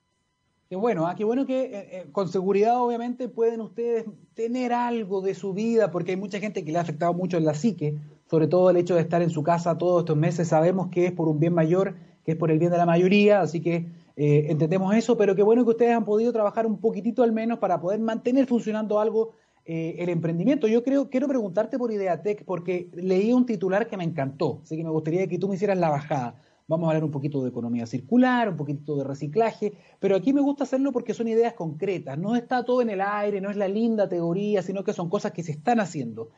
Qué 0.69 0.77
bueno, 0.77 1.07
¿ah? 1.07 1.15
qué 1.15 1.23
bueno 1.25 1.47
que 1.47 1.65
eh, 1.65 1.71
eh, 1.73 2.09
con 2.11 2.29
seguridad 2.29 2.81
obviamente 2.81 3.29
pueden 3.29 3.61
ustedes 3.61 4.07
tener 4.35 4.73
algo 4.73 5.21
de 5.21 5.35
su 5.35 5.53
vida, 5.53 5.93
porque 5.93 6.13
hay 6.13 6.17
mucha 6.17 6.41
gente 6.41 6.65
que 6.65 6.73
le 6.73 6.79
ha 6.79 6.81
afectado 6.81 7.13
mucho 7.13 7.37
en 7.37 7.45
la 7.45 7.55
psique, 7.55 7.97
sobre 8.29 8.49
todo 8.49 8.71
el 8.71 8.79
hecho 8.79 8.97
de 8.97 9.03
estar 9.03 9.23
en 9.23 9.31
su 9.31 9.43
casa 9.45 9.79
todos 9.79 10.01
estos 10.01 10.17
meses, 10.17 10.49
sabemos 10.49 10.89
que 10.91 11.07
es 11.07 11.13
por 11.13 11.29
un 11.29 11.39
bien 11.39 11.55
mayor 11.55 11.95
que 12.25 12.33
es 12.33 12.39
por 12.39 12.51
el 12.51 12.59
bien 12.59 12.71
de 12.71 12.79
la 12.79 12.87
mayoría, 12.87 13.41
así 13.41 13.61
que 13.61 13.87
eh, 14.17 14.47
entendemos 14.49 14.95
eso, 14.95 15.17
pero 15.17 15.35
qué 15.35 15.43
bueno 15.43 15.65
que 15.65 15.71
ustedes 15.71 15.95
han 15.95 16.05
podido 16.05 16.33
trabajar 16.33 16.67
un 16.67 16.79
poquitito 16.79 17.23
al 17.23 17.33
menos 17.33 17.59
para 17.59 17.81
poder 17.81 18.01
mantener 18.01 18.47
funcionando 18.47 19.01
algo 19.01 19.33
eh, 19.67 19.97
el 19.99 20.09
emprendimiento. 20.09 20.67
Yo 20.69 20.85
creo, 20.85 21.11
quiero 21.11 21.27
preguntarte 21.27 21.79
por 21.79 21.91
Ideatec, 21.91 22.45
porque 22.45 22.91
leí 22.95 23.33
un 23.33 23.47
titular 23.47 23.87
que 23.87 23.97
me 23.97 24.05
encantó, 24.05 24.61
así 24.63 24.77
que 24.77 24.85
me 24.85 24.91
gustaría 24.91 25.27
que 25.27 25.39
tú 25.39 25.49
me 25.49 25.57
hicieras 25.57 25.79
la 25.79 25.91
bajada. 25.91 26.41
Vamos 26.67 26.87
a 26.87 26.91
hablar 26.91 27.05
un 27.05 27.11
poquito 27.11 27.43
de 27.43 27.51
economía 27.51 27.85
circular, 27.85 28.49
un 28.49 28.57
poquito 28.57 28.97
de 28.97 29.05
reciclaje, 29.05 29.75
pero 30.01 30.17
aquí 30.17 30.33
me 30.33 30.41
gusta 30.41 30.65
hacerlo 30.65 30.93
porque 30.93 31.13
son 31.13 31.29
ideas 31.29 31.53
concretas, 31.53 32.17
no 32.17 32.37
está 32.37 32.65
todo 32.65 32.81
en 32.81 32.89
el 32.89 33.03
aire, 33.03 33.43
no 33.43 33.51
es 33.51 33.57
la 33.57 33.69
linda 33.69 34.09
teoría, 34.09 34.63
sino 34.63 34.83
que 34.83 34.95
son 34.95 35.11
cosas 35.11 35.33
que 35.33 35.43
se 35.43 35.53
están 35.53 35.79
haciendo. 35.81 36.31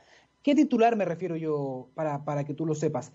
¿Qué 0.43 0.55
titular 0.57 0.97
me 0.97 1.05
refiero 1.05 1.37
yo 1.37 1.91
para, 1.95 2.25
para 2.25 2.45
que 2.45 2.55
tú 2.55 2.67
lo 2.67 2.75
sepas? 2.75 3.13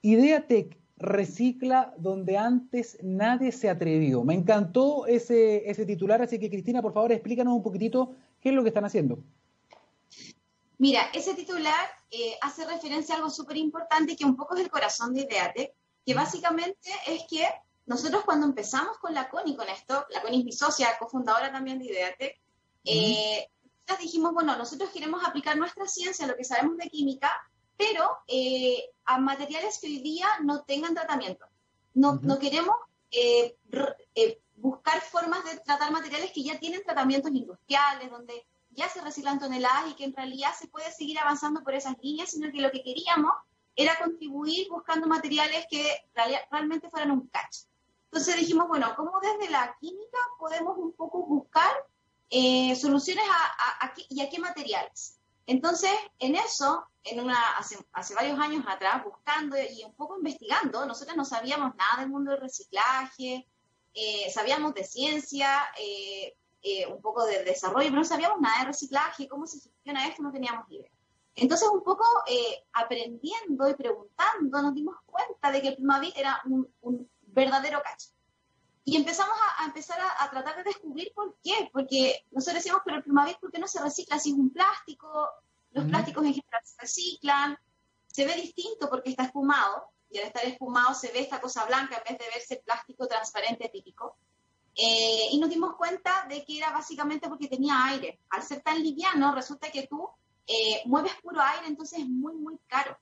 Ideatec 0.00 0.78
recicla 0.98 1.94
donde 1.96 2.36
antes 2.36 2.98
nadie 3.02 3.52
se 3.52 3.70
atrevió. 3.70 4.24
Me 4.24 4.34
encantó 4.34 5.06
ese, 5.06 5.68
ese 5.70 5.86
titular, 5.86 6.20
así 6.20 6.38
que 6.38 6.50
Cristina, 6.50 6.82
por 6.82 6.92
favor, 6.92 7.12
explícanos 7.12 7.54
un 7.54 7.62
poquitito 7.62 8.14
qué 8.40 8.50
es 8.50 8.54
lo 8.54 8.62
que 8.62 8.68
están 8.68 8.84
haciendo. 8.84 9.18
Mira, 10.78 11.02
ese 11.12 11.34
titular 11.34 11.86
eh, 12.10 12.34
hace 12.40 12.64
referencia 12.66 13.14
a 13.14 13.18
algo 13.18 13.30
súper 13.30 13.56
importante 13.56 14.16
que 14.16 14.24
un 14.24 14.36
poco 14.36 14.54
es 14.54 14.60
el 14.62 14.70
corazón 14.70 15.14
de 15.14 15.22
Ideatec, 15.22 15.72
que 16.04 16.14
básicamente 16.14 16.90
es 17.06 17.22
que 17.28 17.44
nosotros 17.86 18.24
cuando 18.24 18.46
empezamos 18.46 18.98
con 18.98 19.14
la 19.14 19.28
CONI 19.28 19.56
con 19.56 19.68
esto, 19.68 20.06
la 20.10 20.22
CONI 20.22 20.40
es 20.40 20.44
mi 20.44 20.52
socia, 20.52 20.88
cofundadora 20.98 21.50
también 21.50 21.78
de 21.78 21.86
Ideatec, 21.86 22.40
eh, 22.84 23.48
dijimos, 23.96 24.32
bueno, 24.34 24.56
nosotros 24.56 24.90
queremos 24.90 25.24
aplicar 25.24 25.56
nuestra 25.56 25.86
ciencia, 25.86 26.26
lo 26.26 26.36
que 26.36 26.44
sabemos 26.44 26.76
de 26.76 26.88
química, 26.88 27.30
pero 27.78 28.18
eh, 28.26 28.90
a 29.04 29.18
materiales 29.18 29.78
que 29.78 29.86
hoy 29.86 30.00
día 30.00 30.26
no 30.42 30.64
tengan 30.64 30.94
tratamiento. 30.94 31.46
No, 31.94 32.18
no 32.20 32.38
queremos 32.38 32.74
eh, 33.12 33.56
eh, 34.14 34.40
buscar 34.56 35.00
formas 35.00 35.44
de 35.44 35.60
tratar 35.60 35.92
materiales 35.92 36.32
que 36.32 36.42
ya 36.42 36.58
tienen 36.58 36.82
tratamientos 36.82 37.30
industriales, 37.30 38.10
donde 38.10 38.44
ya 38.70 38.88
se 38.88 39.00
reciclan 39.00 39.38
toneladas 39.38 39.90
y 39.90 39.94
que 39.94 40.04
en 40.04 40.12
realidad 40.14 40.50
se 40.58 40.66
puede 40.66 40.90
seguir 40.90 41.18
avanzando 41.20 41.62
por 41.62 41.72
esas 41.74 41.96
líneas, 42.02 42.30
sino 42.30 42.50
que 42.50 42.60
lo 42.60 42.70
que 42.72 42.82
queríamos 42.82 43.32
era 43.76 43.96
contribuir 43.96 44.68
buscando 44.68 45.06
materiales 45.06 45.64
que 45.70 45.88
realmente 46.50 46.90
fueran 46.90 47.12
un 47.12 47.28
catch. 47.28 47.58
Entonces 48.06 48.36
dijimos, 48.36 48.66
bueno, 48.66 48.92
¿cómo 48.96 49.12
desde 49.20 49.50
la 49.52 49.76
química 49.80 50.18
podemos 50.38 50.76
un 50.78 50.92
poco 50.92 51.24
buscar 51.24 51.70
soluciones 52.76 53.24
a, 53.30 53.92
y 54.08 54.20
a 54.20 54.28
qué 54.28 54.38
materiales? 54.40 55.17
Entonces, 55.48 55.90
en 56.18 56.34
eso, 56.34 56.86
en 57.02 57.20
una, 57.20 57.56
hace, 57.56 58.14
varios 58.14 58.38
años 58.38 58.66
atrás, 58.68 59.02
buscando 59.02 59.56
y 59.56 59.82
un 59.82 59.94
poco 59.94 60.18
investigando, 60.18 60.84
nosotros 60.84 61.16
no 61.16 61.24
sabíamos 61.24 61.74
nada 61.74 62.00
del 62.00 62.10
mundo 62.10 62.32
del 62.32 62.42
reciclaje, 62.42 63.48
eh, 63.94 64.30
sabíamos 64.30 64.74
de 64.74 64.84
ciencia, 64.84 65.48
eh, 65.80 66.36
eh, 66.60 66.86
un 66.86 67.00
poco 67.00 67.24
de 67.24 67.44
desarrollo, 67.44 67.86
pero 67.88 67.96
no 67.96 68.04
sabíamos 68.04 68.42
nada 68.42 68.58
de 68.60 68.66
reciclaje, 68.66 69.26
cómo 69.26 69.46
se 69.46 69.58
gestiona 69.60 70.06
esto, 70.06 70.22
no 70.22 70.32
teníamos 70.32 70.70
idea. 70.70 70.90
Entonces, 71.34 71.66
un 71.72 71.82
poco 71.82 72.04
aprendiendo 72.74 73.70
y 73.70 73.74
preguntando, 73.74 74.60
nos 74.60 74.74
dimos 74.74 74.96
cuenta 75.06 75.50
de 75.50 75.62
que 75.62 75.68
el 75.68 75.76
Plumavit 75.76 76.14
era 76.14 76.42
un, 76.44 77.08
verdadero 77.22 77.80
cacho. 77.82 78.10
Y 78.88 78.96
empezamos 78.96 79.36
a, 79.58 79.66
empezar 79.66 79.98
a, 80.00 80.30
tratar 80.30 80.56
de 80.56 80.62
descubrir 80.62 81.12
por 81.14 81.36
qué. 81.44 81.68
Porque 81.74 82.24
nosotros 82.30 82.62
decíamos, 82.62 82.80
pero 82.86 82.96
el 82.96 83.02
Plumavit, 83.02 83.38
¿por 83.38 83.52
qué 83.52 83.58
no 83.58 83.68
se 83.68 83.82
recicla 83.82 84.18
si 84.18 84.30
es 84.30 84.34
un 84.34 84.48
plástico? 84.48 85.28
Los 85.72 85.84
plásticos 85.84 86.24
en 86.24 86.32
general 86.32 86.62
se 86.64 86.80
reciclan. 86.80 87.58
Se 88.06 88.24
ve 88.24 88.34
distinto 88.36 88.88
porque 88.88 89.10
está 89.10 89.24
espumado. 89.24 89.90
Y 90.08 90.16
al 90.16 90.28
estar 90.28 90.42
espumado 90.46 90.94
se 90.94 91.12
ve 91.12 91.20
esta 91.20 91.38
cosa 91.38 91.66
blanca 91.66 91.96
en 91.98 92.14
vez 92.14 92.18
de 92.18 92.34
verse 92.34 92.62
plástico 92.64 93.06
transparente 93.06 93.68
típico. 93.68 94.16
Eh, 94.74 95.28
y 95.32 95.38
nos 95.38 95.50
dimos 95.50 95.76
cuenta 95.76 96.24
de 96.26 96.42
que 96.46 96.56
era 96.56 96.72
básicamente 96.72 97.28
porque 97.28 97.46
tenía 97.46 97.84
aire. 97.88 98.20
Al 98.30 98.42
ser 98.42 98.62
tan 98.62 98.82
liviano, 98.82 99.34
resulta 99.34 99.70
que 99.70 99.86
tú 99.86 100.08
eh, 100.46 100.80
mueves 100.86 101.12
puro 101.22 101.42
aire, 101.42 101.66
entonces 101.66 101.98
es 101.98 102.08
muy, 102.08 102.36
muy 102.36 102.58
caro. 102.66 102.98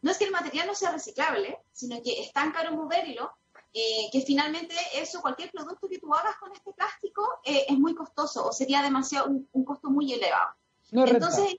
No 0.00 0.12
es 0.12 0.16
que 0.16 0.26
el 0.26 0.30
material 0.30 0.68
no 0.68 0.76
sea 0.76 0.92
reciclable, 0.92 1.58
sino 1.72 2.00
que 2.04 2.20
es 2.20 2.32
tan 2.32 2.52
caro 2.52 2.70
moverlo 2.70 3.32
eh, 3.80 4.08
que 4.10 4.22
finalmente 4.22 4.74
eso, 4.94 5.20
cualquier 5.20 5.50
producto 5.50 5.88
que 5.88 5.98
tú 5.98 6.12
hagas 6.14 6.36
con 6.38 6.52
este 6.52 6.72
plástico 6.72 7.40
es 7.44 7.78
muy 7.78 7.94
costoso 7.94 8.46
o 8.46 8.52
sería 8.52 8.82
demasiado 8.82 9.28
un, 9.28 9.64
costo 9.64 9.90
muy 9.90 10.12
elevado. 10.12 10.50
entonces, 10.90 11.56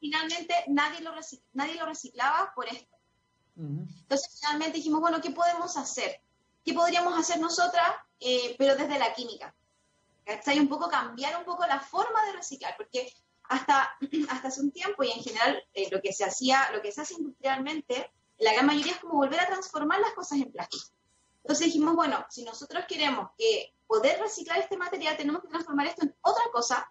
finalmente 0.00 0.54
nadie 0.68 1.00
lo, 1.00 1.12
nadie 1.52 1.74
lo 1.76 1.86
reciclaba 1.86 2.52
por 2.54 2.66
esto. 2.68 2.96
Entonces, 3.56 4.38
finalmente 4.40 4.78
dijimos, 4.78 5.00
bueno, 5.00 5.20
¿qué 5.20 5.30
podemos 5.30 5.76
hacer? 5.76 6.20
¿Qué 6.64 6.74
podríamos 6.74 7.18
hacer 7.18 7.40
nosotras 7.40 7.92
eh, 8.24 8.54
pero 8.56 8.76
desde 8.76 8.98
la 8.98 9.12
química. 9.12 9.52
¿Cachai? 10.24 10.60
Un 10.60 10.68
poco 10.68 10.88
cambiar 10.88 11.36
un 11.36 11.44
poco 11.44 11.66
la 11.66 11.80
forma 11.80 12.24
de 12.26 12.34
reciclar, 12.34 12.74
porque 12.76 13.12
hasta, 13.44 13.90
hasta 14.30 14.48
hace 14.48 14.60
un 14.60 14.70
tiempo 14.70 15.02
y 15.02 15.10
en 15.10 15.20
general 15.20 15.60
eh, 15.74 15.88
lo 15.90 16.00
que 16.00 16.12
se 16.12 16.24
hacía, 16.24 16.70
lo 16.72 16.80
que 16.80 16.92
se 16.92 17.00
hace 17.00 17.14
industrialmente, 17.14 18.12
la 18.38 18.52
gran 18.52 18.66
mayoría 18.66 18.92
es 18.92 19.00
como 19.00 19.14
volver 19.14 19.40
a 19.40 19.46
transformar 19.46 19.98
las 20.00 20.12
cosas 20.12 20.40
en 20.40 20.52
plástico. 20.52 20.86
Entonces 21.42 21.66
dijimos, 21.66 21.94
bueno, 21.94 22.24
si 22.30 22.44
nosotros 22.44 22.84
queremos 22.86 23.30
que 23.36 23.74
poder 23.86 24.20
reciclar 24.20 24.58
este 24.58 24.76
material, 24.76 25.16
tenemos 25.16 25.42
que 25.42 25.48
transformar 25.48 25.86
esto 25.86 26.04
en 26.04 26.14
otra 26.22 26.44
cosa 26.52 26.90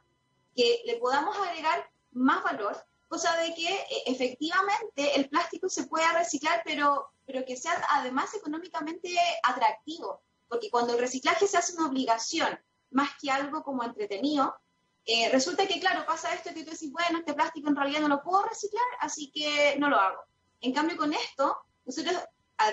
que 0.55 0.81
le 0.85 0.97
podamos 0.97 1.37
agregar 1.37 1.89
más 2.11 2.43
valor, 2.43 2.75
cosa 3.07 3.35
de 3.37 3.53
que 3.53 3.67
eh, 3.67 4.03
efectivamente 4.07 5.15
el 5.15 5.29
plástico 5.29 5.69
se 5.69 5.85
pueda 5.85 6.11
reciclar, 6.13 6.61
pero, 6.65 7.11
pero 7.25 7.45
que 7.45 7.55
sea 7.55 7.81
además 7.89 8.33
económicamente 8.33 9.17
atractivo 9.43 10.21
porque 10.51 10.69
cuando 10.69 10.93
el 10.93 10.99
reciclaje 10.99 11.47
se 11.47 11.57
hace 11.57 11.73
una 11.77 11.87
obligación 11.87 12.59
más 12.89 13.11
que 13.21 13.31
algo 13.31 13.63
como 13.63 13.85
entretenido, 13.85 14.53
eh, 15.05 15.29
resulta 15.31 15.65
que, 15.65 15.79
claro, 15.79 16.05
pasa 16.05 16.33
esto 16.33 16.53
que 16.53 16.65
tú 16.65 16.71
decís, 16.71 16.91
bueno, 16.91 17.19
este 17.19 17.33
plástico 17.33 17.69
en 17.69 17.75
realidad 17.77 18.01
no 18.01 18.09
lo 18.09 18.21
puedo 18.21 18.43
reciclar, 18.43 18.83
así 18.99 19.31
que 19.31 19.77
no 19.79 19.89
lo 19.89 19.95
hago. 19.95 20.19
En 20.59 20.73
cambio, 20.73 20.97
con 20.97 21.13
esto, 21.13 21.57
nosotros, 21.85 22.17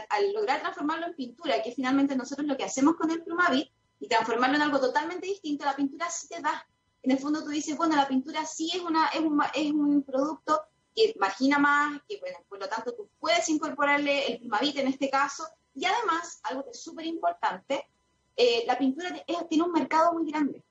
al, 0.08 0.32
lograr 0.32 0.60
transformarlo 0.60 1.06
en 1.06 1.14
pintura, 1.14 1.62
que 1.62 1.72
finalmente 1.72 2.16
nosotros 2.16 2.46
lo 2.46 2.56
que 2.56 2.64
hacemos 2.64 2.96
con 2.96 3.10
el 3.10 3.22
Plumavit, 3.22 3.70
y 4.00 4.08
transformarlo 4.08 4.56
en 4.56 4.62
algo 4.62 4.80
totalmente 4.80 5.26
distinto, 5.26 5.64
la 5.64 5.74
pintura 5.74 6.08
sí 6.08 6.28
te 6.28 6.40
da. 6.40 6.66
En 7.02 7.10
el 7.10 7.18
fondo 7.18 7.42
tú 7.42 7.50
dices, 7.50 7.76
bueno, 7.76 7.96
la 7.96 8.06
pintura 8.06 8.44
sí 8.46 8.70
es, 8.72 8.80
una, 8.82 9.08
es, 9.08 9.20
un, 9.20 9.42
es 9.54 9.72
un 9.72 10.02
producto 10.02 10.60
que 10.94 11.14
margina 11.18 11.58
más, 11.58 12.00
que 12.08 12.18
bueno, 12.20 12.38
por 12.48 12.60
lo 12.60 12.68
tanto 12.68 12.94
tú 12.94 13.08
puedes 13.18 13.48
incorporarle 13.48 14.26
el 14.26 14.38
Plumavit 14.40 14.76
en 14.78 14.88
este 14.88 15.10
caso, 15.10 15.44
y 15.74 15.84
además, 15.84 16.40
algo 16.44 16.64
que 16.64 16.70
es 16.70 16.82
súper 16.82 17.06
importante, 17.06 17.88
eh, 18.36 18.64
la 18.66 18.78
pintura 18.78 19.10
tiene 19.48 19.64
un 19.64 19.72
mercado 19.72 20.12
muy 20.12 20.30
grande. 20.30 20.64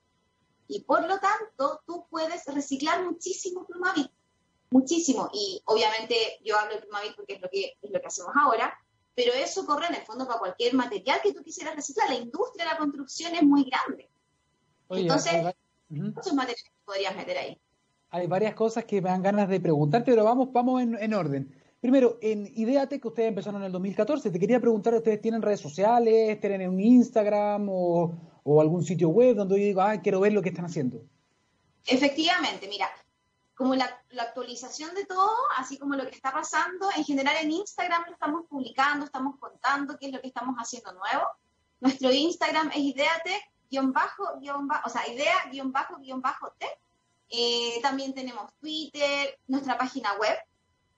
Y 0.68 0.80
por 0.80 1.06
lo 1.06 1.18
tanto, 1.18 1.82
tú 1.86 2.06
puedes 2.10 2.44
reciclar 2.46 3.02
muchísimo 3.04 3.66
plumavit, 3.66 4.10
muchísimo. 4.70 5.30
Y 5.32 5.62
obviamente 5.64 6.40
yo 6.44 6.58
hablo 6.58 6.74
de 6.74 6.82
plumavit 6.82 7.16
porque 7.16 7.34
es 7.34 7.40
lo 7.40 7.48
que, 7.48 7.78
es 7.80 7.90
lo 7.90 8.00
que 8.00 8.06
hacemos 8.06 8.32
ahora, 8.36 8.78
pero 9.18 9.32
eso 9.34 9.66
corre 9.66 9.86
en 9.88 9.96
el 9.96 10.02
fondo 10.02 10.28
para 10.28 10.38
cualquier 10.38 10.74
material 10.74 11.18
que 11.20 11.32
tú 11.32 11.42
quisieras 11.42 11.74
reciclar. 11.74 12.08
La 12.08 12.14
industria 12.14 12.66
de 12.66 12.70
la 12.70 12.78
construcción 12.78 13.34
es 13.34 13.42
muy 13.42 13.64
grande. 13.64 14.08
Entonces, 14.90 15.32
muchos 15.88 16.32
materiales 16.34 16.70
podrías 16.84 17.16
meter 17.16 17.36
ahí. 17.36 17.60
Hay 18.10 18.28
varias 18.28 18.54
cosas 18.54 18.84
que 18.84 19.02
me 19.02 19.08
dan 19.08 19.24
ganas 19.24 19.48
de 19.48 19.58
preguntarte, 19.58 20.12
pero 20.12 20.22
vamos, 20.22 20.52
vamos 20.52 20.80
en 20.80 21.14
orden. 21.14 21.52
Primero, 21.80 22.18
en 22.22 22.46
Ideate, 22.54 23.00
que 23.00 23.08
ustedes 23.08 23.30
empezaron 23.30 23.60
en 23.60 23.66
el 23.66 23.72
2014, 23.72 24.30
te 24.30 24.38
quería 24.38 24.60
preguntar, 24.60 24.94
¿ustedes 24.94 25.20
tienen 25.20 25.42
redes 25.42 25.60
sociales, 25.60 26.40
tienen 26.40 26.68
un 26.68 26.78
Instagram 26.78 27.68
o, 27.68 28.60
algún 28.60 28.84
sitio 28.84 29.08
web 29.08 29.34
donde 29.34 29.58
yo 29.58 29.64
digo, 29.64 29.80
ah, 29.80 30.00
quiero 30.00 30.20
ver 30.20 30.32
lo 30.32 30.42
que 30.42 30.50
están 30.50 30.64
haciendo? 30.64 31.02
Efectivamente, 31.86 32.68
mira, 32.68 32.88
como 33.58 33.74
la, 33.74 34.00
actualización 34.18 34.94
de 34.94 35.04
todo, 35.04 35.36
así 35.56 35.78
como 35.78 35.96
lo 35.96 36.04
que 36.04 36.14
está 36.14 36.32
pasando, 36.32 36.88
en 36.96 37.04
general 37.04 37.36
en 37.42 37.50
Instagram 37.50 38.04
lo 38.06 38.12
estamos 38.12 38.46
publicando, 38.48 39.04
estamos 39.04 39.34
contando 39.38 39.98
qué 39.98 40.06
es 40.06 40.12
lo 40.12 40.20
que 40.20 40.28
estamos 40.28 40.54
haciendo 40.56 40.92
nuevo. 40.92 41.26
Nuestro 41.80 42.10
Instagram 42.12 42.70
es 42.70 42.78
ideate 42.78 43.42
guion 43.68 43.92
bajo, 43.92 44.38
guion 44.38 44.68
o 44.84 44.88
sea, 44.88 45.06
idea 45.08 45.34
guion 45.50 45.72
bajo, 45.72 45.98
guion 45.98 46.22
bajo 46.22 46.52
te. 46.56 46.68
Eh, 47.30 47.80
también 47.82 48.14
tenemos 48.14 48.50
Twitter, 48.60 49.38
nuestra 49.48 49.76
página 49.76 50.14
web, 50.14 50.38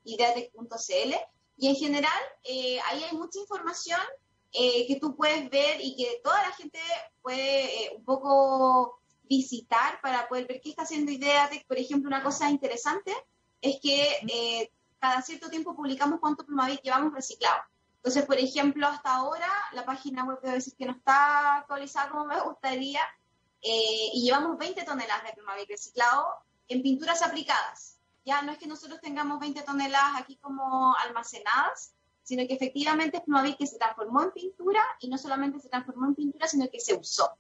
ideatec.cl 0.04 1.14
y 1.56 1.68
en 1.68 1.76
general 1.76 2.22
eh, 2.44 2.78
ahí 2.88 3.04
hay 3.04 3.16
mucha 3.16 3.38
información 3.40 4.00
eh, 4.52 4.86
que 4.86 5.00
tú 5.00 5.16
puedes 5.16 5.48
ver 5.48 5.80
y 5.80 5.96
que 5.96 6.20
toda 6.22 6.42
la 6.42 6.52
gente 6.52 6.78
puede 7.22 7.86
eh, 7.86 7.92
un 7.96 8.04
poco 8.04 8.99
visitar 9.30 9.98
para 10.02 10.28
poder 10.28 10.46
ver 10.46 10.60
qué 10.60 10.68
está 10.68 10.82
haciendo 10.82 11.10
Ideatec. 11.10 11.66
Por 11.66 11.78
ejemplo, 11.78 12.08
una 12.08 12.22
cosa 12.22 12.50
interesante 12.50 13.14
es 13.62 13.78
que 13.80 14.70
cada 14.98 15.22
cierto 15.22 15.48
tiempo 15.48 15.74
publicamos 15.74 16.20
cuánto 16.20 16.44
plumavit 16.44 16.82
llevamos 16.82 17.14
reciclado. 17.14 17.62
Entonces, 17.96 18.26
por 18.26 18.36
ejemplo, 18.36 18.86
hasta 18.86 19.14
ahora 19.14 19.48
la 19.72 19.86
página 19.86 20.24
web 20.24 20.40
debe 20.42 20.56
decir 20.56 20.74
que 20.76 20.84
no 20.84 20.92
está 20.92 21.56
actualizada 21.56 22.10
como 22.10 22.26
me 22.26 22.40
gustaría 22.42 23.00
y 23.62 24.20
llevamos 24.22 24.58
20 24.58 24.84
toneladas 24.84 25.24
de 25.24 25.32
plumavit 25.32 25.68
reciclado 25.70 26.26
en 26.68 26.82
pinturas 26.82 27.22
aplicadas 27.22 28.00
ya 28.24 28.42
no 28.42 28.52
es 28.52 28.58
que 28.58 28.66
nosotros 28.66 29.00
tengamos 29.00 29.40
20 29.40 29.62
toneladas 29.62 30.20
aquí 30.20 30.36
como 30.36 30.94
almacenadas, 30.96 31.94
sino 32.22 32.46
que 32.46 32.54
efectivamente 32.54 33.16
es 33.16 33.22
Plumavit 33.24 33.56
que 33.56 33.66
se 33.66 33.78
transformó 33.78 34.22
en 34.22 34.32
pintura 34.32 34.82
y 35.00 35.08
no 35.08 35.18
solamente 35.18 35.58
se 35.58 35.68
transformó 35.68 36.06
en 36.06 36.14
pintura, 36.14 36.46
sino 36.46 36.68
que 36.70 36.80
se 36.80 36.94
usó. 36.94 37.36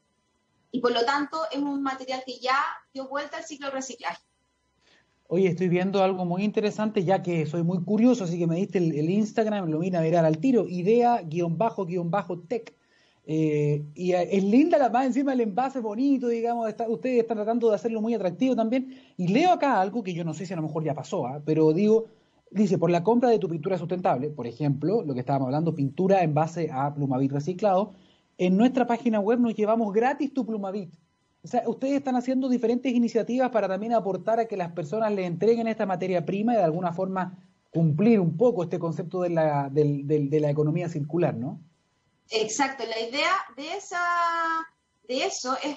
Y 0.72 0.80
por 0.80 0.92
lo 0.92 1.04
tanto 1.04 1.42
es 1.50 1.58
un 1.58 1.82
material 1.82 2.22
que 2.24 2.38
ya 2.38 2.56
dio 2.92 3.08
vuelta 3.08 3.38
al 3.38 3.44
ciclo 3.44 3.66
de 3.66 3.72
reciclaje. 3.72 4.22
Oye, 5.32 5.46
estoy 5.46 5.68
viendo 5.68 6.02
algo 6.02 6.24
muy 6.24 6.42
interesante, 6.42 7.04
ya 7.04 7.22
que 7.22 7.46
soy 7.46 7.62
muy 7.62 7.84
curioso, 7.84 8.24
así 8.24 8.36
que 8.36 8.48
me 8.48 8.56
diste 8.56 8.78
el, 8.78 9.10
Instagram, 9.10 9.70
lo 9.70 9.78
vine 9.78 9.96
a 9.96 10.00
mirar 10.00 10.24
al 10.24 10.38
tiro, 10.38 10.66
idea-tech. 10.68 12.74
Eh, 13.26 13.84
y 13.94 14.12
eh, 14.12 14.36
es 14.36 14.42
linda 14.42 14.76
la 14.76 14.88
más 14.88 15.06
encima 15.06 15.32
el 15.32 15.40
envase 15.40 15.78
bonito, 15.78 16.26
digamos, 16.26 16.74
ustedes 16.88 17.20
están 17.20 17.36
tratando 17.36 17.68
de 17.68 17.76
hacerlo 17.76 18.00
muy 18.00 18.12
atractivo 18.12 18.56
también. 18.56 18.92
Y 19.16 19.28
leo 19.28 19.52
acá 19.52 19.80
algo 19.80 20.02
que 20.02 20.14
yo 20.14 20.24
no 20.24 20.34
sé 20.34 20.46
si 20.46 20.52
a 20.52 20.56
lo 20.56 20.62
mejor 20.62 20.82
ya 20.82 20.94
pasó, 20.94 21.28
¿ah? 21.28 21.40
pero 21.44 21.72
digo, 21.72 22.06
dice, 22.50 22.76
por 22.76 22.90
la 22.90 23.04
compra 23.04 23.30
de 23.30 23.38
tu 23.38 23.48
pintura 23.48 23.78
sustentable, 23.78 24.30
por 24.30 24.48
ejemplo, 24.48 25.04
lo 25.04 25.14
que 25.14 25.20
estábamos 25.20 25.46
hablando, 25.46 25.76
pintura 25.76 26.24
en 26.24 26.34
base 26.34 26.70
a 26.72 26.92
plumavit 26.92 27.30
reciclado, 27.30 27.92
en 28.40 28.56
nuestra 28.56 28.86
página 28.86 29.20
web 29.20 29.38
nos 29.38 29.54
llevamos 29.54 29.92
gratis 29.92 30.32
tu 30.32 30.46
plumavit. 30.46 30.94
O 31.44 31.46
sea, 31.46 31.62
ustedes 31.66 31.96
están 31.96 32.16
haciendo 32.16 32.48
diferentes 32.48 32.90
iniciativas 32.90 33.50
para 33.50 33.68
también 33.68 33.92
aportar 33.92 34.40
a 34.40 34.46
que 34.46 34.56
las 34.56 34.72
personas 34.72 35.12
le 35.12 35.26
entreguen 35.26 35.68
esta 35.68 35.84
materia 35.84 36.24
prima 36.24 36.54
y 36.54 36.56
de 36.56 36.62
alguna 36.62 36.94
forma 36.94 37.36
cumplir 37.70 38.18
un 38.18 38.38
poco 38.38 38.62
este 38.62 38.78
concepto 38.78 39.20
de 39.20 39.28
la, 39.28 39.70
economía 40.48 40.88
circular, 40.88 41.34
¿no? 41.34 41.60
Exacto, 42.30 42.84
la 42.86 42.98
idea 42.98 43.30
de, 43.58 43.74
esa, 43.74 44.00
de 45.06 45.24
eso 45.24 45.54
es, 45.62 45.76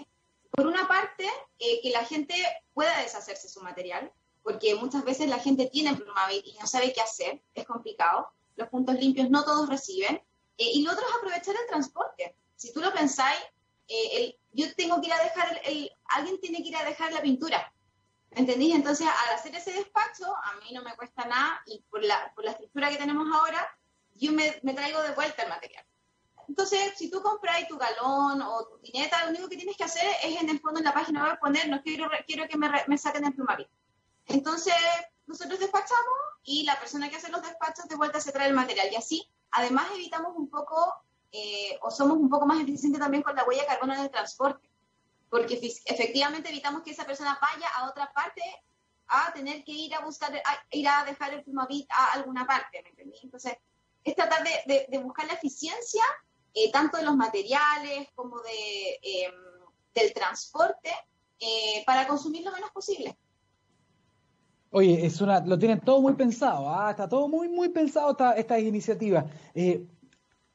por 0.51 0.65
una 0.65 0.87
parte, 0.87 1.25
eh, 1.59 1.81
que 1.81 1.89
la 1.89 2.05
gente 2.05 2.33
pueda 2.73 2.97
deshacerse 3.01 3.49
su 3.49 3.59
material, 3.59 4.09
porque 4.41 4.73
muchas 4.75 5.03
veces 5.03 5.27
la 5.27 5.39
gente 5.39 5.69
tiene 5.69 5.95
plumavit 5.95 6.45
y 6.45 6.57
no 6.61 6.67
sabe 6.67 6.93
qué 6.93 7.01
hacer, 7.01 7.41
es 7.55 7.65
complicado, 7.65 8.29
los 8.55 8.69
puntos 8.69 8.95
limpios 8.95 9.29
no 9.29 9.43
todos 9.43 9.67
reciben, 9.67 10.15
eh, 10.57 10.71
y 10.75 10.83
lo 10.83 10.93
otro 10.93 11.03
es 11.05 11.15
aprovechar 11.17 11.55
el 11.55 11.67
transporte. 11.67 12.37
Si 12.63 12.71
tú 12.71 12.79
lo 12.79 12.93
pensáis, 12.93 13.41
eh, 13.89 14.39
yo 14.53 14.73
tengo 14.75 15.01
que 15.01 15.07
ir 15.07 15.13
a 15.13 15.21
dejar, 15.21 15.61
el, 15.65 15.91
alguien 16.05 16.39
tiene 16.39 16.59
que 16.59 16.69
ir 16.69 16.77
a 16.77 16.85
dejar 16.85 17.11
la 17.11 17.21
pintura, 17.21 17.73
¿entendís? 18.31 18.73
Entonces, 18.73 19.05
al 19.05 19.35
hacer 19.35 19.53
ese 19.53 19.73
despacho, 19.73 20.33
a 20.33 20.55
mí 20.61 20.73
no 20.73 20.81
me 20.81 20.95
cuesta 20.95 21.25
nada, 21.25 21.61
y 21.65 21.81
por 21.89 22.01
la, 22.01 22.31
por 22.33 22.45
la 22.45 22.51
estructura 22.51 22.89
que 22.89 22.95
tenemos 22.95 23.27
ahora, 23.35 23.67
yo 24.13 24.31
me, 24.31 24.61
me 24.63 24.73
traigo 24.73 25.01
de 25.01 25.11
vuelta 25.11 25.43
el 25.43 25.49
material. 25.49 25.85
Entonces, 26.47 26.93
si 26.95 27.11
tú 27.11 27.21
compras 27.21 27.67
tu 27.67 27.77
galón 27.77 28.41
o 28.41 28.65
tu 28.65 28.79
tineta, 28.79 29.25
lo 29.25 29.31
único 29.31 29.49
que 29.49 29.57
tienes 29.57 29.75
que 29.75 29.83
hacer 29.83 30.09
es 30.23 30.41
en 30.41 30.49
el 30.49 30.61
fondo 30.61 30.79
en 30.79 30.85
la 30.85 30.93
página 30.93 31.21
web 31.21 31.39
poner, 31.41 31.67
no 31.67 31.81
quiero, 31.81 32.09
quiero 32.25 32.47
que 32.47 32.57
me, 32.57 32.69
me 32.87 32.97
saquen 32.97 33.25
el 33.25 33.33
plumavit. 33.33 33.67
Entonces, 34.27 34.73
nosotros 35.25 35.59
despachamos 35.59 36.17
y 36.43 36.63
la 36.63 36.79
persona 36.79 37.09
que 37.09 37.17
hace 37.17 37.29
los 37.29 37.41
despachos 37.41 37.89
de 37.89 37.97
vuelta 37.97 38.21
se 38.21 38.31
trae 38.31 38.47
el 38.47 38.53
material. 38.53 38.87
Y 38.89 38.95
así, 38.95 39.29
además, 39.51 39.87
evitamos 39.93 40.31
un 40.37 40.49
poco 40.49 41.03
eh, 41.35 41.79
o 41.81 41.89
somos 41.89 42.17
un 42.17 42.29
poco 42.29 42.45
más 42.45 42.61
eficientes 42.61 43.01
también 43.01 43.23
con 43.23 43.35
la 43.35 43.43
huella 43.43 43.63
de 43.63 43.67
carbono 43.67 43.95
en 43.95 44.01
el 44.01 44.11
transporte. 44.11 44.69
porque 45.29 45.55
efectivamente 45.85 46.49
evitamos 46.49 46.83
que 46.83 46.91
esa 46.91 47.05
persona 47.05 47.39
vaya 47.41 47.67
a 47.75 47.89
otra 47.89 48.13
parte 48.13 48.43
a 49.07 49.33
tener 49.33 49.63
que 49.63 49.71
ir 49.71 49.95
a 49.95 50.05
buscar, 50.05 50.31
ir 50.69 50.87
a 50.87 51.03
dejar 51.05 51.33
el 51.33 51.43
Plumavit 51.43 51.89
a 51.89 52.13
alguna 52.13 52.45
parte. 52.45 52.83
Entonces, 53.23 53.53
es 54.03 54.15
tratar 54.15 54.43
de, 54.43 54.99
buscar 54.99 55.25
la 55.25 55.33
eficiencia 55.33 56.03
eh, 56.53 56.71
tanto 56.71 56.97
de 56.97 57.03
los 57.03 57.15
materiales 57.15 58.09
como 58.13 58.39
de, 58.41 58.99
em, 59.01 59.33
del 59.95 60.13
transporte 60.13 60.91
eh, 61.39 61.83
para 61.85 62.07
consumir 62.07 62.43
lo 62.43 62.51
menos 62.51 62.69
posible. 62.69 63.17
Oye, 64.69 65.03
es 65.03 65.19
una, 65.19 65.39
lo 65.39 65.57
tienen 65.57 65.79
todo 65.79 65.99
muy 65.99 66.13
pensado, 66.13 66.69
¿ah? 66.69 66.91
está 66.91 67.09
todo 67.09 67.27
muy, 67.27 67.49
muy 67.49 67.69
pensado 67.69 68.11
esta, 68.11 68.33
esta 68.33 68.59
iniciativa. 68.59 69.25
Eh, 69.53 69.85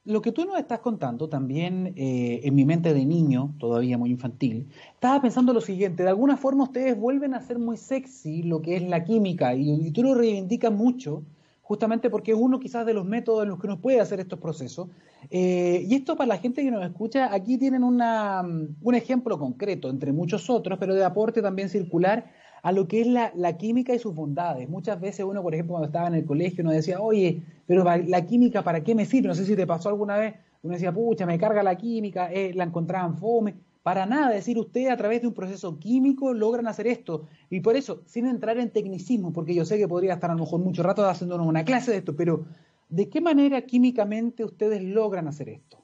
lo 0.05 0.21
que 0.21 0.31
tú 0.31 0.45
nos 0.45 0.57
estás 0.57 0.79
contando 0.79 1.29
también 1.29 1.93
eh, 1.95 2.41
en 2.43 2.55
mi 2.55 2.65
mente 2.65 2.93
de 2.93 3.05
niño, 3.05 3.53
todavía 3.59 3.97
muy 3.97 4.11
infantil, 4.11 4.69
estaba 4.93 5.21
pensando 5.21 5.53
lo 5.53 5.61
siguiente, 5.61 6.03
de 6.03 6.09
alguna 6.09 6.37
forma 6.37 6.63
ustedes 6.63 6.97
vuelven 6.97 7.33
a 7.33 7.41
ser 7.41 7.59
muy 7.59 7.77
sexy 7.77 8.43
lo 8.43 8.61
que 8.61 8.77
es 8.77 8.83
la 8.83 9.03
química 9.03 9.53
y, 9.53 9.91
tú 9.91 10.03
lo 10.03 10.15
reivindicas 10.15 10.71
mucho, 10.71 11.23
justamente 11.61 12.09
porque 12.09 12.31
es 12.31 12.37
uno 12.39 12.59
quizás 12.59 12.85
de 12.85 12.93
los 12.93 13.05
métodos 13.05 13.43
en 13.43 13.49
los 13.49 13.59
que 13.59 13.67
uno 13.67 13.79
puede 13.79 13.99
hacer 13.99 14.19
estos 14.19 14.39
procesos. 14.39 14.87
Eh, 15.29 15.85
y 15.87 15.93
esto 15.93 16.15
para 16.15 16.29
la 16.29 16.37
gente 16.37 16.63
que 16.63 16.71
nos 16.71 16.83
escucha, 16.83 17.31
aquí 17.33 17.57
tienen 17.57 17.83
una, 17.83 18.41
un 18.41 18.95
ejemplo 18.95 19.37
concreto, 19.37 19.89
entre 19.89 20.11
muchos 20.11 20.49
otros, 20.49 20.79
pero 20.79 20.95
de 20.95 21.03
aporte 21.03 21.41
también 21.41 21.69
circular 21.69 22.31
a 22.61 22.71
lo 22.71 22.87
que 22.87 23.01
es 23.01 23.07
la, 23.07 23.57
química 23.57 23.93
y 23.93 23.99
sus 23.99 24.13
bondades. 24.13 24.69
Muchas 24.69 24.99
veces 24.99 25.25
uno, 25.25 25.41
por 25.41 25.53
ejemplo, 25.53 25.73
cuando 25.73 25.87
estaba 25.87 26.07
en 26.07 26.15
el 26.15 26.25
colegio, 26.25 26.63
uno 26.63 26.71
decía, 26.71 26.99
oye, 26.99 27.41
pero 27.65 27.83
la 27.83 28.25
química, 28.25 28.63
¿para 28.63 28.83
qué 28.83 28.95
me 28.95 29.05
sirve? 29.05 29.27
No 29.27 29.35
sé 29.35 29.45
si 29.45 29.55
te 29.55 29.67
pasó 29.67 29.89
alguna 29.89 30.17
vez, 30.17 30.35
uno 30.61 30.73
decía, 30.73 30.91
pucha, 30.91 31.25
me 31.25 31.39
carga 31.39 31.63
la 31.63 31.75
química, 31.75 32.31
eh, 32.31 32.53
la 32.53 32.65
encontraban 32.65 33.17
fome. 33.17 33.55
Para 33.81 34.05
nada, 34.05 34.29
decir, 34.29 34.59
ustedes 34.59 34.91
a 34.91 34.97
través 34.97 35.21
de 35.21 35.27
un 35.27 35.33
proceso 35.33 35.79
químico 35.79 36.33
logran 36.33 36.67
hacer 36.67 36.87
esto. 36.87 37.27
Y 37.49 37.61
por 37.61 37.77
eso, 37.77 38.03
sin 38.05 38.27
entrar 38.27 38.57
en 38.57 38.71
tecnicismo, 38.71 39.31
porque 39.31 39.55
yo 39.55 39.63
sé 39.63 39.77
que 39.77 39.87
podría 39.87 40.13
estar 40.13 40.29
a 40.29 40.33
lo 40.33 40.41
mejor 40.41 40.59
mucho 40.59 40.83
rato 40.83 41.07
haciéndonos 41.07 41.47
una 41.47 41.63
clase 41.63 41.91
de 41.91 41.97
esto, 41.97 42.15
pero 42.15 42.45
¿de 42.89 43.09
qué 43.09 43.21
manera 43.21 43.61
químicamente 43.61 44.43
ustedes 44.43 44.83
logran 44.83 45.27
hacer 45.27 45.49
esto? 45.49 45.81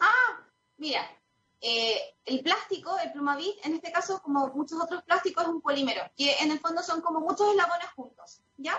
Ah, 0.00 0.44
mira, 0.76 1.00
eh, 1.66 1.98
el 2.26 2.42
plástico, 2.42 2.98
el 2.98 3.10
plumavit, 3.10 3.64
en 3.64 3.72
este 3.72 3.90
caso, 3.90 4.20
como 4.20 4.48
muchos 4.48 4.78
otros 4.82 5.02
plásticos, 5.04 5.44
es 5.44 5.48
un 5.48 5.62
polímero, 5.62 6.02
que 6.14 6.36
en 6.40 6.50
el 6.50 6.60
fondo 6.60 6.82
son 6.82 7.00
como 7.00 7.20
muchos 7.20 7.48
eslabones 7.48 7.86
juntos, 7.96 8.42
¿ya? 8.58 8.78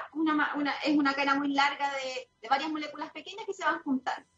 Es 0.83 0.95
una 0.95 1.15
cadena 1.15 1.33
muy 1.33 1.51
larga 1.51 1.91
de, 1.95 2.29
varias 2.47 2.69
moléculas 2.69 3.09
pequeñas 3.09 3.43
que 3.47 3.55
se 3.55 3.65
van 3.65 3.81
juntando. 3.81 4.29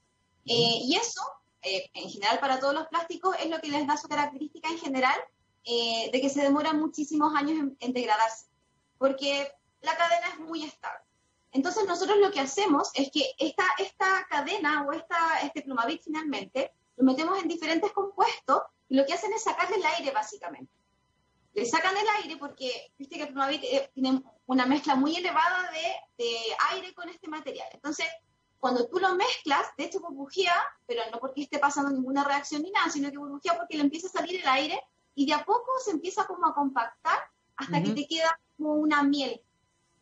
Eh, 0.45 0.79
y 0.81 0.95
eso, 0.95 1.21
eh, 1.61 1.89
en 1.93 2.09
general 2.09 2.39
para 2.39 2.57
todos 2.57 2.73
los 2.73 2.87
plásticos, 2.87 3.35
es 3.37 3.49
lo 3.49 3.59
que 3.59 3.67
les 3.67 3.85
da 3.85 3.97
su 3.97 4.07
característica 4.07 4.69
en 4.69 4.79
general 4.79 5.19
de 5.65 6.21
que 6.21 6.29
se 6.29 6.41
demoran 6.41 6.79
muchísimos 6.79 7.35
años 7.35 7.59
en, 7.81 7.91
degradarse, 7.91 8.45
porque 8.97 9.51
la 9.81 9.97
cadena 9.97 10.29
es 10.29 10.39
muy 10.39 10.63
estable. 10.63 11.03
Entonces 11.51 11.85
nosotros 11.85 12.17
lo 12.19 12.31
que 12.31 12.39
hacemos 12.39 12.91
es 12.93 13.11
que 13.11 13.35
esta, 13.37 13.65
esta 13.77 14.25
cadena 14.29 14.85
o 14.87 14.93
esta, 14.93 15.41
este 15.43 15.63
plumavit 15.63 16.01
finalmente 16.01 16.71
lo 16.97 17.03
metemos 17.03 17.41
en 17.41 17.47
diferentes 17.47 17.91
compuestos 17.93 18.63
y 18.89 18.95
lo 18.95 19.05
que 19.05 19.13
hacen 19.13 19.31
es 19.33 19.43
sacarle 19.43 19.77
el 19.77 19.85
aire 19.85 20.11
básicamente. 20.11 20.73
Le 21.53 21.65
sacan 21.65 21.95
el 21.95 22.07
aire 22.21 22.37
porque, 22.37 22.91
viste 22.97 23.15
que 23.15 23.23
el 23.23 23.29
Plumavit 23.29 23.63
eh, 23.63 23.89
tiene 23.93 24.21
una 24.45 24.65
mezcla 24.65 24.95
muy 24.95 25.15
elevada 25.15 25.71
de, 25.71 26.23
de, 26.23 26.37
aire 26.71 26.93
con 26.93 27.09
este 27.09 27.27
material. 27.27 27.67
Entonces, 27.71 28.05
cuando 28.59 28.87
tú 28.87 28.99
lo 28.99 29.15
mezclas, 29.15 29.67
de 29.77 29.85
hecho 29.85 29.99
burbujea, 29.99 30.55
pero 30.85 31.03
no 31.11 31.19
porque 31.19 31.43
esté 31.43 31.59
pasando 31.59 31.91
ninguna 31.91 32.23
reacción 32.23 32.61
ni 32.61 32.71
nada, 32.71 32.89
sino 32.89 33.09
que 33.11 33.17
burbujea 33.17 33.57
porque 33.57 33.77
le 33.77 33.83
empieza 33.83 34.07
a 34.07 34.11
salir 34.11 34.39
el 34.39 34.47
aire 34.47 34.79
y 35.15 35.25
de 35.25 35.33
a 35.33 35.43
poco 35.45 35.71
se 35.83 35.91
empieza 35.91 36.25
como 36.27 36.47
a 36.47 36.53
compactar 36.53 37.19
hasta 37.55 37.81
que 37.81 37.91
te 37.91 38.07
queda 38.07 38.39
como 38.55 38.73
una 38.75 39.03
miel. 39.03 39.41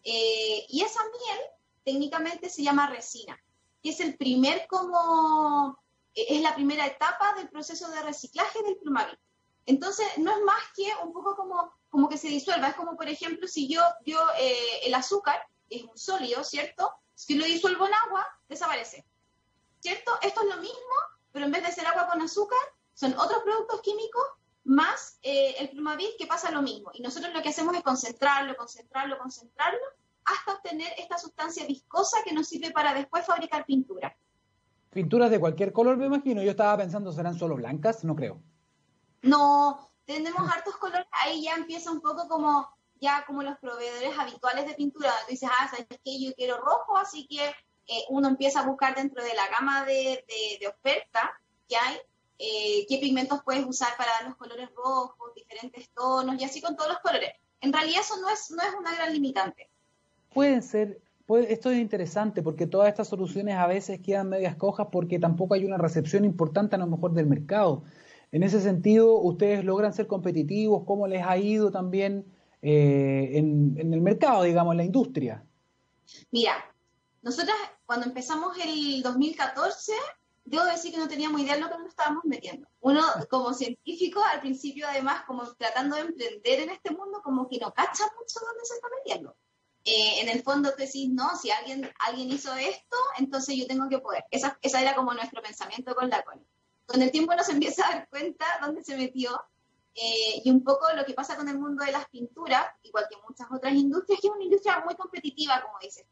Eh, 0.04 0.66
y 0.70 0.82
esa 0.82 1.02
miel 1.04 1.40
técnicamente 1.84 2.50
se 2.50 2.64
llama 2.64 2.88
resina, 2.88 3.42
que 3.82 3.90
es 3.90 4.00
el 4.02 4.18
primer 4.18 4.68
como 4.68 5.80
es 6.16 6.42
la 6.42 6.56
primera 6.56 6.86
etapa 6.86 7.34
del 7.36 7.50
proceso 7.50 7.90
de 7.90 8.02
reciclaje 8.02 8.64
del 8.64 8.78
plumavit. 8.78 9.20
Entonces, 9.66 10.08
no 10.18 10.32
es 10.32 10.42
más 10.44 10.62
que 10.76 10.88
un 11.04 11.12
poco 11.12 11.36
como, 11.36 11.74
como 11.90 12.08
que 12.08 12.18
se 12.18 12.28
disuelva. 12.28 12.70
Es 12.70 12.76
como, 12.76 12.96
por 12.96 13.10
ejemplo, 13.10 13.48
si 13.48 13.68
yo, 13.68 13.82
yo 14.06 14.20
eh, 14.38 14.82
el 14.84 14.94
azúcar 14.94 15.42
es 15.70 15.84
un 15.84 15.98
sólido, 15.98 16.44
¿cierto? 16.44 16.92
Si 17.16 17.36
lo 17.36 17.46
disuelvo 17.46 17.88
en 17.88 17.94
agua, 17.94 18.26
desaparece. 18.48 19.06
¿Cierto? 19.80 20.12
Esto 20.22 20.42
es 20.42 20.56
lo 20.56 20.62
mismo, 20.62 20.96
pero 21.32 21.46
en 21.46 21.52
vez 21.52 21.64
de 21.64 21.72
ser 21.72 21.88
agua 21.88 22.08
con 22.08 22.22
azúcar, 22.22 22.60
son 22.94 23.14
otros 23.18 23.44
productos 23.44 23.82
químicos 23.82 24.24
más 24.64 25.20
eh, 25.22 25.56
el 25.60 25.70
plumavit 25.70 26.18
que 26.18 26.28
pasa 26.28 26.52
lo 26.52 26.62
mismo. 26.62 26.92
Y 26.94 27.02
nosotros 27.02 27.34
lo 27.34 27.42
que 27.42 27.50
hacemos 27.50 27.76
es 27.76 27.84
concentrarlo, 27.84 28.56
concentrarlo, 28.56 29.18
concentrarlo, 29.18 29.80
hasta 30.26 30.54
obtener 30.54 30.92
esta 30.98 31.18
sustancia 31.18 31.66
viscosa 31.66 32.24
que 32.24 32.34
nos 32.34 32.48
sirve 32.48 32.72
para 32.72 32.94
después 32.94 33.26
fabricar 33.26 33.66
pintura. 33.66 34.16
Pinturas 34.96 35.30
de 35.30 35.42
cualquier 35.42 35.74
color, 35.74 35.98
me 35.98 36.06
imagino. 36.06 36.42
Yo 36.42 36.52
estaba 36.52 36.78
pensando, 36.78 37.12
¿serán 37.12 37.38
solo 37.38 37.58
blancas? 37.58 38.06
No 38.06 38.16
creo. 38.16 38.42
No, 39.24 39.92
tenemos 40.06 40.50
hartos 40.50 40.78
colores. 40.78 41.06
Ahí 41.12 41.44
ya 41.44 41.56
empieza 41.56 41.92
un 41.92 42.00
poco 42.00 42.30
como 42.30 42.70
ya 43.02 43.26
como 43.28 43.44
los 43.44 43.58
proveedores 43.58 44.18
habituales 44.18 44.66
de 44.66 44.74
pintura. 44.74 45.12
Tú 45.26 45.32
dices, 45.32 45.50
ah, 45.52 45.68
¿sabes 45.70 45.86
qué? 46.02 46.18
Yo 46.18 46.34
quiero 46.36 46.62
rojo, 46.62 46.96
así 46.96 47.28
que 47.28 47.46
eh, 47.46 48.06
uno 48.08 48.30
empieza 48.30 48.62
a 48.62 48.66
buscar 48.66 48.96
dentro 48.96 49.22
de 49.22 49.34
la 49.34 49.50
gama 49.50 49.84
de, 49.84 50.24
de, 50.62 50.66
oferta 50.66 51.30
que 51.68 51.76
hay, 51.76 51.98
eh, 52.40 52.86
qué 52.88 52.98
pigmentos 52.98 53.44
puedes 53.44 53.66
usar 53.66 53.98
para 53.98 54.14
dar 54.14 54.30
los 54.30 54.38
colores 54.38 54.70
rojos, 54.78 55.36
diferentes 55.36 55.90
tonos, 55.90 56.40
y 56.40 56.46
así 56.46 56.62
con 56.62 56.78
todos 56.78 56.92
los 56.92 57.00
colores. 57.00 57.34
En 57.60 57.74
realidad 57.74 58.00
eso 58.00 58.16
no 58.22 58.30
es, 58.30 58.50
no 58.50 58.64
es 58.64 58.74
una 58.80 58.96
gran 58.96 59.12
limitante. 59.12 59.70
Pueden 60.34 60.64
ser 60.64 61.02
pues 61.26 61.50
esto 61.50 61.72
es 61.72 61.80
interesante 61.80 62.44
porque 62.44 62.68
todas 62.68 62.88
estas 62.88 63.08
soluciones 63.08 63.56
a 63.56 63.66
veces 63.68 64.00
quedan 64.00 64.30
medias 64.30 64.56
cojas 64.56 64.88
porque 64.92 65.20
tampoco 65.20 65.56
hay 65.56 65.66
una 65.66 65.78
recepción 65.78 66.24
importante 66.24 66.76
a 66.76 66.80
lo 66.80 66.88
mejor 66.88 67.14
del 67.14 67.26
mercado. 67.26 67.84
En 68.32 68.44
ese 68.44 68.62
sentido, 68.62 69.18
ustedes 69.20 69.64
logran 69.64 69.94
ser 69.94 70.08
competitivos, 70.08 70.84
¿cómo 70.86 71.08
les 71.08 71.26
ha 71.26 71.38
ido 71.38 71.72
también 71.72 72.26
eh, 72.62 73.32
en, 73.34 73.76
el 73.94 74.02
mercado, 74.02 74.44
digamos, 74.44 74.74
en 74.74 74.78
la 74.78 74.84
industria? 74.84 75.44
Mira, 76.32 76.54
nosotros 77.24 77.56
cuando 77.86 78.06
empezamos 78.06 78.56
el 78.64 79.02
2014, 79.02 79.94
debo 80.44 80.66
decir 80.66 80.92
que 80.92 80.98
no 81.00 81.08
teníamos 81.08 81.42
idea 81.42 81.56
de 81.56 81.62
lo 81.62 81.70
que 81.70 81.78
nos 81.78 81.88
estábamos 81.88 82.24
metiendo. 82.26 82.68
Uno 82.82 83.02
como 83.32 83.54
científico, 83.54 84.22
al 84.32 84.42
principio 84.42 84.88
además, 84.88 85.24
como 85.26 85.44
tratando 85.54 85.96
de 85.96 86.04
emprender 86.04 86.60
en 86.60 86.70
este 86.70 86.92
mundo, 86.92 87.22
como 87.24 87.48
que 87.48 87.58
no 87.58 87.74
cacha 87.74 88.04
mucho 88.20 88.40
dónde 88.46 88.64
se 88.64 88.76
está 88.76 88.88
metiendo. 88.98 89.36
Eh, 89.88 90.22
en 90.22 90.30
el 90.30 90.42
fondo 90.42 90.72
tú 90.72 90.78
decís, 90.78 91.10
no, 91.10 91.36
si 91.38 91.52
alguien, 91.52 91.88
alguien 92.00 92.32
hizo 92.32 92.52
esto, 92.56 92.98
entonces 93.20 93.56
yo 93.56 93.68
tengo 93.68 93.88
que 93.88 94.00
poder. 94.00 94.26
Esa, 94.32 94.58
esa 94.62 94.82
era 94.82 94.96
como 94.96 95.14
nuestro 95.14 95.44
pensamiento 95.44 95.94
con 95.94 96.10
la 96.10 96.24
CONI. 96.24 96.44
Con 96.88 97.02
el 97.04 97.12
tiempo 97.12 97.36
nos 97.36 97.50
empieza 97.50 97.86
a 97.88 97.92
dar 97.92 98.10
cuenta 98.10 98.46
dónde 98.62 98.84
se 98.84 98.98
metió 98.98 99.40
eh, 99.94 100.42
y 100.44 100.50
un 100.50 100.64
poco 100.64 100.88
lo 100.94 101.06
que 101.06 101.14
pasa 101.14 101.38
con 101.38 101.48
el 101.48 101.60
mundo 101.60 101.86
de 101.86 101.92
las 101.92 102.10
pinturas, 102.10 102.66
igual 102.82 103.06
que 103.10 103.18
muchas 103.28 103.48
otras 103.52 103.74
industrias, 103.74 104.20
que 104.20 104.28
es 104.28 104.34
una 104.34 104.44
industria 104.44 104.82
muy 104.84 104.96
competitiva, 104.96 105.62
como 105.62 105.78
dices. 105.80 106.06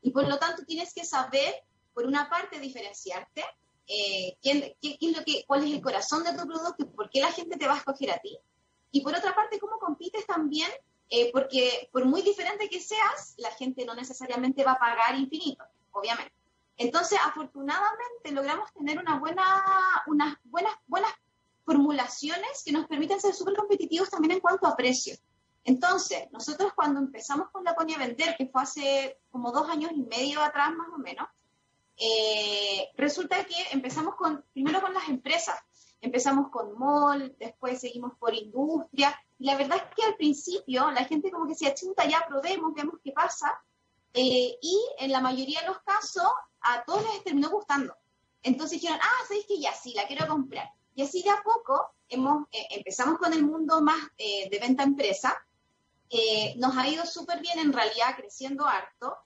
Y 0.00 0.10
por 0.10 0.26
lo 0.26 0.38
tanto 0.38 0.64
tienes 0.64 0.94
que 0.94 1.04
saber, 1.04 1.54
por 1.92 2.06
una 2.06 2.30
parte, 2.30 2.58
diferenciarte, 2.58 3.44
eh, 3.86 4.36
quién, 4.42 4.74
qué, 4.80 4.98
es 5.00 5.16
lo 5.16 5.24
que, 5.24 5.44
cuál 5.46 5.64
es 5.64 5.72
el 5.72 5.80
corazón 5.80 6.24
de 6.24 6.32
tu 6.32 6.46
producto 6.46 6.90
por 6.92 7.08
qué 7.10 7.20
la 7.20 7.32
gente 7.32 7.56
te 7.56 7.66
va 7.66 7.74
a 7.74 7.78
escoger 7.78 8.10
a 8.10 8.18
ti. 8.18 8.38
Y 8.90 9.02
por 9.02 9.14
otra 9.14 9.34
parte, 9.34 9.58
cómo 9.58 9.78
compites 9.78 10.26
también 10.26 10.70
eh, 11.10 11.30
porque 11.32 11.88
por 11.92 12.04
muy 12.04 12.22
diferente 12.22 12.68
que 12.68 12.80
seas, 12.80 13.34
la 13.38 13.50
gente 13.52 13.84
no 13.84 13.94
necesariamente 13.94 14.64
va 14.64 14.72
a 14.72 14.78
pagar 14.78 15.18
infinito, 15.18 15.64
obviamente. 15.92 16.32
Entonces, 16.76 17.18
afortunadamente, 17.24 18.30
logramos 18.30 18.72
tener 18.72 18.98
una 18.98 19.18
buena, 19.18 19.44
unas 20.06 20.36
buenas, 20.44 20.74
buenas 20.86 21.12
formulaciones 21.64 22.62
que 22.64 22.72
nos 22.72 22.86
permiten 22.86 23.20
ser 23.20 23.34
súper 23.34 23.56
competitivos 23.56 24.10
también 24.10 24.32
en 24.32 24.40
cuanto 24.40 24.66
a 24.66 24.76
precio. 24.76 25.16
Entonces, 25.64 26.30
nosotros 26.30 26.72
cuando 26.74 27.00
empezamos 27.00 27.50
con 27.50 27.64
la 27.64 27.74
Pony 27.74 27.94
a 27.94 27.98
vender, 27.98 28.36
que 28.38 28.46
fue 28.46 28.62
hace 28.62 29.18
como 29.30 29.52
dos 29.52 29.68
años 29.68 29.90
y 29.92 30.00
medio 30.02 30.40
atrás 30.40 30.72
más 30.74 30.88
o 30.94 30.98
menos, 30.98 31.28
eh, 31.96 32.88
resulta 32.96 33.44
que 33.44 33.56
empezamos 33.72 34.14
con, 34.14 34.44
primero 34.52 34.80
con 34.80 34.94
las 34.94 35.08
empresas, 35.08 35.58
empezamos 36.00 36.48
con 36.50 36.78
mall, 36.78 37.34
después 37.38 37.80
seguimos 37.80 38.12
por 38.18 38.34
industria, 38.34 39.14
la 39.38 39.56
verdad 39.56 39.76
es 39.76 39.94
que 39.94 40.02
al 40.02 40.16
principio 40.16 40.90
la 40.90 41.04
gente 41.04 41.30
como 41.30 41.46
que 41.46 41.54
se 41.54 41.68
achunta, 41.68 42.06
ya 42.06 42.24
probemos, 42.28 42.74
vemos 42.74 42.96
qué 43.02 43.12
pasa. 43.12 43.60
Eh, 44.12 44.58
y 44.60 44.86
en 44.98 45.12
la 45.12 45.20
mayoría 45.20 45.60
de 45.60 45.68
los 45.68 45.80
casos 45.82 46.26
a 46.60 46.82
todos 46.84 47.04
les 47.12 47.22
terminó 47.22 47.50
gustando. 47.50 47.94
Entonces 48.42 48.80
dijeron, 48.80 48.98
ah, 49.02 49.24
¿sabéis 49.26 49.46
que 49.46 49.60
ya 49.60 49.72
sí, 49.72 49.94
la 49.94 50.06
quiero 50.06 50.26
comprar? 50.26 50.68
Y 50.94 51.02
así 51.02 51.22
de 51.22 51.30
a 51.30 51.42
poco 51.42 51.94
hemos, 52.08 52.48
eh, 52.50 52.66
empezamos 52.70 53.18
con 53.18 53.32
el 53.32 53.44
mundo 53.44 53.80
más 53.80 54.00
eh, 54.16 54.48
de 54.50 54.58
venta 54.58 54.82
empresa. 54.82 55.36
nos 56.56 56.76
ha 56.76 56.88
ido 56.88 57.06
súper 57.06 57.40
bien, 57.40 57.58
en 57.58 57.72
realidad, 57.72 58.16
creciendo 58.16 58.66
harto. 58.66 59.16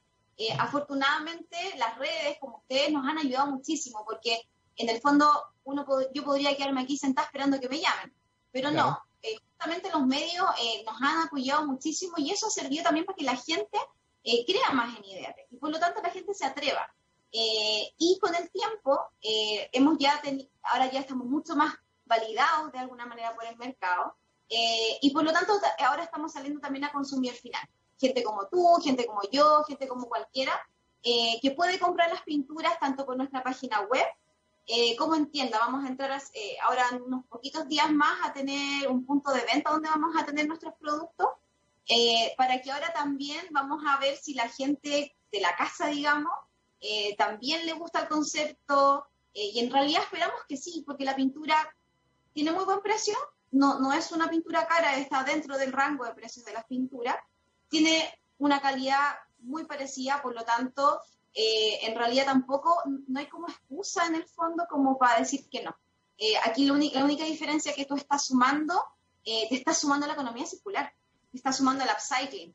afortunadamente, 0.58 1.56
las 1.78 1.96
redes 1.96 2.36
como 2.40 2.58
ustedes 2.58 2.90
nos 2.90 3.06
han 3.06 3.18
ayudado 3.18 3.50
muchísimo 3.50 4.04
porque 4.04 4.42
en 4.76 4.88
el 4.88 5.00
fondo 5.00 5.26
uno 5.64 5.86
yo 6.12 6.24
podría 6.24 6.56
quedarme 6.56 6.82
aquí 6.82 6.98
sentada 6.98 7.26
esperando 7.26 7.60
que 7.60 7.68
me 7.68 7.80
llamen 7.80 8.12
Pero 8.50 8.70
no, 8.70 8.98
eh, 9.22 9.36
justamente 9.38 9.90
los 9.90 10.04
medios 10.04 10.44
eh, 10.60 10.82
nos 10.84 11.00
han 11.00 11.26
apoyado 11.26 11.64
muchísimo 11.66 12.14
y 12.16 12.30
eso 12.30 12.50
servido 12.50 12.82
también 12.82 13.06
para 13.06 13.16
que 13.16 13.24
la 13.24 13.36
gente 13.36 13.78
eh, 14.24 14.44
crea 14.44 14.70
más 14.72 14.98
en 14.98 15.04
Ideate 15.04 15.46
y 15.50 15.56
por 15.56 15.70
lo 15.70 15.78
tanto 15.78 16.02
la 16.02 16.10
gente 16.10 16.34
se 16.34 16.44
atreva. 16.44 16.92
y 17.32 18.18
con 18.20 18.34
el 18.34 18.50
tiempo, 18.50 19.00
hemos 19.72 19.96
ya 19.98 20.20
ahora 20.64 20.90
ya 20.90 21.00
estamos 21.00 21.26
mucho 21.26 21.56
más 21.56 21.74
validados 22.04 22.72
de 22.72 22.78
alguna 22.78 23.06
manera 23.06 23.34
por 23.34 23.46
el 23.46 23.56
mercado 23.56 24.14
y 25.00 25.10
por 25.14 25.24
lo 25.24 25.32
tanto 25.32 25.54
ahora 25.78 26.02
estamos 26.02 26.32
saliendo 26.32 26.60
también 26.60 26.84
a 26.84 26.92
consumir 26.92 27.32
final. 27.32 27.66
Gente 27.98 28.22
como 28.22 28.48
tú, 28.48 28.76
gente 28.84 29.06
como 29.06 29.22
yo, 29.30 29.64
gente 29.64 29.88
como 29.88 30.08
cualquiera, 30.08 30.52
que 31.02 31.50
puede 31.56 31.78
comprar 31.78 32.10
las 32.10 32.22
pinturas 32.22 32.78
tanto 32.78 33.06
por 33.06 33.16
nuestra 33.16 33.42
página 33.42 33.80
web 33.82 34.06
eh, 34.66 34.96
como 34.96 35.14
entienda, 35.14 35.58
vamos 35.58 35.84
a 35.84 35.88
entrar 35.88 36.22
eh, 36.34 36.56
ahora 36.62 36.84
en 36.92 37.02
unos 37.02 37.24
poquitos 37.26 37.68
días 37.68 37.90
más 37.90 38.18
a 38.24 38.32
tener 38.32 38.88
un 38.88 39.04
punto 39.04 39.32
de 39.32 39.44
venta 39.44 39.70
donde 39.70 39.88
vamos 39.88 40.14
a 40.16 40.24
tener 40.24 40.46
nuestros 40.46 40.74
productos, 40.74 41.28
eh, 41.86 42.32
para 42.36 42.60
que 42.62 42.70
ahora 42.70 42.92
también 42.92 43.44
vamos 43.50 43.82
a 43.86 43.98
ver 43.98 44.16
si 44.16 44.34
la 44.34 44.48
gente 44.48 45.16
de 45.32 45.40
la 45.40 45.56
casa, 45.56 45.88
digamos, 45.88 46.32
eh, 46.80 47.16
también 47.16 47.66
le 47.66 47.72
gusta 47.72 48.02
el 48.02 48.08
concepto, 48.08 49.06
y 49.34 49.60
en 49.60 49.70
realidad 49.70 50.02
esperamos 50.02 50.40
que 50.46 50.58
sí, 50.58 50.84
porque 50.86 51.06
la 51.06 51.16
pintura 51.16 51.56
tiene 52.34 52.52
muy 52.52 52.64
buen 52.64 52.82
precio, 52.82 53.16
no, 53.50 53.78
no 53.80 53.92
es 53.92 54.12
una 54.12 54.28
pintura 54.28 54.66
cara, 54.66 54.96
está 54.96 55.24
dentro 55.24 55.56
del 55.56 55.72
rango 55.72 56.04
de 56.04 56.14
precios 56.14 56.44
de 56.44 56.52
las 56.52 56.66
pinturas, 56.66 57.16
tiene 57.68 58.12
una 58.36 58.60
calidad 58.60 59.14
muy 59.38 59.64
parecida, 59.64 60.20
por 60.22 60.34
lo 60.34 60.44
tanto, 60.44 61.00
eh, 61.34 61.78
en 61.86 61.96
realidad 61.96 62.26
tampoco, 62.26 62.74
no 63.08 63.18
hay 63.18 63.26
como 63.26 63.48
excusa 63.48 64.06
en 64.06 64.16
el 64.16 64.24
fondo 64.24 64.64
como 64.68 64.98
para 64.98 65.18
decir 65.20 65.48
que 65.50 65.62
no. 65.62 65.74
Eh, 66.18 66.34
aquí 66.44 66.66
la, 66.66 66.74
la, 66.74 67.04
única 67.04 67.24
diferencia 67.24 67.72
que 67.74 67.86
tú 67.86 67.94
estás 67.94 68.26
sumando, 68.26 68.74
eh, 69.24 69.46
te 69.48 69.56
estás 69.56 69.78
sumando 69.78 70.04
a 70.04 70.08
la 70.08 70.14
economía 70.14 70.46
circular, 70.46 70.92
te 71.30 71.38
estás 71.38 71.56
sumando 71.56 71.84
al 71.84 71.90
upcycling. 71.90 72.54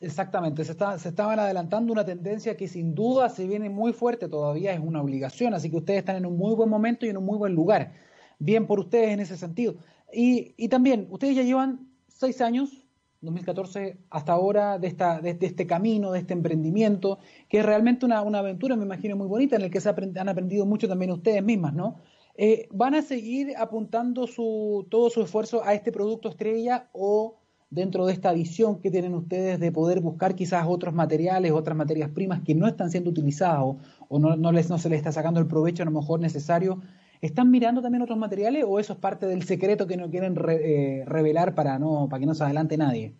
Exactamente, 0.00 0.64
se, 0.64 0.72
está, 0.72 0.96
se 0.98 1.08
estaban 1.08 1.40
adelantando 1.40 1.92
una 1.92 2.04
tendencia 2.04 2.56
que 2.56 2.68
sin 2.68 2.94
duda 2.94 3.28
se 3.30 3.48
viene 3.48 3.68
muy 3.68 3.92
fuerte, 3.92 4.28
todavía 4.28 4.72
es 4.72 4.78
una 4.80 5.02
obligación, 5.02 5.54
así 5.54 5.68
que 5.70 5.78
ustedes 5.78 5.98
están 5.98 6.16
en 6.16 6.26
un 6.26 6.36
muy 6.36 6.54
buen 6.54 6.70
momento 6.70 7.04
y 7.04 7.08
en 7.08 7.16
un 7.16 7.24
muy 7.24 7.36
buen 7.36 7.52
lugar. 7.52 7.92
Bien 8.38 8.68
por 8.68 8.78
ustedes 8.78 9.10
en 9.10 9.18
ese 9.18 9.36
sentido. 9.36 9.74
Y, 10.12 10.54
y 10.56 10.68
también, 10.68 11.08
ustedes 11.10 11.34
ya 11.34 11.42
llevan 11.42 11.90
seis 12.06 12.40
años 12.40 12.87
2014 13.20 13.98
hasta 14.10 14.32
ahora 14.32 14.78
de, 14.78 14.88
esta, 14.88 15.20
de, 15.20 15.36
este 15.40 15.66
camino, 15.66 16.12
de 16.12 16.20
este 16.20 16.34
emprendimiento, 16.34 17.18
que 17.48 17.58
es 17.58 17.66
realmente 17.66 18.06
una, 18.06 18.18
aventura, 18.18 18.76
me 18.76 18.84
imagino, 18.84 19.16
muy 19.16 19.26
bonita, 19.26 19.56
en 19.56 19.62
el 19.62 19.70
que 19.70 19.80
se 19.80 19.88
han 19.88 20.28
aprendido 20.28 20.66
mucho 20.66 20.88
también 20.88 21.10
ustedes 21.10 21.42
mismas, 21.42 21.74
¿no? 21.74 21.96
Eh, 22.36 22.68
¿Van 22.70 22.94
a 22.94 23.02
seguir 23.02 23.56
apuntando 23.56 24.28
su, 24.28 24.86
todo 24.90 25.10
su 25.10 25.22
esfuerzo 25.22 25.64
a 25.64 25.74
este 25.74 25.90
producto 25.90 26.28
estrella 26.28 26.88
o 26.92 27.40
dentro 27.70 28.06
de 28.06 28.12
esta 28.12 28.32
visión 28.32 28.80
que 28.80 28.90
tienen 28.90 29.14
ustedes 29.14 29.58
de 29.58 29.72
poder 29.72 30.00
buscar 30.00 30.36
quizás 30.36 30.64
otros 30.68 30.94
materiales, 30.94 31.50
otras 31.50 31.76
materias 31.76 32.10
primas 32.10 32.42
que 32.42 32.54
no 32.54 32.68
están 32.68 32.90
siendo 32.90 33.10
utilizadas 33.10 33.60
o, 34.08 34.18
no, 34.18 34.36
no, 34.36 34.52
les, 34.52 34.70
no 34.70 34.78
se 34.78 34.88
les 34.88 34.98
está 34.98 35.10
sacando 35.10 35.40
el 35.40 35.48
provecho 35.48 35.82
a 35.82 35.86
lo 35.86 35.92
mejor 35.92 36.20
necesario 36.20 36.80
¿Están 37.20 37.50
mirando 37.50 37.82
también 37.82 38.02
otros 38.02 38.18
materiales 38.18 38.64
o 38.66 38.78
eso 38.78 38.92
es 38.92 38.98
parte 38.98 39.26
del 39.26 39.44
secreto 39.44 39.86
que 39.86 39.96
no 39.96 40.08
quieren 40.08 40.36
eh, 40.48 41.04
revelar 41.06 41.54
para, 41.54 41.78
no, 41.78 42.06
para 42.08 42.20
que 42.20 42.26
no 42.26 42.34
se 42.34 42.44
adelante 42.44 42.76
nadie? 42.76 43.14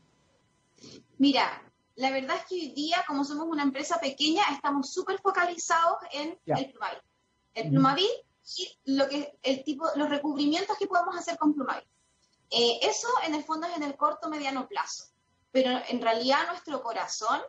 Mira, 1.18 1.62
la 1.96 2.11
verdad 2.11 2.36
es 2.36 2.44
que 2.44 2.55
hoy 2.55 2.72
día, 2.74 3.05
como 3.07 3.24
somos 3.24 3.49
una 3.49 3.64
empresa 3.64 3.99
pequeña, 3.99 4.42
estamos 4.53 4.92
súper 4.92 5.18
focalizados 5.20 5.96
en 6.12 6.38
el 6.46 6.70
plumavit. 6.70 7.03
El 7.55 7.70
plumavit 7.70 8.11
y 8.57 8.78
lo 8.84 9.09
que, 9.09 9.36
el 9.42 9.64
tipo, 9.64 9.86
los 9.96 10.09
recubrimientos 10.09 10.78
que 10.78 10.86
podemos 10.86 11.16
hacer 11.16 11.36
con 11.36 11.55
plumavit. 11.55 11.88
Eh, 12.51 12.78
eso 12.82 13.09
en 13.26 13.34
el 13.34 13.42
fondo 13.42 13.66
es 13.66 13.76
en 13.76 13.82
el 13.82 13.96
corto 13.96 14.30
mediano 14.30 14.68
plazo, 14.68 15.05
pero 15.51 15.70
en 15.88 16.01
realidad 16.01 16.46
nuestro 16.49 16.82
corazón 16.82 17.40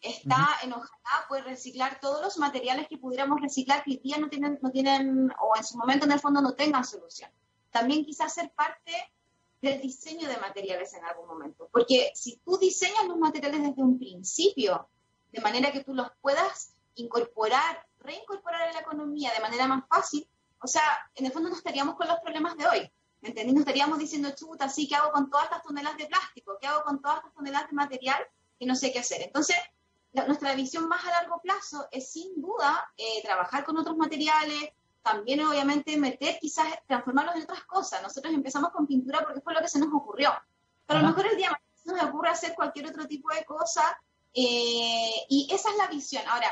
está 0.00 0.48
enojada, 0.62 1.26
puede 1.28 1.42
reciclar 1.42 1.98
todos 2.00 2.22
los 2.22 2.38
materiales 2.38 2.88
que 2.88 2.98
pudiéramos 2.98 3.40
reciclar 3.40 3.82
que 3.82 3.92
hoy 3.92 3.96
día 3.98 4.18
no 4.18 4.28
tienen, 4.28 4.58
no 4.62 4.70
tienen, 4.70 5.30
o 5.40 5.56
en 5.56 5.64
su 5.64 5.76
momento 5.76 6.04
en 6.04 6.12
el 6.12 6.20
fondo 6.20 6.40
no 6.40 6.54
tengan 6.54 6.84
solución. 6.84 7.30
También 7.70 8.04
quizás 8.04 8.34
ser 8.34 8.50
parte 8.52 8.92
del 9.60 9.80
diseño 9.80 10.28
de 10.28 10.36
materiales 10.36 10.92
en 10.94 11.04
algún 11.04 11.26
momento. 11.26 11.68
Porque 11.72 12.12
si 12.14 12.36
tú 12.44 12.56
diseñas 12.58 13.06
los 13.06 13.18
materiales 13.18 13.62
desde 13.62 13.82
un 13.82 13.98
principio, 13.98 14.88
de 15.32 15.40
manera 15.40 15.72
que 15.72 15.82
tú 15.82 15.94
los 15.94 16.08
puedas 16.20 16.72
incorporar, 16.94 17.86
reincorporar 17.98 18.68
en 18.68 18.74
la 18.74 18.80
economía 18.80 19.32
de 19.32 19.40
manera 19.40 19.66
más 19.66 19.84
fácil, 19.88 20.28
o 20.62 20.66
sea, 20.66 20.82
en 21.14 21.26
el 21.26 21.32
fondo 21.32 21.48
no 21.48 21.56
estaríamos 21.56 21.96
con 21.96 22.08
los 22.08 22.20
problemas 22.20 22.56
de 22.56 22.66
hoy. 22.66 22.92
¿Me 23.20 23.30
entendí? 23.30 23.52
No 23.52 23.60
estaríamos 23.60 23.98
diciendo, 23.98 24.30
chuta, 24.34 24.68
sí, 24.68 24.88
¿qué 24.88 24.94
hago 24.94 25.10
con 25.10 25.28
todas 25.30 25.46
estas 25.46 25.62
toneladas 25.62 25.98
de 25.98 26.06
plástico? 26.06 26.56
¿Qué 26.60 26.66
hago 26.66 26.82
con 26.84 27.00
todas 27.00 27.18
estas 27.18 27.34
toneladas 27.34 27.68
de 27.68 27.74
material? 27.74 28.26
que 28.58 28.66
no 28.66 28.74
sé 28.74 28.92
qué 28.92 29.00
hacer. 29.00 29.22
Entonces, 29.22 29.56
nuestra 30.24 30.54
visión 30.54 30.88
más 30.88 31.04
a 31.04 31.10
largo 31.10 31.40
plazo 31.40 31.88
es 31.90 32.10
sin 32.10 32.40
duda 32.40 32.90
eh, 32.96 33.22
trabajar 33.22 33.64
con 33.64 33.76
otros 33.76 33.96
materiales, 33.96 34.70
también 35.02 35.44
obviamente 35.44 35.96
meter, 35.96 36.38
quizás 36.40 36.66
transformarlos 36.86 37.36
en 37.36 37.42
otras 37.42 37.64
cosas. 37.64 38.02
Nosotros 38.02 38.32
empezamos 38.32 38.70
con 38.70 38.86
pintura 38.86 39.22
porque 39.24 39.40
fue 39.40 39.54
lo 39.54 39.60
que 39.60 39.68
se 39.68 39.78
nos 39.78 39.92
ocurrió. 39.92 40.32
Pero 40.86 41.00
a 41.00 41.02
lo 41.02 41.08
mejor 41.08 41.26
el 41.26 41.36
día 41.36 41.50
más 41.50 41.60
nos 41.84 42.02
ocurre 42.04 42.30
hacer 42.30 42.54
cualquier 42.54 42.86
otro 42.86 43.06
tipo 43.06 43.32
de 43.32 43.44
cosa 43.44 43.96
eh, 44.34 45.26
y 45.28 45.48
esa 45.50 45.70
es 45.70 45.76
la 45.76 45.86
visión. 45.88 46.22
Ahora, 46.28 46.48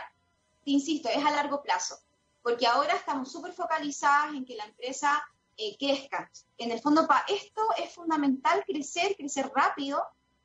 te 0.65 0.71
insisto, 0.71 1.09
es 1.09 1.25
a 1.25 1.31
largo 1.31 1.63
plazo, 1.63 1.99
porque 2.43 2.67
ahora 2.67 2.95
estamos 2.95 3.31
súper 3.31 3.53
focalizadas 3.53 4.35
en 4.35 4.45
que 4.45 4.57
la 4.57 4.65
empresa 4.65 5.23
eh, 5.57 5.77
crezca. 5.79 6.31
En 6.59 6.71
el 6.71 6.81
fondo, 6.81 7.07
para 7.07 7.25
esto 7.29 7.63
es 7.77 7.93
fundamental 7.93 8.65
crecer, 8.67 9.17
crecer 9.17 9.51
rápido 9.55 10.03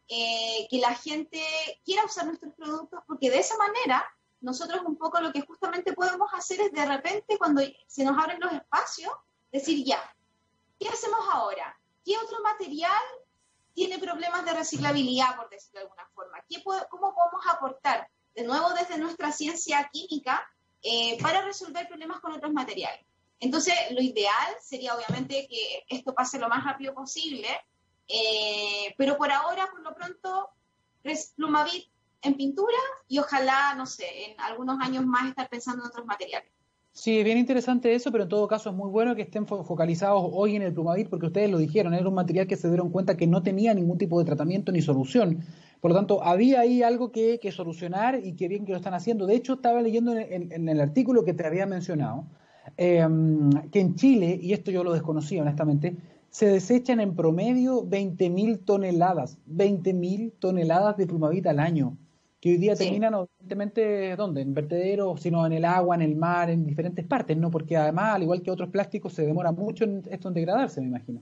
eh, 0.10 0.68
que 0.70 0.80
la 0.80 0.96
gente 0.96 1.40
quiera 1.86 2.04
usar 2.04 2.26
nuestros 2.26 2.54
productos, 2.56 3.00
porque 3.06 3.30
de 3.30 3.40
esa 3.40 3.56
manera 3.58 4.04
nosotros 4.42 4.82
un 4.86 4.98
poco 4.98 5.20
lo 5.22 5.32
que 5.32 5.42
justamente 5.42 5.94
podemos 5.94 6.34
hacer 6.34 6.62
es 6.62 6.72
de 6.72 6.86
repente 6.86 7.38
cuando 7.38 7.62
se 7.88 8.04
nos 8.04 8.18
abren 8.18 8.40
los 8.40 8.52
espacios, 8.52 9.12
decir 9.52 9.86
ya, 9.86 10.02
¿qué 10.80 10.88
hacemos 10.88 11.20
ahora? 11.32 11.80
¿Qué 12.04 12.18
otro 12.18 12.42
material 12.42 13.04
tiene 13.74 14.00
problemas 14.00 14.46
de 14.46 14.54
reciclabilidad, 14.54 15.36
por 15.36 15.50
decirlo 15.50 15.80
de 15.80 15.86
alguna 15.86 16.08
forma? 16.16 16.38
¿Qué 16.50 16.64
¿Cómo 16.64 17.14
podemos 17.14 17.46
aportar, 17.48 18.10
de 18.34 18.44
nuevo 18.44 18.70
desde 18.72 18.98
nuestra 18.98 19.32
ciencia 19.32 19.90
química, 19.92 20.44
eh, 20.82 21.22
para 21.22 21.42
resolver 21.42 21.88
problemas 21.88 22.20
con 22.20 22.32
otros 22.34 22.52
materiales? 22.52 23.06
Entonces, 23.40 23.74
lo 23.92 24.02
ideal 24.02 24.56
sería 24.62 24.96
obviamente 24.96 25.48
que 25.48 25.86
esto 25.88 26.14
pase 26.14 26.40
lo 26.40 26.50
más 26.50 26.64
rápido 26.66 26.94
posible, 26.94 27.48
eh, 28.10 28.96
pero 28.98 29.18
por 29.18 29.32
ahora, 29.32 29.68
por 29.72 29.82
lo 29.82 29.94
pronto, 29.94 30.50
Plumavit 31.36 31.86
en 32.22 32.36
pintura 32.36 32.78
y 33.08 33.20
ojalá, 33.20 33.76
no 33.76 33.86
sé, 33.86 34.06
en 34.26 34.40
algunos 34.42 34.80
años 34.82 35.06
más 35.06 35.30
estar 35.30 35.48
pensando 35.50 35.84
en 35.84 35.88
otros 35.88 36.06
materiales. 36.06 36.50
Sí, 36.92 37.20
es 37.20 37.24
bien 37.24 37.38
interesante 37.38 37.94
eso, 37.94 38.12
pero 38.12 38.24
en 38.24 38.30
todo 38.30 38.48
caso 38.48 38.72
es 38.72 38.76
muy 38.76 38.90
bueno 38.90 39.16
que 39.16 39.22
estén 39.22 39.46
focalizados 39.46 40.22
hoy 40.34 40.56
en 40.56 40.64
el 40.64 40.74
Plumavit 40.74 41.08
porque 41.08 41.28
ustedes 41.28 41.50
lo 41.50 41.60
dijeron, 41.60 41.94
era 41.94 42.10
un 42.10 42.16
material 42.16 42.48
que 42.48 42.58
se 42.58 42.68
dieron 42.68 42.90
cuenta 42.90 43.16
que 43.16 43.28
no 43.28 43.42
tenía 43.42 43.74
ningún 43.74 43.98
tipo 43.98 44.20
de 44.20 44.26
tratamiento 44.26 44.72
ni 44.72 44.82
solución. 44.82 45.46
Por 45.80 45.92
lo 45.92 45.96
tanto, 45.96 46.24
había 46.24 46.60
ahí 46.60 46.84
algo 46.84 47.12
que, 47.12 47.40
solucionar 47.54 48.20
y 48.22 48.36
qué 48.36 48.50
bien 48.50 48.66
que 48.66 48.72
lo 48.72 48.78
están 48.78 48.96
haciendo. 48.96 49.28
De 49.28 49.36
hecho, 49.36 49.54
estaba 49.54 49.82
leyendo 49.82 50.14
en, 50.18 50.68
el 50.68 50.82
artículo 50.82 51.24
que 51.24 51.34
te 51.34 51.46
había 51.46 51.66
mencionado, 51.66 52.26
eh, 52.76 53.08
que 53.72 53.80
en 53.80 53.96
Chile, 53.96 54.38
y 54.42 54.52
esto 54.52 54.72
yo 54.72 54.84
lo 54.84 54.92
desconocía 54.92 55.42
honestamente, 55.42 55.96
se 56.32 56.48
desechan 56.48 57.00
en 57.00 57.16
promedio 57.16 57.84
20.000 57.84 58.64
toneladas, 58.66 59.38
20.000 59.48 60.34
toneladas 60.40 60.98
de 60.98 61.08
plumavita 61.08 61.50
al 61.50 61.60
año, 61.60 61.98
que 62.40 62.52
hoy 62.52 62.58
día 62.58 62.76
terminan 62.76 63.14
evidentemente, 63.14 64.16
¿dónde? 64.16 64.42
En 64.42 64.54
vertederos, 64.54 65.22
sino 65.22 65.46
en 65.46 65.54
el 65.54 65.66
agua, 65.66 65.96
en 65.96 66.02
el 66.02 66.16
mar, 66.16 66.50
en 66.50 66.66
diferentes 66.66 67.06
partes, 67.06 67.36
¿no? 67.36 67.52
Porque 67.52 67.76
además, 67.76 68.16
al 68.16 68.24
igual 68.24 68.42
que 68.42 68.52
otros 68.52 68.70
plásticos, 68.70 69.14
se 69.14 69.26
demora 69.26 69.52
mucho 69.52 69.84
en 69.84 70.04
esto 70.10 70.30
en 70.30 70.34
degradarse, 70.36 70.80
me 70.82 70.88
imagino. 70.88 71.22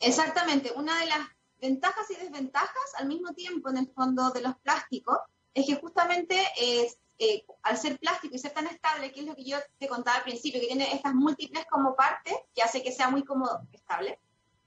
Exactamente, 0.00 0.72
una 0.74 0.98
de 0.98 1.06
las 1.06 1.18
ventajas 1.60 2.10
y 2.10 2.14
desventajas 2.14 2.94
al 2.98 3.06
mismo 3.06 3.32
tiempo 3.34 3.68
en 3.68 3.76
el 3.76 3.88
fondo 3.88 4.30
de 4.30 4.40
los 4.40 4.56
plásticos 4.56 5.18
es 5.52 5.66
que 5.66 5.76
justamente 5.76 6.36
es, 6.60 6.98
eh, 7.18 7.44
al 7.62 7.76
ser 7.76 7.98
plástico 7.98 8.34
y 8.34 8.38
ser 8.38 8.52
tan 8.52 8.66
estable, 8.66 9.12
que 9.12 9.20
es 9.20 9.26
lo 9.26 9.36
que 9.36 9.44
yo 9.44 9.58
te 9.78 9.86
contaba 9.86 10.18
al 10.18 10.22
principio, 10.24 10.60
que 10.60 10.68
tiene 10.68 10.92
estas 10.94 11.14
múltiples 11.14 11.66
como 11.70 11.94
partes, 11.94 12.34
que 12.54 12.62
hace 12.62 12.82
que 12.82 12.92
sea 12.92 13.10
muy 13.10 13.24
cómodo, 13.24 13.60
estable, 13.72 14.18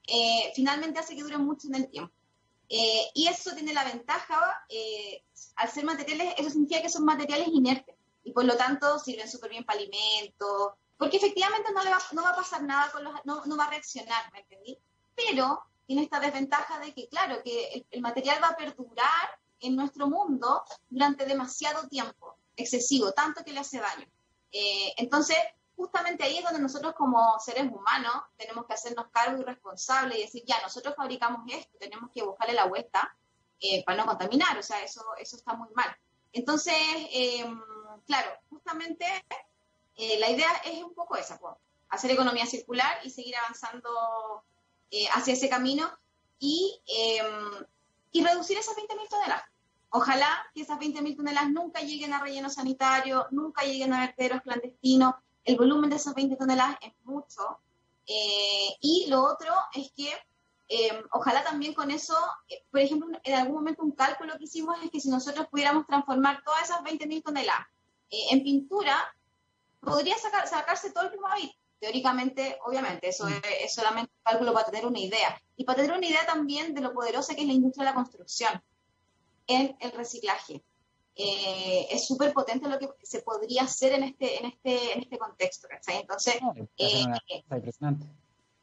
eh, 0.08 0.52
finalmente 0.56 1.00
hace 1.00 1.16
que 1.16 1.24
dure 1.24 1.38
mucho 1.38 1.68
en 1.68 1.76
el 1.76 1.90
tiempo. 1.90 2.14
Eh, 2.70 3.12
y 3.14 3.28
eso 3.28 3.54
tiene 3.54 3.74
la 3.74 3.84
ventaja, 3.84 4.66
eh, 4.70 5.24
al 5.56 5.70
ser 5.70 5.86
materiales, 5.86 6.34
eso 6.38 6.50
significa 6.50 6.82
que 6.82 6.90
son 6.90 7.06
materiales 7.06 7.50
inertes 7.50 7.96
y 8.24 8.32
por 8.32 8.46
lo 8.46 8.56
tanto 8.56 8.98
sirven 9.00 9.30
súper 9.30 9.52
bien 9.52 9.66
para 9.66 9.80
alimentos, 9.80 10.74
porque 10.98 11.18
efectivamente 11.18 11.72
no, 11.74 11.84
le 11.84 11.90
va, 11.90 12.00
no 12.14 12.24
va 12.24 12.30
a 12.30 12.36
pasar 12.36 12.64
nada 12.64 12.92
con 12.92 13.04
los, 13.04 13.14
no, 13.26 13.46
no 13.46 13.58
va 13.58 13.66
a 13.66 13.70
reaccionar, 13.70 14.32
¿me 14.32 14.40
entendí? 14.40 14.78
Pero 15.14 15.62
tiene 15.86 16.04
esta 16.04 16.20
desventaja 16.20 16.80
de 16.80 16.94
que, 16.94 17.08
claro, 17.10 17.44
que 17.44 17.68
el, 17.74 17.86
el, 17.92 18.02
material 18.02 18.42
va 18.42 18.50
a 18.50 18.56
perdurar 18.56 19.30
en 19.60 19.76
nuestro 19.76 20.08
mundo 20.08 20.64
durante 20.90 21.26
demasiado 21.26 21.88
tiempo, 21.90 22.38
excesivo, 22.56 23.12
tanto 23.12 23.44
que 23.44 23.52
le 23.52 23.60
hace 23.60 23.80
daño. 23.80 24.08
entonces, 24.98 25.38
justamente 25.84 26.24
ahí 26.24 26.38
es 26.38 26.46
donde 26.46 26.62
nosotros 26.62 26.94
como 26.96 27.38
seres 27.40 27.70
humanos 27.70 28.14
tenemos 28.38 28.66
que 28.66 28.74
hacernos 28.74 29.08
cargo 29.12 29.42
y 29.42 29.44
responsables 29.44 30.18
y 30.18 30.22
decir, 30.22 30.44
ya, 30.46 30.62
nosotros 30.62 30.96
fabricamos 30.96 31.42
esto, 31.52 31.78
tenemos 31.78 32.10
que 32.10 32.24
buscarle 32.24 32.54
la 32.54 32.68
vuelta 32.68 33.14
eh, 33.60 33.84
para 33.84 33.98
no 33.98 34.06
contaminar, 34.06 34.58
o 34.58 34.64
sea, 34.64 34.82
eso, 34.82 35.04
eso 35.20 35.36
está 35.36 35.54
muy 35.56 35.68
mal. 35.76 35.94
Entonces, 36.32 36.74
em, 37.12 37.62
claro, 38.06 38.32
justamente 38.50 39.06
eh, 39.98 40.20
la 40.20 40.30
idea 40.30 40.50
es 40.64 40.82
un 40.82 40.94
poco 40.94 41.18
esa, 41.18 41.38
pues, 41.38 41.54
hacer 41.90 42.12
economía 42.12 42.46
circular 42.46 43.00
y 43.04 43.10
seguir 43.10 43.36
avanzando 43.36 44.44
eh, 44.90 45.08
hacia 45.14 45.34
ese 45.34 45.50
camino 45.50 45.92
y, 46.40 46.82
em, 46.88 47.66
y 48.14 48.24
reducir 48.24 48.58
esas 48.58 48.78
20.000 48.78 49.10
toneladas. 49.10 49.44
Ojalá 49.90 50.50
que 50.56 50.62
esas 50.62 50.80
20.000 50.80 51.18
toneladas 51.18 51.52
nunca 51.52 51.82
lleguen 51.82 52.14
a 52.14 52.22
relleno 52.22 52.50
sanitario, 52.50 53.28
nunca 53.32 53.64
lleguen 53.64 53.94
a 53.94 54.00
vertederos 54.00 54.42
clandestinos. 54.44 55.16
El 55.44 55.58
volumen 55.58 55.90
de 55.90 55.98
esas 55.98 56.16
20 56.16 56.36
toneladas 56.36 56.78
es 56.82 56.94
mucho. 57.04 57.60
Eh, 58.06 58.76
y 58.82 59.08
lo 59.10 59.24
otro 59.24 59.54
es 59.74 59.92
que 59.96 60.12
em, 60.68 61.04
ojalá 61.12 61.44
también 61.44 61.74
con 61.74 61.92
eso, 61.92 62.16
por 62.72 62.82
ejemplo, 62.82 63.08
en 63.24 63.34
algún 63.36 63.56
momento 63.56 63.84
un 63.84 63.92
cálculo 63.92 64.38
que 64.38 64.46
hicimos 64.46 64.78
es 64.84 64.92
que 64.92 65.00
si 65.00 65.10
nosotros 65.10 65.48
pudiéramos 65.48 65.86
transformar 65.86 66.44
todas 66.44 66.64
esas 66.64 66.82
20.000 66.82 67.24
toneladas 67.24 67.68
en 68.10 68.44
pintura, 68.44 69.14
podría 69.84 70.16
sacarse 70.18 70.92
todo 70.92 71.06
el 71.06 71.12
Plumavit. 71.12 71.52
Teóricamente, 71.80 72.58
obviamente, 72.66 73.10
eso 73.10 73.26
mm. 73.26 73.42
es, 73.62 73.74
solamente 73.74 74.12
un 74.16 74.24
cálculo 74.24 74.54
para 74.54 74.66
tener 74.66 74.86
una 74.86 75.00
idea. 75.00 75.42
Y 75.58 75.66
para 75.66 75.82
tener 75.82 75.98
una 75.98 76.08
idea 76.08 76.26
también 76.26 76.74
de 76.74 76.82
lo 76.82 76.94
poderosa 76.94 77.36
que 77.36 77.42
es 77.42 77.48
la 77.48 77.54
industria 77.54 77.86
de 77.86 77.92
la 77.92 77.96
construcción 77.96 78.64
en 79.48 79.76
el 79.80 79.92
reciclaje. 79.92 80.64
Eh, 81.16 81.88
es 81.92 82.08
súper 82.08 82.34
potente 82.34 82.68
lo 82.68 82.80
que 82.80 82.90
se 83.04 83.22
podría 83.22 83.64
hacer 83.64 83.94
en 83.94 84.04
este, 84.04 84.40
en 84.40 84.46
este, 84.46 84.94
en 84.94 85.02
este 85.02 85.18
contexto. 85.18 85.68
Entonces, 85.88 86.36
eh, 86.78 87.04
impresionante. 87.50 88.08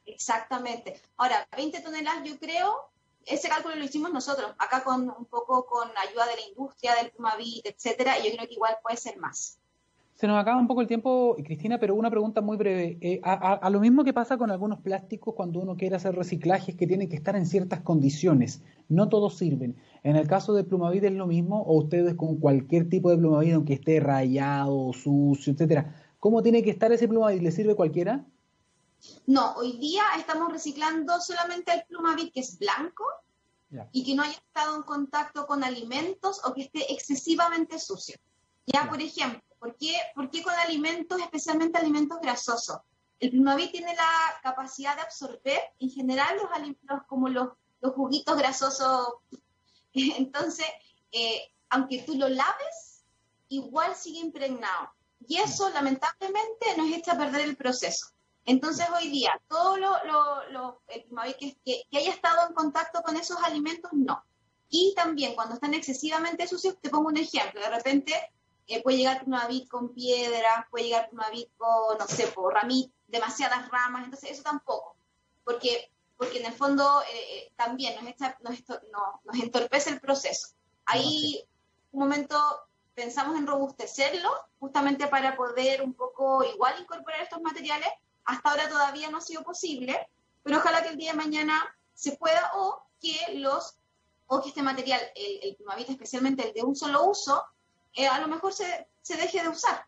Exactamente. 0.04 1.00
Ahora, 1.16 1.46
20 1.56 1.80
toneladas, 1.80 2.24
yo 2.24 2.38
creo, 2.38 2.90
ese 3.24 3.48
cálculo 3.48 3.76
lo 3.76 3.84
hicimos 3.84 4.12
nosotros, 4.12 4.52
acá 4.58 4.82
con 4.82 5.08
un 5.08 5.26
poco 5.26 5.64
con 5.66 5.88
ayuda 5.96 6.26
de 6.26 6.36
la 6.36 6.48
industria, 6.48 6.96
del 6.96 7.12
Plumavit, 7.12 7.66
etcétera, 7.66 8.18
y 8.18 8.24
yo 8.24 8.36
creo 8.36 8.48
que 8.48 8.54
igual 8.54 8.78
puede 8.82 8.96
ser 8.96 9.16
más. 9.18 9.58
Se 10.20 10.26
nos 10.26 10.38
acaba 10.38 10.60
un 10.60 10.66
poco 10.66 10.82
el 10.82 10.86
tiempo, 10.86 11.34
Cristina, 11.42 11.80
pero 11.80 11.94
una 11.94 12.10
pregunta 12.10 12.42
muy 12.42 12.58
breve. 12.58 12.98
Eh, 13.00 13.22
a, 13.24 13.70
lo 13.70 13.80
mismo 13.80 14.04
que 14.04 14.12
pasa 14.12 14.36
con 14.36 14.50
algunos 14.50 14.80
plásticos 14.80 15.34
cuando 15.34 15.60
uno 15.60 15.78
quiere 15.78 15.96
hacer 15.96 16.14
reciclajes 16.14 16.76
que 16.76 16.86
tienen 16.86 17.08
que 17.08 17.16
estar 17.16 17.36
en 17.36 17.46
ciertas 17.46 17.80
condiciones. 17.80 18.62
No 18.90 19.08
todos 19.08 19.38
sirven. 19.38 19.80
En 20.02 20.16
el 20.16 20.28
caso 20.28 20.52
de 20.52 20.62
Plumavit 20.62 21.04
es 21.04 21.12
lo 21.12 21.26
mismo, 21.26 21.62
o 21.62 21.78
ustedes 21.78 22.16
con 22.16 22.36
cualquier 22.36 22.90
tipo 22.90 23.08
de 23.08 23.16
Plumavit, 23.16 23.54
aunque 23.54 23.72
esté 23.72 23.98
rayado, 23.98 24.92
sucio, 24.92 25.54
etcétera. 25.54 25.96
¿Cómo 26.18 26.42
tiene 26.42 26.62
que 26.62 26.68
estar 26.68 26.92
ese 26.92 27.08
Plumavit? 27.08 27.40
¿Le 27.40 27.50
sirve 27.50 27.74
cualquiera? 27.74 28.22
No, 29.26 29.54
hoy 29.54 29.78
día 29.78 30.02
estamos 30.18 30.52
reciclando 30.52 31.18
solamente 31.22 31.72
el 31.72 31.84
Plumavit 31.88 32.30
que 32.34 32.40
es 32.40 32.58
blanco 32.58 33.04
y 33.90 34.04
que 34.04 34.14
no 34.14 34.22
haya 34.22 34.34
estado 34.34 34.76
en 34.76 34.82
contacto 34.82 35.46
con 35.46 35.64
alimentos 35.64 36.42
o 36.44 36.52
que 36.52 36.64
esté 36.64 36.92
excesivamente 36.92 37.78
sucio. 37.78 38.16
Ya, 38.66 38.86
por 38.86 39.00
ejemplo, 39.00 39.40
¿Por 39.60 39.76
qué, 39.76 40.42
con 40.42 40.54
alimentos, 40.54 41.20
especialmente 41.20 41.78
alimentos 41.78 42.18
grasosos? 42.20 42.78
El 43.20 43.30
Plumavit 43.30 43.70
tiene 43.70 43.94
la 43.94 44.40
capacidad 44.42 44.96
de 44.96 45.02
absorber 45.02 45.60
en 45.78 45.90
general 45.90 46.38
los 46.40 46.50
alimentos 46.50 47.00
como 47.06 47.28
los, 47.28 47.50
juguitos 47.94 48.38
grasosos. 48.38 49.16
Entonces, 49.92 50.66
eh, 51.12 51.52
aunque 51.68 52.02
tú 52.04 52.14
lo 52.14 52.28
laves, 52.30 53.04
igual 53.50 53.94
sigue 53.94 54.20
impregnado. 54.20 54.92
Y 55.28 55.36
eso, 55.36 55.68
lamentablemente, 55.68 56.76
nos 56.78 56.90
echa 56.92 57.12
a 57.12 57.18
perder 57.18 57.42
el 57.42 57.56
proceso. 57.56 58.06
Entonces, 58.46 58.86
hoy 58.98 59.10
día, 59.10 59.38
todo 59.46 59.76
lo, 59.76 60.82
el 60.88 61.04
Plumavit 61.04 61.36
que, 61.36 61.58
que, 61.62 61.98
haya 61.98 62.12
estado 62.12 62.48
en 62.48 62.54
contacto 62.54 63.02
con 63.02 63.14
esos 63.16 63.36
alimentos, 63.44 63.90
no. 63.92 64.24
Y 64.70 64.94
también, 64.96 65.34
cuando 65.34 65.56
están 65.56 65.74
excesivamente 65.74 66.46
sucios, 66.48 66.78
te 66.80 66.88
pongo 66.88 67.08
un 67.08 67.18
ejemplo. 67.18 67.60
De 67.60 67.68
repente, 67.68 68.14
eh, 68.70 68.82
puede 68.84 68.98
llegar 68.98 69.24
una 69.26 69.48
vid 69.48 69.66
con 69.66 69.92
piedras, 69.92 70.64
puede 70.70 70.84
llegar 70.84 71.08
una 71.10 71.28
vid 71.30 71.48
con, 71.58 71.98
no 71.98 72.06
sé, 72.06 72.28
por 72.28 72.54
ramit, 72.54 72.92
demasiadas 73.08 73.68
ramas, 73.68 74.04
entonces 74.04 74.30
eso 74.30 74.44
tampoco, 74.44 74.94
porque, 75.42 75.90
porque 76.16 76.38
en 76.38 76.46
el 76.46 76.52
fondo 76.52 77.02
eh, 77.02 77.38
eh, 77.38 77.52
también 77.56 77.96
nos, 78.04 78.54
nos, 79.24 79.42
entorpece 79.42 79.90
el 79.90 80.00
proceso. 80.00 80.50
Ahí 80.84 81.44
un 81.90 81.98
momento 81.98 82.36
pensamos 82.94 83.36
en 83.36 83.48
robustecerlo, 83.48 84.30
justamente 84.60 85.08
para 85.08 85.36
poder 85.36 85.82
un 85.82 85.94
poco 85.94 86.44
igual 86.44 86.80
incorporar 86.80 87.22
estos 87.22 87.42
materiales. 87.42 87.88
Hasta 88.24 88.50
ahora 88.50 88.68
todavía 88.68 89.10
no 89.10 89.18
ha 89.18 89.22
sido 89.22 89.42
posible, 89.42 90.08
pero 90.44 90.58
ojalá 90.58 90.84
que 90.84 90.90
el 90.90 90.96
día 90.96 91.10
de 91.10 91.18
mañana 91.18 91.76
se 91.92 92.12
pueda 92.12 92.52
o 92.54 92.84
que 93.00 93.34
los 93.34 93.74
o 94.28 94.40
que 94.40 94.50
este 94.50 94.62
material, 94.62 95.00
el, 95.16 95.56
el 95.58 95.84
especialmente 95.88 96.46
el 96.46 96.54
de 96.54 96.62
un 96.62 96.76
solo 96.76 97.02
uso, 97.02 97.44
eh, 97.94 98.06
a 98.06 98.20
lo 98.20 98.28
mejor 98.28 98.52
se, 98.52 98.64
deje 99.08 99.42
de 99.42 99.48
usar. 99.48 99.84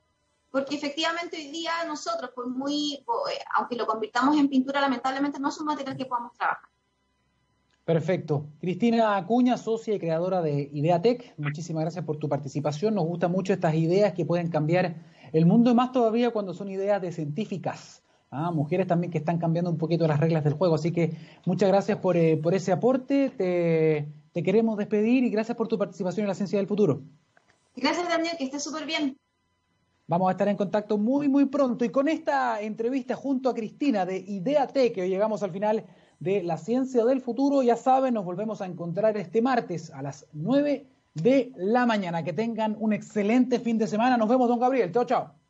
Porque 0.51 0.77
efectivamente 0.77 1.37
hoy 1.37 1.51
día 1.51 1.73
nosotros, 1.87 2.31
muy, 2.47 2.95
eh, 2.95 3.39
aunque 3.55 3.77
lo 3.77 3.87
convirtamos 3.87 4.37
en 4.37 4.49
pintura, 4.49 4.81
lamentablemente 4.81 5.39
no 5.39 5.49
es 5.49 5.59
un 5.59 5.67
material 5.67 5.97
que 5.97 6.07
podamos 6.07 6.33
trabajar. 6.35 6.69
Perfecto. 7.85 8.47
Cristina 8.61 9.17
Acuña, 9.17 9.57
socia 9.57 9.95
y 9.95 9.99
creadora 9.99 10.41
de 10.41 10.71
Ideatec, 10.73 11.35
muchísimas 11.37 11.83
gracias 11.83 12.05
por 12.05 12.17
tu 12.17 12.29
participación. 12.29 12.95
Nos 12.95 13.07
gustan 13.07 13.33
mucho 13.33 13.53
estas 13.53 13.75
ideas 13.75 14.13
que 14.13 14.25
pueden 14.25 14.51
cambiar 14.51 14.95
el 15.33 15.47
mundo, 15.47 15.75
más 15.75 15.91
todavía 15.91 16.31
cuando 16.31 16.55
son 16.55 16.69
ideas 16.69 17.03
de 17.03 17.11
científicas. 17.11 18.03
¿ah? 18.33 18.51
mujeres 18.51 18.87
también 18.87 19.13
que 19.13 19.19
están 19.19 19.39
cambiando 19.39 19.71
un 19.71 19.79
poquito 19.79 20.09
las 20.09 20.19
reglas 20.19 20.43
del 20.43 20.55
juego. 20.55 20.75
Así 20.75 20.91
que 20.91 21.17
muchas 21.45 21.69
gracias 21.69 21.99
por, 21.99 22.17
eh, 22.17 22.41
ese 22.53 22.73
aporte. 22.73 23.31
Te, 23.31 24.09
te 24.33 24.43
queremos 24.43 24.77
despedir 24.77 25.25
y 25.25 25.31
gracias 25.31 25.57
por 25.57 25.69
tu 25.69 25.79
participación 25.79 26.25
en 26.25 26.29
la 26.29 26.35
Ciencia 26.35 26.59
del 26.59 26.67
Futuro. 26.67 27.03
Gracias, 27.75 28.09
Daniel, 28.09 28.37
que 28.37 28.45
esté 28.45 28.61
súper 28.61 28.87
bien. 28.87 29.17
Vamos 30.07 30.29
a 30.29 30.33
estar 30.33 30.49
en 30.49 30.57
contacto 30.57 30.99
muy, 30.99 31.29
muy 31.29 31.47
pronto. 31.47 31.85
Y 31.85 31.91
con 31.91 32.09
esta 32.09 32.61
entrevista 32.61 33.15
junto 33.15 33.49
a 33.49 33.55
Cristina 33.55 34.05
de 34.05 34.19
Ideate, 34.19 34.93
que 34.93 35.03
hoy 35.03 35.09
llegamos 35.09 35.43
al 35.43 35.53
final 35.53 35.85
de 36.19 36.43
la 36.43 36.59
ciencia 36.59 37.05
del 37.05 37.21
futuro, 37.21 37.63
ya 37.63 37.77
saben, 37.77 38.15
nos 38.15 38.25
volvemos 38.25 38.61
a 38.61 38.67
encontrar 38.67 39.17
este 39.17 39.41
martes 39.41 39.91
a 39.91 40.03
las 40.03 40.27
9 40.33 40.87
de 41.15 41.53
la 41.57 41.87
mañana. 41.87 42.23
Que 42.23 42.33
tengan 42.33 42.77
un 42.79 42.93
excelente 42.93 43.59
fin 43.59 43.79
de 43.79 43.87
semana. 43.87 44.17
Nos 44.17 44.29
vemos, 44.29 44.49
don 44.49 44.61
Gabriel. 44.61 44.93
Chao, 44.93 45.05
chao. 45.05 45.42